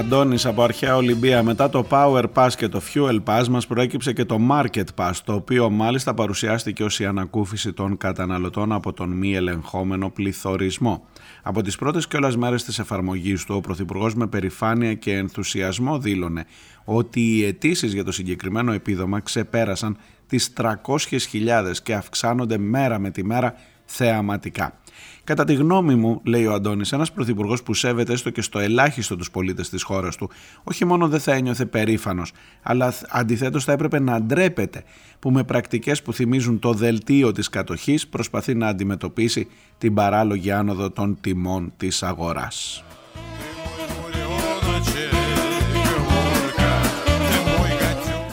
Αντώνης 0.00 0.46
από 0.46 0.62
αρχαία 0.62 0.96
Ολυμπία 0.96 1.42
μετά 1.42 1.70
το 1.70 1.86
Power 1.90 2.24
Pass 2.34 2.48
και 2.56 2.68
το 2.68 2.80
Fuel 2.94 3.22
Pass 3.24 3.46
μας 3.48 3.66
προέκυψε 3.66 4.12
και 4.12 4.24
το 4.24 4.38
Market 4.50 4.84
Pass 4.96 5.12
το 5.24 5.32
οποίο 5.32 5.70
μάλιστα 5.70 6.14
παρουσιάστηκε 6.14 6.84
ως 6.84 7.00
η 7.00 7.04
ανακούφιση 7.04 7.72
των 7.72 7.96
καταναλωτών 7.96 8.72
από 8.72 8.92
τον 8.92 9.08
μη 9.08 9.34
ελεγχόμενο 9.34 10.10
πληθωρισμό. 10.10 11.06
Από 11.42 11.62
τις 11.62 11.76
πρώτες 11.76 12.08
κιόλας 12.08 12.36
μέρες 12.36 12.64
της 12.64 12.78
εφαρμογής 12.78 13.44
του 13.44 13.54
ο 13.54 13.60
Πρωθυπουργός 13.60 14.14
με 14.14 14.26
περηφάνεια 14.26 14.94
και 14.94 15.16
ενθουσιασμό 15.16 15.98
δήλωνε 15.98 16.46
ότι 16.84 17.20
οι 17.20 17.44
αιτήσεις 17.44 17.92
για 17.92 18.04
το 18.04 18.12
συγκεκριμένο 18.12 18.72
επίδομα 18.72 19.20
ξεπέρασαν 19.20 19.96
τις 20.26 20.52
300.000 20.56 20.74
και 21.82 21.94
αυξάνονται 21.94 22.58
μέρα 22.58 22.98
με 22.98 23.10
τη 23.10 23.24
μέρα 23.24 23.54
θεαματικά. 23.84 24.78
Κατά 25.30 25.44
τη 25.44 25.54
γνώμη 25.54 25.94
μου, 25.94 26.20
λέει 26.24 26.46
ο 26.46 26.52
Αντώνης, 26.52 26.92
ένας 26.92 27.12
πρωθυπουργός 27.12 27.62
που 27.62 27.74
σέβεται 27.74 28.12
έστω 28.12 28.30
και 28.30 28.42
στο 28.42 28.58
ελάχιστο 28.58 29.16
τους 29.16 29.30
πολίτες 29.30 29.68
της 29.68 29.82
χώρας 29.82 30.16
του, 30.16 30.30
όχι 30.62 30.84
μόνο 30.84 31.08
δεν 31.08 31.20
θα 31.20 31.32
ένιωθε 31.32 31.64
περήφανος, 31.64 32.32
αλλά 32.62 32.94
αντιθέτως 33.08 33.64
θα 33.64 33.72
έπρεπε 33.72 33.98
να 33.98 34.22
ντρέπεται 34.22 34.84
που 35.18 35.30
με 35.30 35.44
πρακτικές 35.44 36.02
που 36.02 36.12
θυμίζουν 36.12 36.58
το 36.58 36.72
δελτίο 36.72 37.32
της 37.32 37.48
κατοχής 37.48 38.08
προσπαθεί 38.08 38.54
να 38.54 38.68
αντιμετωπίσει 38.68 39.48
την 39.78 39.94
παράλογη 39.94 40.50
άνοδο 40.50 40.90
των 40.90 41.18
τιμών 41.20 41.72
της 41.76 42.02
αγοράς. 42.02 42.84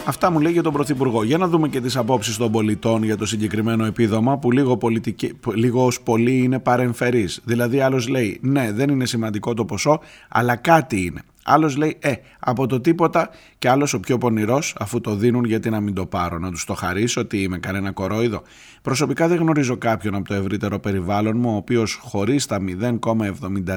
Αυτά 0.08 0.32
μου 0.32 0.40
λέει 0.40 0.52
για 0.52 0.64
τον 0.64 0.74
Πρωθυπουργό. 0.74 1.24
Για 1.24 1.38
να 1.38 1.48
δούμε 1.48 1.68
και 1.68 1.82
τις 1.82 1.98
απόψεις 1.98 2.38
των 2.38 2.52
πολιτών 2.52 3.04
για 3.04 3.18
το 3.18 3.26
συγκεκριμένο 3.26 3.86
επίδομα 3.86 4.38
που 4.38 4.52
λίγο, 4.52 4.78
πολιτική, 4.78 5.34
λίγο 5.54 5.86
ως 5.86 6.02
πολύ 6.02 6.38
είναι 6.38 6.60
παρεμφερής. 6.60 7.42
Δηλαδή 7.44 7.80
άλλος 7.80 8.08
λέει 8.08 8.40
ναι 8.42 8.72
δεν 8.72 8.90
είναι 8.90 9.06
σημαντικό 9.06 9.54
το 9.54 9.66
ποσό 9.66 10.00
αλλά 10.30 10.56
κάτι 10.56 11.06
είναι. 11.06 11.22
Άλλος 11.44 11.78
λέει 11.78 11.98
ε 12.00 12.14
από 12.40 12.68
το 12.68 12.80
τίποτα 12.80 13.30
και 13.58 13.70
άλλος 13.70 13.94
ο 13.94 14.00
πιο 14.00 14.18
πονηρός 14.18 14.76
αφού 14.80 15.02
το 15.02 15.16
δίνουν 15.16 15.46
γιατί 15.46 15.70
να 15.70 15.80
μην 15.80 15.94
το 15.94 16.06
πάρω. 16.06 16.40
Να 16.40 16.52
τους 16.52 16.66
το 16.66 16.74
χαρίσω 16.74 17.22
ότι 17.22 17.42
είμαι 17.42 17.58
κανένα 17.58 17.92
κορόιδο. 17.92 18.42
Προσωπικά 18.82 19.28
δεν 19.28 19.38
γνωρίζω 19.38 19.78
κάποιον 19.78 20.16
από 20.16 20.28
το 20.28 20.34
ευρύτερο 20.34 20.80
περιβάλλον 20.80 21.38
μου 21.38 21.54
ο 21.54 21.56
οποίος 21.56 22.00
χωρίς 22.02 22.46
τα 22.46 22.60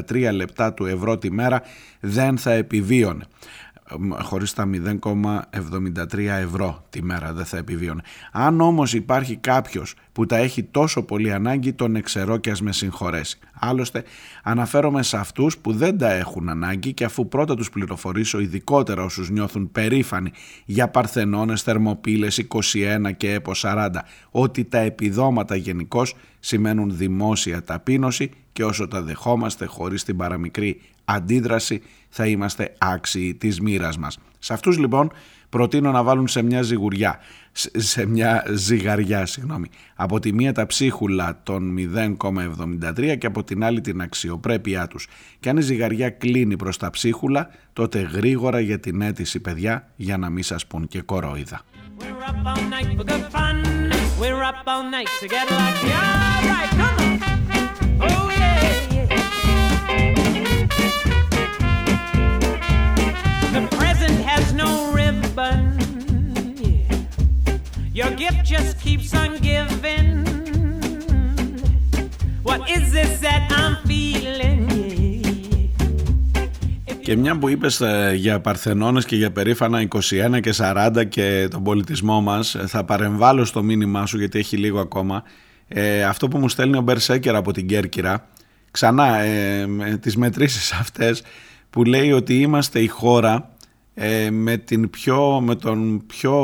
0,73 0.07 0.33
λεπτά 0.33 0.75
του 0.75 0.87
ευρώ 0.87 1.19
τη 1.19 1.33
μέρα 1.33 1.63
δεν 2.01 2.39
θα 2.39 2.53
επιβίωνε 2.53 3.27
χωρίς 4.23 4.53
τα 4.53 4.71
0,73 5.01 6.19
ευρώ 6.19 6.85
τη 6.91 7.03
μέρα 7.03 7.33
δεν 7.33 7.45
θα 7.45 7.57
επιβίωνε. 7.57 8.03
Αν 8.33 8.61
όμως 8.61 8.95
υπάρχει 8.95 9.37
κάποιος 9.37 9.95
που 10.13 10.27
τα 10.27 10.37
έχει 10.37 10.63
τόσο 10.63 11.03
πολύ 11.03 11.33
ανάγκη 11.33 11.73
τον 11.73 11.97
εξαιρώ 11.97 12.37
και 12.37 12.51
ας 12.51 12.61
με 12.61 12.73
συγχωρέσει. 12.73 13.39
Άλλωστε 13.53 14.05
αναφέρομαι 14.43 15.03
σε 15.03 15.17
αυτούς 15.17 15.59
που 15.59 15.73
δεν 15.73 15.99
τα 15.99 16.11
έχουν 16.13 16.49
ανάγκη 16.49 16.93
και 16.93 17.05
αφού 17.05 17.29
πρώτα 17.29 17.55
τους 17.55 17.71
πληροφορήσω 17.71 18.41
ειδικότερα 18.41 19.03
όσους 19.03 19.31
νιώθουν 19.31 19.73
περήφανοι 19.73 20.31
για 20.65 20.89
παρθενώνες, 20.89 21.63
θερμοπύλες 21.63 22.39
21 22.39 23.13
και 23.17 23.33
έπο 23.33 23.53
40 23.55 23.89
ότι 24.31 24.65
τα 24.65 24.79
επιδόματα 24.79 25.57
γενικώς 25.57 26.15
σημαίνουν 26.41 26.97
δημόσια 26.97 27.63
ταπείνωση 27.63 28.31
και 28.53 28.65
όσο 28.65 28.89
τα 28.89 29.03
δεχόμαστε 29.03 29.65
χωρίς 29.65 30.05
την 30.05 30.17
παραμικρή 30.17 30.81
αντίδραση 31.05 31.83
θα 32.09 32.27
είμαστε 32.27 32.75
άξιοι 32.79 33.35
της 33.35 33.61
μοίρας 33.61 33.99
μας. 33.99 34.19
Σε 34.39 34.53
αυτούς 34.53 34.79
λοιπόν 34.79 35.13
προτείνω 35.49 35.91
να 35.91 36.03
βάλουν 36.03 36.29
σε 36.29 36.43
μια 36.43 36.63
ζυγουριά, 36.63 37.19
σε 37.77 38.07
μια 38.07 38.45
ζυγαριά, 38.55 39.27
συγγνώμη. 39.27 39.69
Από 39.95 40.21
τη 40.21 40.33
μία 40.33 40.53
τα 40.53 40.67
ψίχουλα 40.67 41.41
των 41.43 41.75
0,73 41.77 43.17
και 43.19 43.27
από 43.27 43.45
την 43.45 43.65
άλλη 43.65 43.81
την 43.81 44.01
αξιοπρέπειά 44.01 44.87
τους. 44.87 45.09
Και 45.41 45.49
αν 45.49 45.57
η 45.57 45.61
ζυγαριά 45.61 46.11
κλείνει 46.11 46.57
προς 46.57 46.77
τα 46.77 46.91
ψίχουλα, 46.91 47.51
τότε 47.73 48.01
γρήγορα 48.01 48.61
για 48.61 48.81
την 48.81 49.01
αίτηση 49.01 49.41
παιδιά 49.41 49.89
για 49.97 50.17
να 50.19 50.31
μην 50.31 50.43
σας 50.43 50.67
πούν 50.67 50.89
και 50.89 51.01
κορόιδα. 51.01 51.61
Your 67.93 68.11
gift 68.11 68.45
just 68.45 68.79
keeps 68.85 69.13
on 69.15 69.31
giving. 69.49 70.25
What 72.45 72.61
is 72.77 72.93
this 72.93 73.13
that 73.27 73.43
I'm 73.51 73.75
feeling? 73.89 74.69
Και 77.03 77.17
μια 77.17 77.39
που 77.39 77.49
είπες 77.49 77.81
ε, 77.81 78.13
για 78.17 78.41
Παρθενώνες 78.41 79.05
και 79.05 79.17
για 79.17 79.31
περήφανα 79.31 79.89
21 79.89 80.41
και 80.41 80.55
40 80.57 81.05
και 81.09 81.49
τον 81.51 81.63
πολιτισμό 81.63 82.21
μας 82.21 82.55
ε, 82.55 82.67
θα 82.67 82.85
παρεμβάλλω 82.85 83.45
στο 83.45 83.63
μήνυμά 83.63 84.07
σου 84.07 84.19
γιατί 84.19 84.39
έχει 84.39 84.57
λίγο 84.57 84.81
ακόμα 84.81 85.23
ε, 85.69 86.05
αυτό 86.05 86.29
που 86.29 86.39
μου 86.39 86.49
στέλνει 86.49 86.77
ο 86.77 86.81
Μπερσέκερ 86.81 87.37
από 87.37 87.53
την 87.53 87.67
Κέρκυρα 87.67 88.29
ξανά 88.71 89.19
ε, 89.19 89.67
με 89.67 89.97
τις 89.97 90.17
μετρήσεις 90.17 90.73
αυτές 90.73 91.23
που 91.71 91.85
λέει 91.85 92.13
ότι 92.13 92.41
είμαστε 92.41 92.81
η 92.81 92.87
χώρα 92.87 93.50
ε, 94.03 94.31
με, 94.31 94.57
την 94.57 94.91
πιο, 94.91 95.41
με 95.41 95.55
τον 95.55 96.07
πιο, 96.07 96.35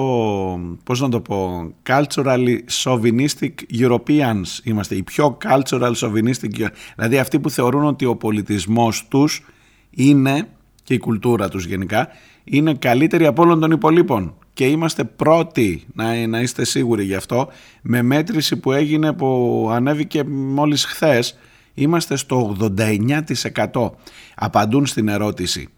πώς 0.85 1.01
να 1.01 1.09
το 1.09 1.21
πω, 1.21 1.71
culturally 1.87 2.59
chauvinistic 2.83 3.51
Europeans 3.79 4.43
είμαστε, 4.63 4.95
οι 4.95 5.03
πιο 5.03 5.39
cultural 5.45 5.93
chauvinistic, 5.97 6.67
δηλαδή 6.97 7.19
αυτοί 7.19 7.41
που 7.41 7.51
θεωρούν 7.51 7.85
ότι 7.85 8.05
ο 8.05 8.17
πολιτισμός 8.17 9.07
τους 9.09 9.45
είναι, 9.91 10.49
και 10.83 10.95
η 10.95 10.99
κουλτούρα 10.99 11.49
τους 11.49 11.65
γενικά, 11.67 12.09
είναι 12.45 12.75
καλύτερη 12.75 13.27
από 13.27 13.43
όλων 13.43 13.61
των 13.61 13.71
υπολείπων. 13.71 14.35
Και 14.53 14.67
είμαστε 14.67 15.05
πρώτοι, 15.05 15.85
να, 15.95 16.27
να 16.27 16.41
είστε 16.41 16.65
σίγουροι 16.65 17.05
γι' 17.05 17.15
αυτό, 17.15 17.49
με 17.83 18.03
μέτρηση 18.03 18.57
που 18.57 18.73
έγινε 18.73 19.13
που 19.13 19.69
ανέβηκε 19.73 20.25
μόλις 20.25 20.85
χθες, 20.85 21.39
είμαστε 21.75 22.17
στο 22.17 22.57
89% 23.73 23.91
απαντούν 24.35 24.87
στην 24.87 25.09
ερώτηση 25.09 25.69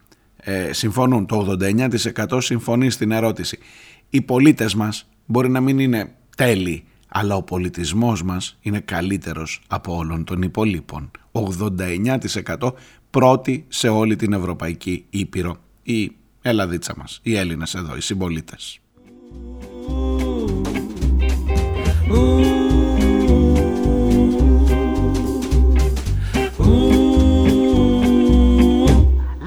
ε, 0.49 0.72
συμφωνούν. 0.72 1.26
Το 1.26 1.57
89% 1.61 2.38
συμφωνεί 2.38 2.90
στην 2.90 3.11
ερώτηση. 3.11 3.59
Οι 4.11 4.20
πολίτες 4.20 4.74
μας 4.74 5.09
μπορεί 5.26 5.49
να 5.49 5.61
μην 5.61 5.78
είναι 5.78 6.14
τέλειοι, 6.36 6.84
αλλά 7.09 7.34
ο 7.36 7.42
πολιτισμός 7.42 8.22
μας 8.22 8.59
είναι 8.61 8.80
καλύτερος 8.80 9.61
από 9.68 9.96
όλων 9.96 10.24
των 10.24 10.42
υπολείπων. 10.42 11.11
89% 11.32 12.72
πρώτοι 13.11 13.64
σε 13.68 13.88
όλη 13.88 14.16
την 14.16 14.32
Ευρωπαϊκή 14.32 15.05
Ήπειρο. 15.11 15.57
Η 15.82 16.12
Ελλαδίτσα 16.42 16.94
μας, 16.96 17.20
οι 17.22 17.36
Έλληνες 17.36 17.74
εδώ, 17.74 17.96
οι 17.96 18.01
συμπολίτες. 18.01 18.80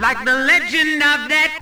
Like 0.05 0.23
the 0.29 0.37
legend 0.51 1.01
of 1.13 1.21
that 1.31 1.53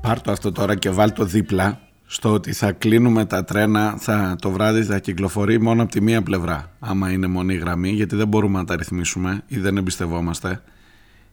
Πάρ 0.00 0.20
το 0.20 0.32
αυτό 0.32 0.52
τώρα 0.52 0.74
και 0.74 0.90
βάλ 0.90 1.12
το 1.12 1.24
δίπλα 1.24 1.80
στο 2.06 2.32
ότι 2.32 2.52
θα 2.52 2.72
κλείνουμε 2.72 3.24
τα 3.24 3.44
τρένα 3.44 3.96
θα, 3.98 4.36
το 4.40 4.50
βράδυ 4.50 4.82
θα 4.82 4.98
κυκλοφορεί 4.98 5.60
μόνο 5.60 5.82
από 5.82 5.90
τη 5.90 6.00
μία 6.00 6.22
πλευρά 6.22 6.70
άμα 6.80 7.10
είναι 7.10 7.26
μονή 7.26 7.54
γραμμή 7.54 7.90
γιατί 7.90 8.16
δεν 8.16 8.28
μπορούμε 8.28 8.58
να 8.58 8.64
τα 8.64 8.76
ρυθμίσουμε 8.76 9.42
ή 9.46 9.58
δεν 9.58 9.76
εμπιστευόμαστε. 9.76 10.62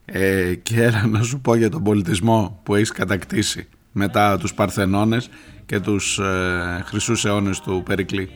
Ε, 0.05 0.55
και 0.55 0.83
έλα 0.83 1.05
να 1.07 1.23
σου 1.23 1.39
πω 1.39 1.55
για 1.55 1.69
τον 1.69 1.83
πολιτισμό 1.83 2.59
που 2.63 2.75
έχεις 2.75 2.91
κατακτήσει 2.91 3.67
μετά 3.91 4.37
τους 4.37 4.53
Παρθενώνες 4.53 5.29
και 5.65 5.79
τους 5.79 6.19
ε, 6.19 6.83
χρυσούς 6.85 7.25
αιώνες 7.25 7.59
του 7.59 7.83
Περικλή. 7.85 8.29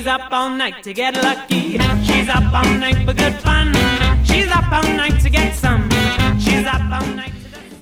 She's 0.00 0.06
up 0.06 0.32
all 0.38 0.50
night 0.60 0.82
to 0.86 0.92
get 1.00 1.14
lucky. 1.26 1.64
She's 2.06 2.28
up 2.36 2.46
all 2.58 2.70
night 2.84 2.98
for 3.06 3.14
good 3.22 3.36
fun. 3.44 3.66
She's 4.28 4.50
up 4.58 4.70
all 4.76 4.88
night 5.02 5.16
to 5.24 5.28
get 5.38 5.50
some. 5.62 5.82
She's 6.44 6.66
up 6.74 6.84
all 6.96 7.08
night. 7.16 7.34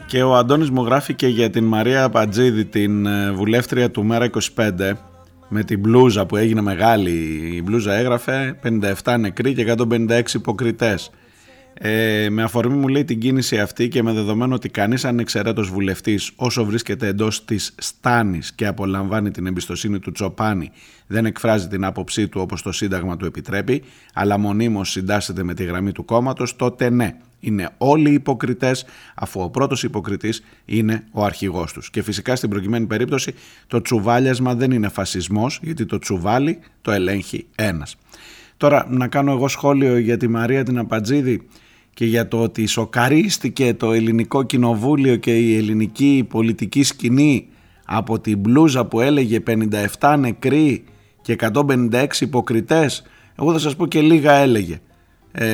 Και 0.07 0.23
ο 0.23 0.35
Αντώνης 0.37 0.71
μου 0.71 0.85
γράφει 0.85 1.15
και 1.15 1.27
για 1.27 1.51
την 1.51 1.65
Μαρία 1.65 2.09
Πατζίδη, 2.09 2.65
την 2.65 3.07
ε, 3.07 3.33
βουλεύτρια 3.33 3.91
του 3.91 4.05
Μέρα 4.05 4.31
25, 4.57 4.93
με 5.49 5.65
την 5.65 5.79
μπλούζα 5.79 6.27
που 6.27 6.37
έγινε 6.37 6.61
μεγάλη. 6.61 7.11
Η 7.55 7.63
μπλούζα 7.65 7.95
έγραφε 7.95 8.59
57 9.05 9.17
νεκροί 9.19 9.55
και 9.55 9.75
156 9.79 10.35
υποκριτές. 10.35 11.11
Ε, 11.81 12.29
με 12.31 12.43
αφορμή 12.43 12.77
μου 12.77 12.89
λέει 12.89 13.05
την 13.05 13.19
κίνηση 13.21 13.59
αυτή 13.59 13.89
και 13.89 14.03
με 14.03 14.13
δεδομένο 14.13 14.55
ότι 14.55 14.69
κανείς 14.69 15.05
ανεξαιρέτως 15.05 15.71
βουλευτής 15.71 16.31
όσο 16.37 16.65
βρίσκεται 16.65 17.07
εντός 17.07 17.45
της 17.45 17.75
στάνης 17.79 18.53
και 18.53 18.67
απολαμβάνει 18.67 19.31
την 19.31 19.47
εμπιστοσύνη 19.47 19.99
του 19.99 20.13
Τσοπάνη 20.13 20.71
δεν 21.07 21.27
εκφράζει 21.27 21.69
την 21.69 21.85
άποψή 21.85 22.29
του 22.29 22.41
όπως 22.41 22.63
το 22.63 22.73
Σύνταγμα 22.73 23.17
του 23.17 23.25
επιτρέπει 23.25 23.83
αλλά 24.15 24.39
μονίμως 24.39 24.91
συντάσσεται 24.91 25.43
με 25.43 25.55
τη 25.55 25.65
γραμμή 25.65 25.93
του 25.93 26.05
κόμματος 26.05 26.57
τότε 26.57 26.91
ναι, 26.91 27.17
είναι 27.41 27.71
όλοι 27.79 28.13
υποκριτές 28.13 28.85
αφού 29.15 29.41
ο 29.41 29.51
πρώτος 29.51 29.83
υποκριτής 29.83 30.45
είναι 30.65 31.05
ο 31.11 31.25
αρχηγός 31.25 31.73
τους. 31.73 31.91
Και 31.91 32.03
φυσικά 32.03 32.37
στην 32.37 32.51
προκειμένη 32.51 32.87
περίπτωση 32.87 33.35
το 33.67 33.81
τσουβάλιασμα 33.81 34.55
δεν 34.55 34.71
είναι 34.71 34.89
φασισμός 34.89 35.61
γιατί 35.63 35.87
το 35.87 35.99
τσουβάλι 35.99 36.59
το 36.83 36.91
ελέγχει 36.91 37.47
ένας. 37.55 37.97
Τώρα 38.57 38.87
να 38.89 39.09
κάνω 39.09 39.33
εγώ 39.33 39.49
σχόλιο 39.49 39.99
για 39.99 40.17
τη 40.17 40.29
Μαρία 40.29 40.65
την 40.65 40.79
Απατζίδη 40.79 41.49
και 41.99 42.05
για 42.05 42.29
το 42.29 42.43
ότι 42.43 42.67
σοκαρίστηκε 42.67 43.75
το 43.75 43.93
ελληνικό 43.93 44.43
κοινοβούλιο 44.43 45.17
και 45.17 45.37
η 45.37 45.57
ελληνική 45.57 46.27
πολιτική 46.29 46.83
σκηνή 46.83 47.49
από 47.85 48.21
την 48.21 48.39
μπλούζα 48.39 48.85
που 48.85 49.01
έλεγε 49.01 49.43
57 50.01 50.17
νεκροί 50.19 50.85
και 51.23 51.37
156 51.53 52.07
υποκριτές 52.21 53.03
εγώ 53.39 53.53
θα 53.53 53.59
σας 53.59 53.77
πω 53.77 53.87
και 53.87 54.01
λίγα 54.01 54.33
έλεγε 54.33 54.81
ε, 55.33 55.47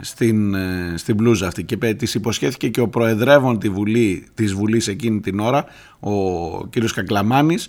στην, 0.00 0.54
ε, 0.54 0.94
στην 0.96 1.14
μπλούζα 1.14 1.46
αυτή. 1.46 1.64
Και 1.64 1.76
της 1.76 2.14
υποσχέθηκε 2.14 2.68
και 2.68 2.80
ο 2.80 2.88
προεδρεύων 2.88 3.58
τη 3.58 3.68
Βουλή, 3.68 4.26
της 4.34 4.54
Βουλής 4.54 4.88
εκείνη 4.88 5.20
την 5.20 5.40
ώρα 5.40 5.64
ο 6.00 6.66
κύριος 6.66 6.92
Κακλαμάνης 6.92 7.68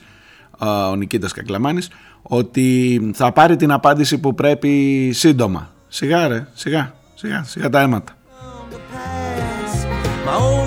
ο 0.90 0.96
Νικήτας 0.96 1.32
Κακλαμάνης 1.32 1.90
ότι 2.22 3.02
θα 3.14 3.32
πάρει 3.32 3.56
την 3.56 3.72
απάντηση 3.72 4.18
που 4.18 4.36
πρέπει 4.36 5.10
σύντομα. 5.14 5.74
Σιγά 5.88 6.28
ρε, 6.28 6.48
σιγά 6.54 6.98
Σιγά, 7.20 7.44
σιγά 7.44 7.70
τα 7.70 7.80
αίματα. 7.80 8.14
My 10.26 10.36
old 10.36 10.67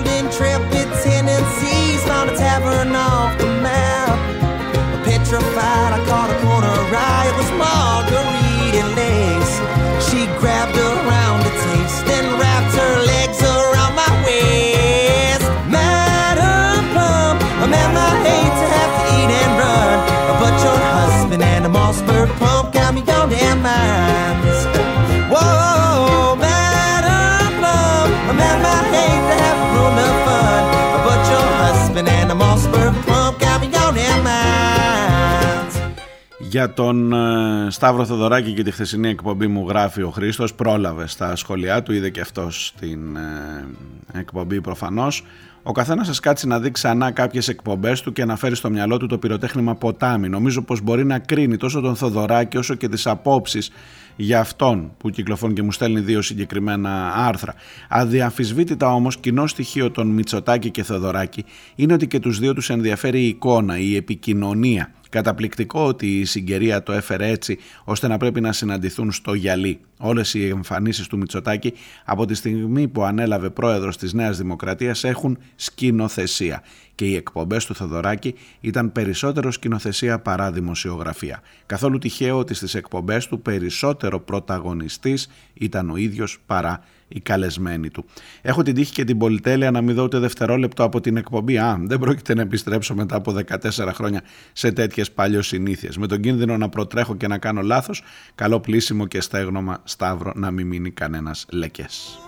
Για 36.51 36.73
τον 36.73 37.13
ε, 37.13 37.67
Σταύρο 37.69 38.05
Θοδωράκη 38.05 38.53
και 38.53 38.63
τη 38.63 38.71
χθεσινή 38.71 39.09
εκπομπή 39.09 39.47
μου 39.47 39.65
γράφει 39.67 40.01
ο 40.01 40.09
Χρήστος, 40.09 40.53
πρόλαβε 40.53 41.07
στα 41.07 41.35
σχόλιά 41.35 41.83
του, 41.83 41.93
είδε 41.93 42.09
και 42.09 42.21
αυτός 42.21 42.73
την 42.79 43.15
ε, 43.15 44.19
εκπομπή 44.19 44.61
προφανώς. 44.61 45.23
Ο 45.63 45.71
καθένας 45.71 46.07
σας 46.07 46.19
κάτσει 46.19 46.47
να 46.47 46.59
δει 46.59 46.71
ξανά 46.71 47.11
κάποιες 47.11 47.47
εκπομπές 47.47 48.01
του 48.01 48.11
και 48.13 48.25
να 48.25 48.35
φέρει 48.35 48.55
στο 48.55 48.69
μυαλό 48.69 48.97
του 48.97 49.07
το 49.07 49.17
πυροτέχνημα 49.17 49.75
ποτάμι. 49.75 50.29
Νομίζω 50.29 50.61
πως 50.61 50.81
μπορεί 50.81 51.05
να 51.05 51.19
κρίνει 51.19 51.57
τόσο 51.57 51.81
τον 51.81 51.95
Θοδωράκη 51.95 52.57
όσο 52.57 52.75
και 52.75 52.89
τις 52.89 53.07
απόψεις 53.07 53.71
για 54.15 54.39
αυτόν 54.39 54.91
που 54.97 55.09
κυκλοφορεί 55.09 55.53
και 55.53 55.61
μου 55.63 55.71
στέλνει 55.71 55.99
δύο 55.99 56.21
συγκεκριμένα 56.21 57.13
άρθρα. 57.15 57.53
Αδιαμφισβήτητα 57.89 58.93
όμως, 58.93 59.17
κοινό 59.17 59.47
στοιχείο 59.47 59.91
των 59.91 60.07
Μητσοτάκη 60.07 60.69
και 60.69 60.83
Θοδωράκη 60.83 61.45
είναι 61.75 61.93
ότι 61.93 62.07
και 62.07 62.19
τους 62.19 62.39
δύο 62.39 62.53
τους 62.53 62.69
ενδιαφέρει 62.69 63.21
η 63.21 63.27
εικόνα, 63.27 63.77
η 63.77 63.95
επικοινωνία. 63.95 64.91
Καταπληκτικό 65.11 65.85
ότι 65.85 66.19
η 66.19 66.25
συγκαιρία 66.25 66.83
το 66.83 66.91
έφερε 66.91 67.27
έτσι 67.27 67.57
ώστε 67.83 68.07
να 68.07 68.17
πρέπει 68.17 68.41
να 68.41 68.51
συναντηθούν 68.51 69.11
στο 69.11 69.33
γυαλί. 69.33 69.79
Όλες 69.97 70.33
οι 70.33 70.47
εμφανίσεις 70.47 71.07
του 71.07 71.17
Μητσοτάκη 71.17 71.73
από 72.05 72.25
τη 72.25 72.33
στιγμή 72.33 72.87
που 72.87 73.03
ανέλαβε 73.03 73.49
πρόεδρος 73.49 73.97
της 73.97 74.13
Νέας 74.13 74.37
Δημοκρατίας 74.37 75.03
έχουν 75.03 75.37
σκηνοθεσία 75.55 76.63
και 76.95 77.05
οι 77.05 77.15
εκπομπές 77.15 77.65
του 77.65 77.75
Θοδωράκη 77.75 78.35
ήταν 78.59 78.91
περισσότερο 78.91 79.51
σκηνοθεσία 79.51 80.19
παρά 80.19 80.51
δημοσιογραφία. 80.51 81.41
Καθόλου 81.65 81.97
τυχαίο 81.97 82.37
ότι 82.37 82.53
στις 82.53 82.75
εκπομπές 82.75 83.27
του 83.27 83.41
περισσότερο 83.41 84.19
πρωταγωνιστής 84.19 85.29
ήταν 85.53 85.89
ο 85.89 85.95
ίδιος 85.95 86.37
παρά 86.45 86.83
οι 87.13 87.19
καλεσμένοι 87.19 87.89
του. 87.89 88.05
Έχω 88.41 88.61
την 88.61 88.75
τύχη 88.75 88.91
και 88.93 89.03
την 89.03 89.17
πολυτέλεια 89.17 89.71
να 89.71 89.81
μην 89.81 89.95
δω 89.95 90.03
ούτε 90.03 90.19
δευτερόλεπτο 90.19 90.83
από 90.83 91.01
την 91.01 91.17
εκπομπή. 91.17 91.57
Α, 91.57 91.77
δεν 91.81 91.99
πρόκειται 91.99 92.33
να 92.33 92.41
επιστρέψω 92.41 92.95
μετά 92.95 93.15
από 93.15 93.35
14 93.47 93.91
χρόνια 93.93 94.21
σε 94.53 94.71
τέτοιες 94.71 95.11
παλιό 95.11 95.41
συνήθειε. 95.41 95.89
Με 95.97 96.07
τον 96.07 96.19
κίνδυνο 96.19 96.57
να 96.57 96.69
προτρέχω 96.69 97.15
και 97.15 97.27
να 97.27 97.37
κάνω 97.37 97.61
λάθος, 97.61 98.03
καλό 98.35 98.59
πλήσιμο 98.59 99.05
και 99.07 99.21
στέγνομα 99.21 99.81
Σταύρο 99.83 100.31
να 100.35 100.51
μην 100.51 100.67
μείνει 100.67 100.91
κανένας 100.91 101.45
λεκές. 101.51 102.19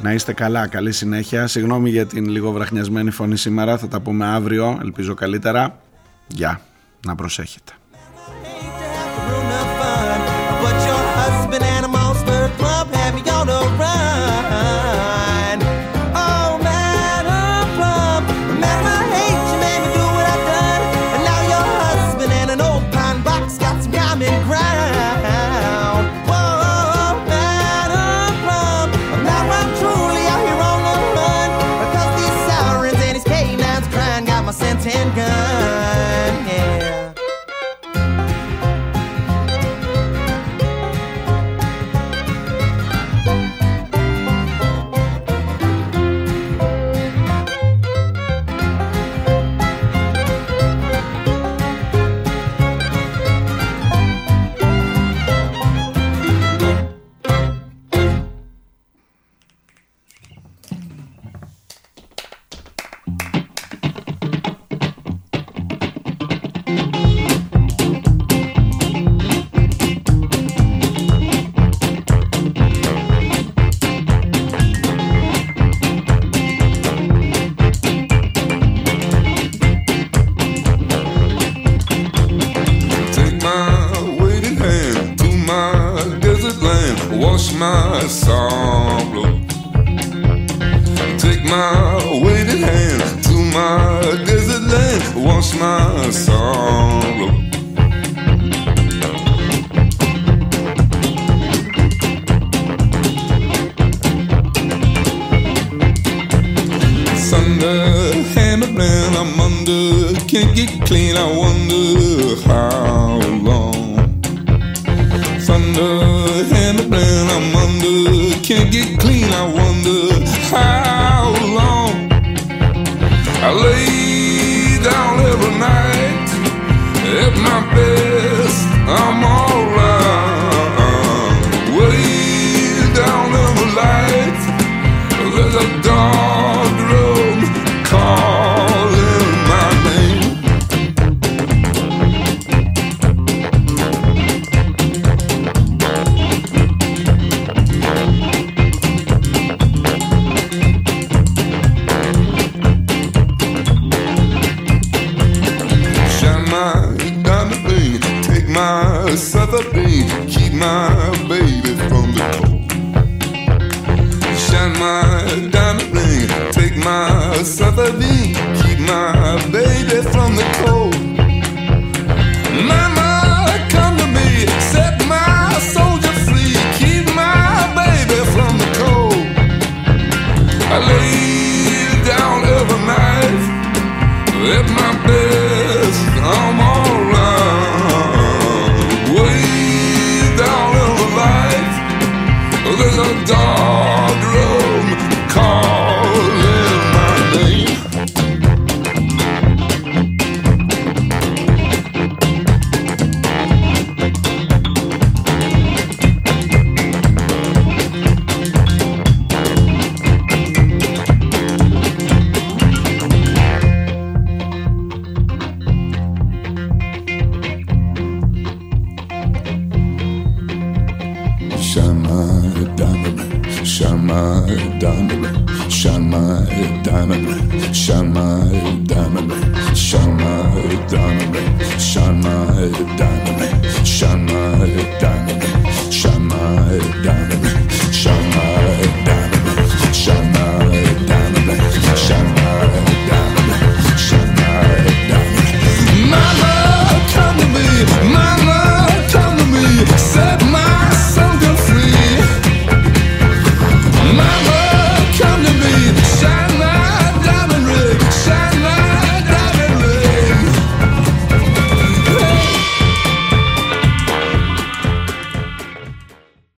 Να 0.00 0.12
είστε 0.12 0.32
καλά, 0.32 0.66
καλή 0.66 0.92
συνέχεια. 0.92 1.46
Συγγνώμη 1.46 1.90
για 1.90 2.06
την 2.06 2.28
λίγο 2.28 2.52
βραχνιασμένη 2.52 3.10
φωνή 3.10 3.36
σήμερα. 3.36 3.78
Θα 3.78 3.88
τα 3.88 4.00
πούμε 4.00 4.26
αύριο, 4.26 4.78
ελπίζω 4.82 5.14
καλύτερα. 5.14 5.78
Γεια. 6.26 6.60
Να 7.06 7.14
προσέχετε. 7.14 7.72
an 11.54 11.62
animal. 11.62 11.93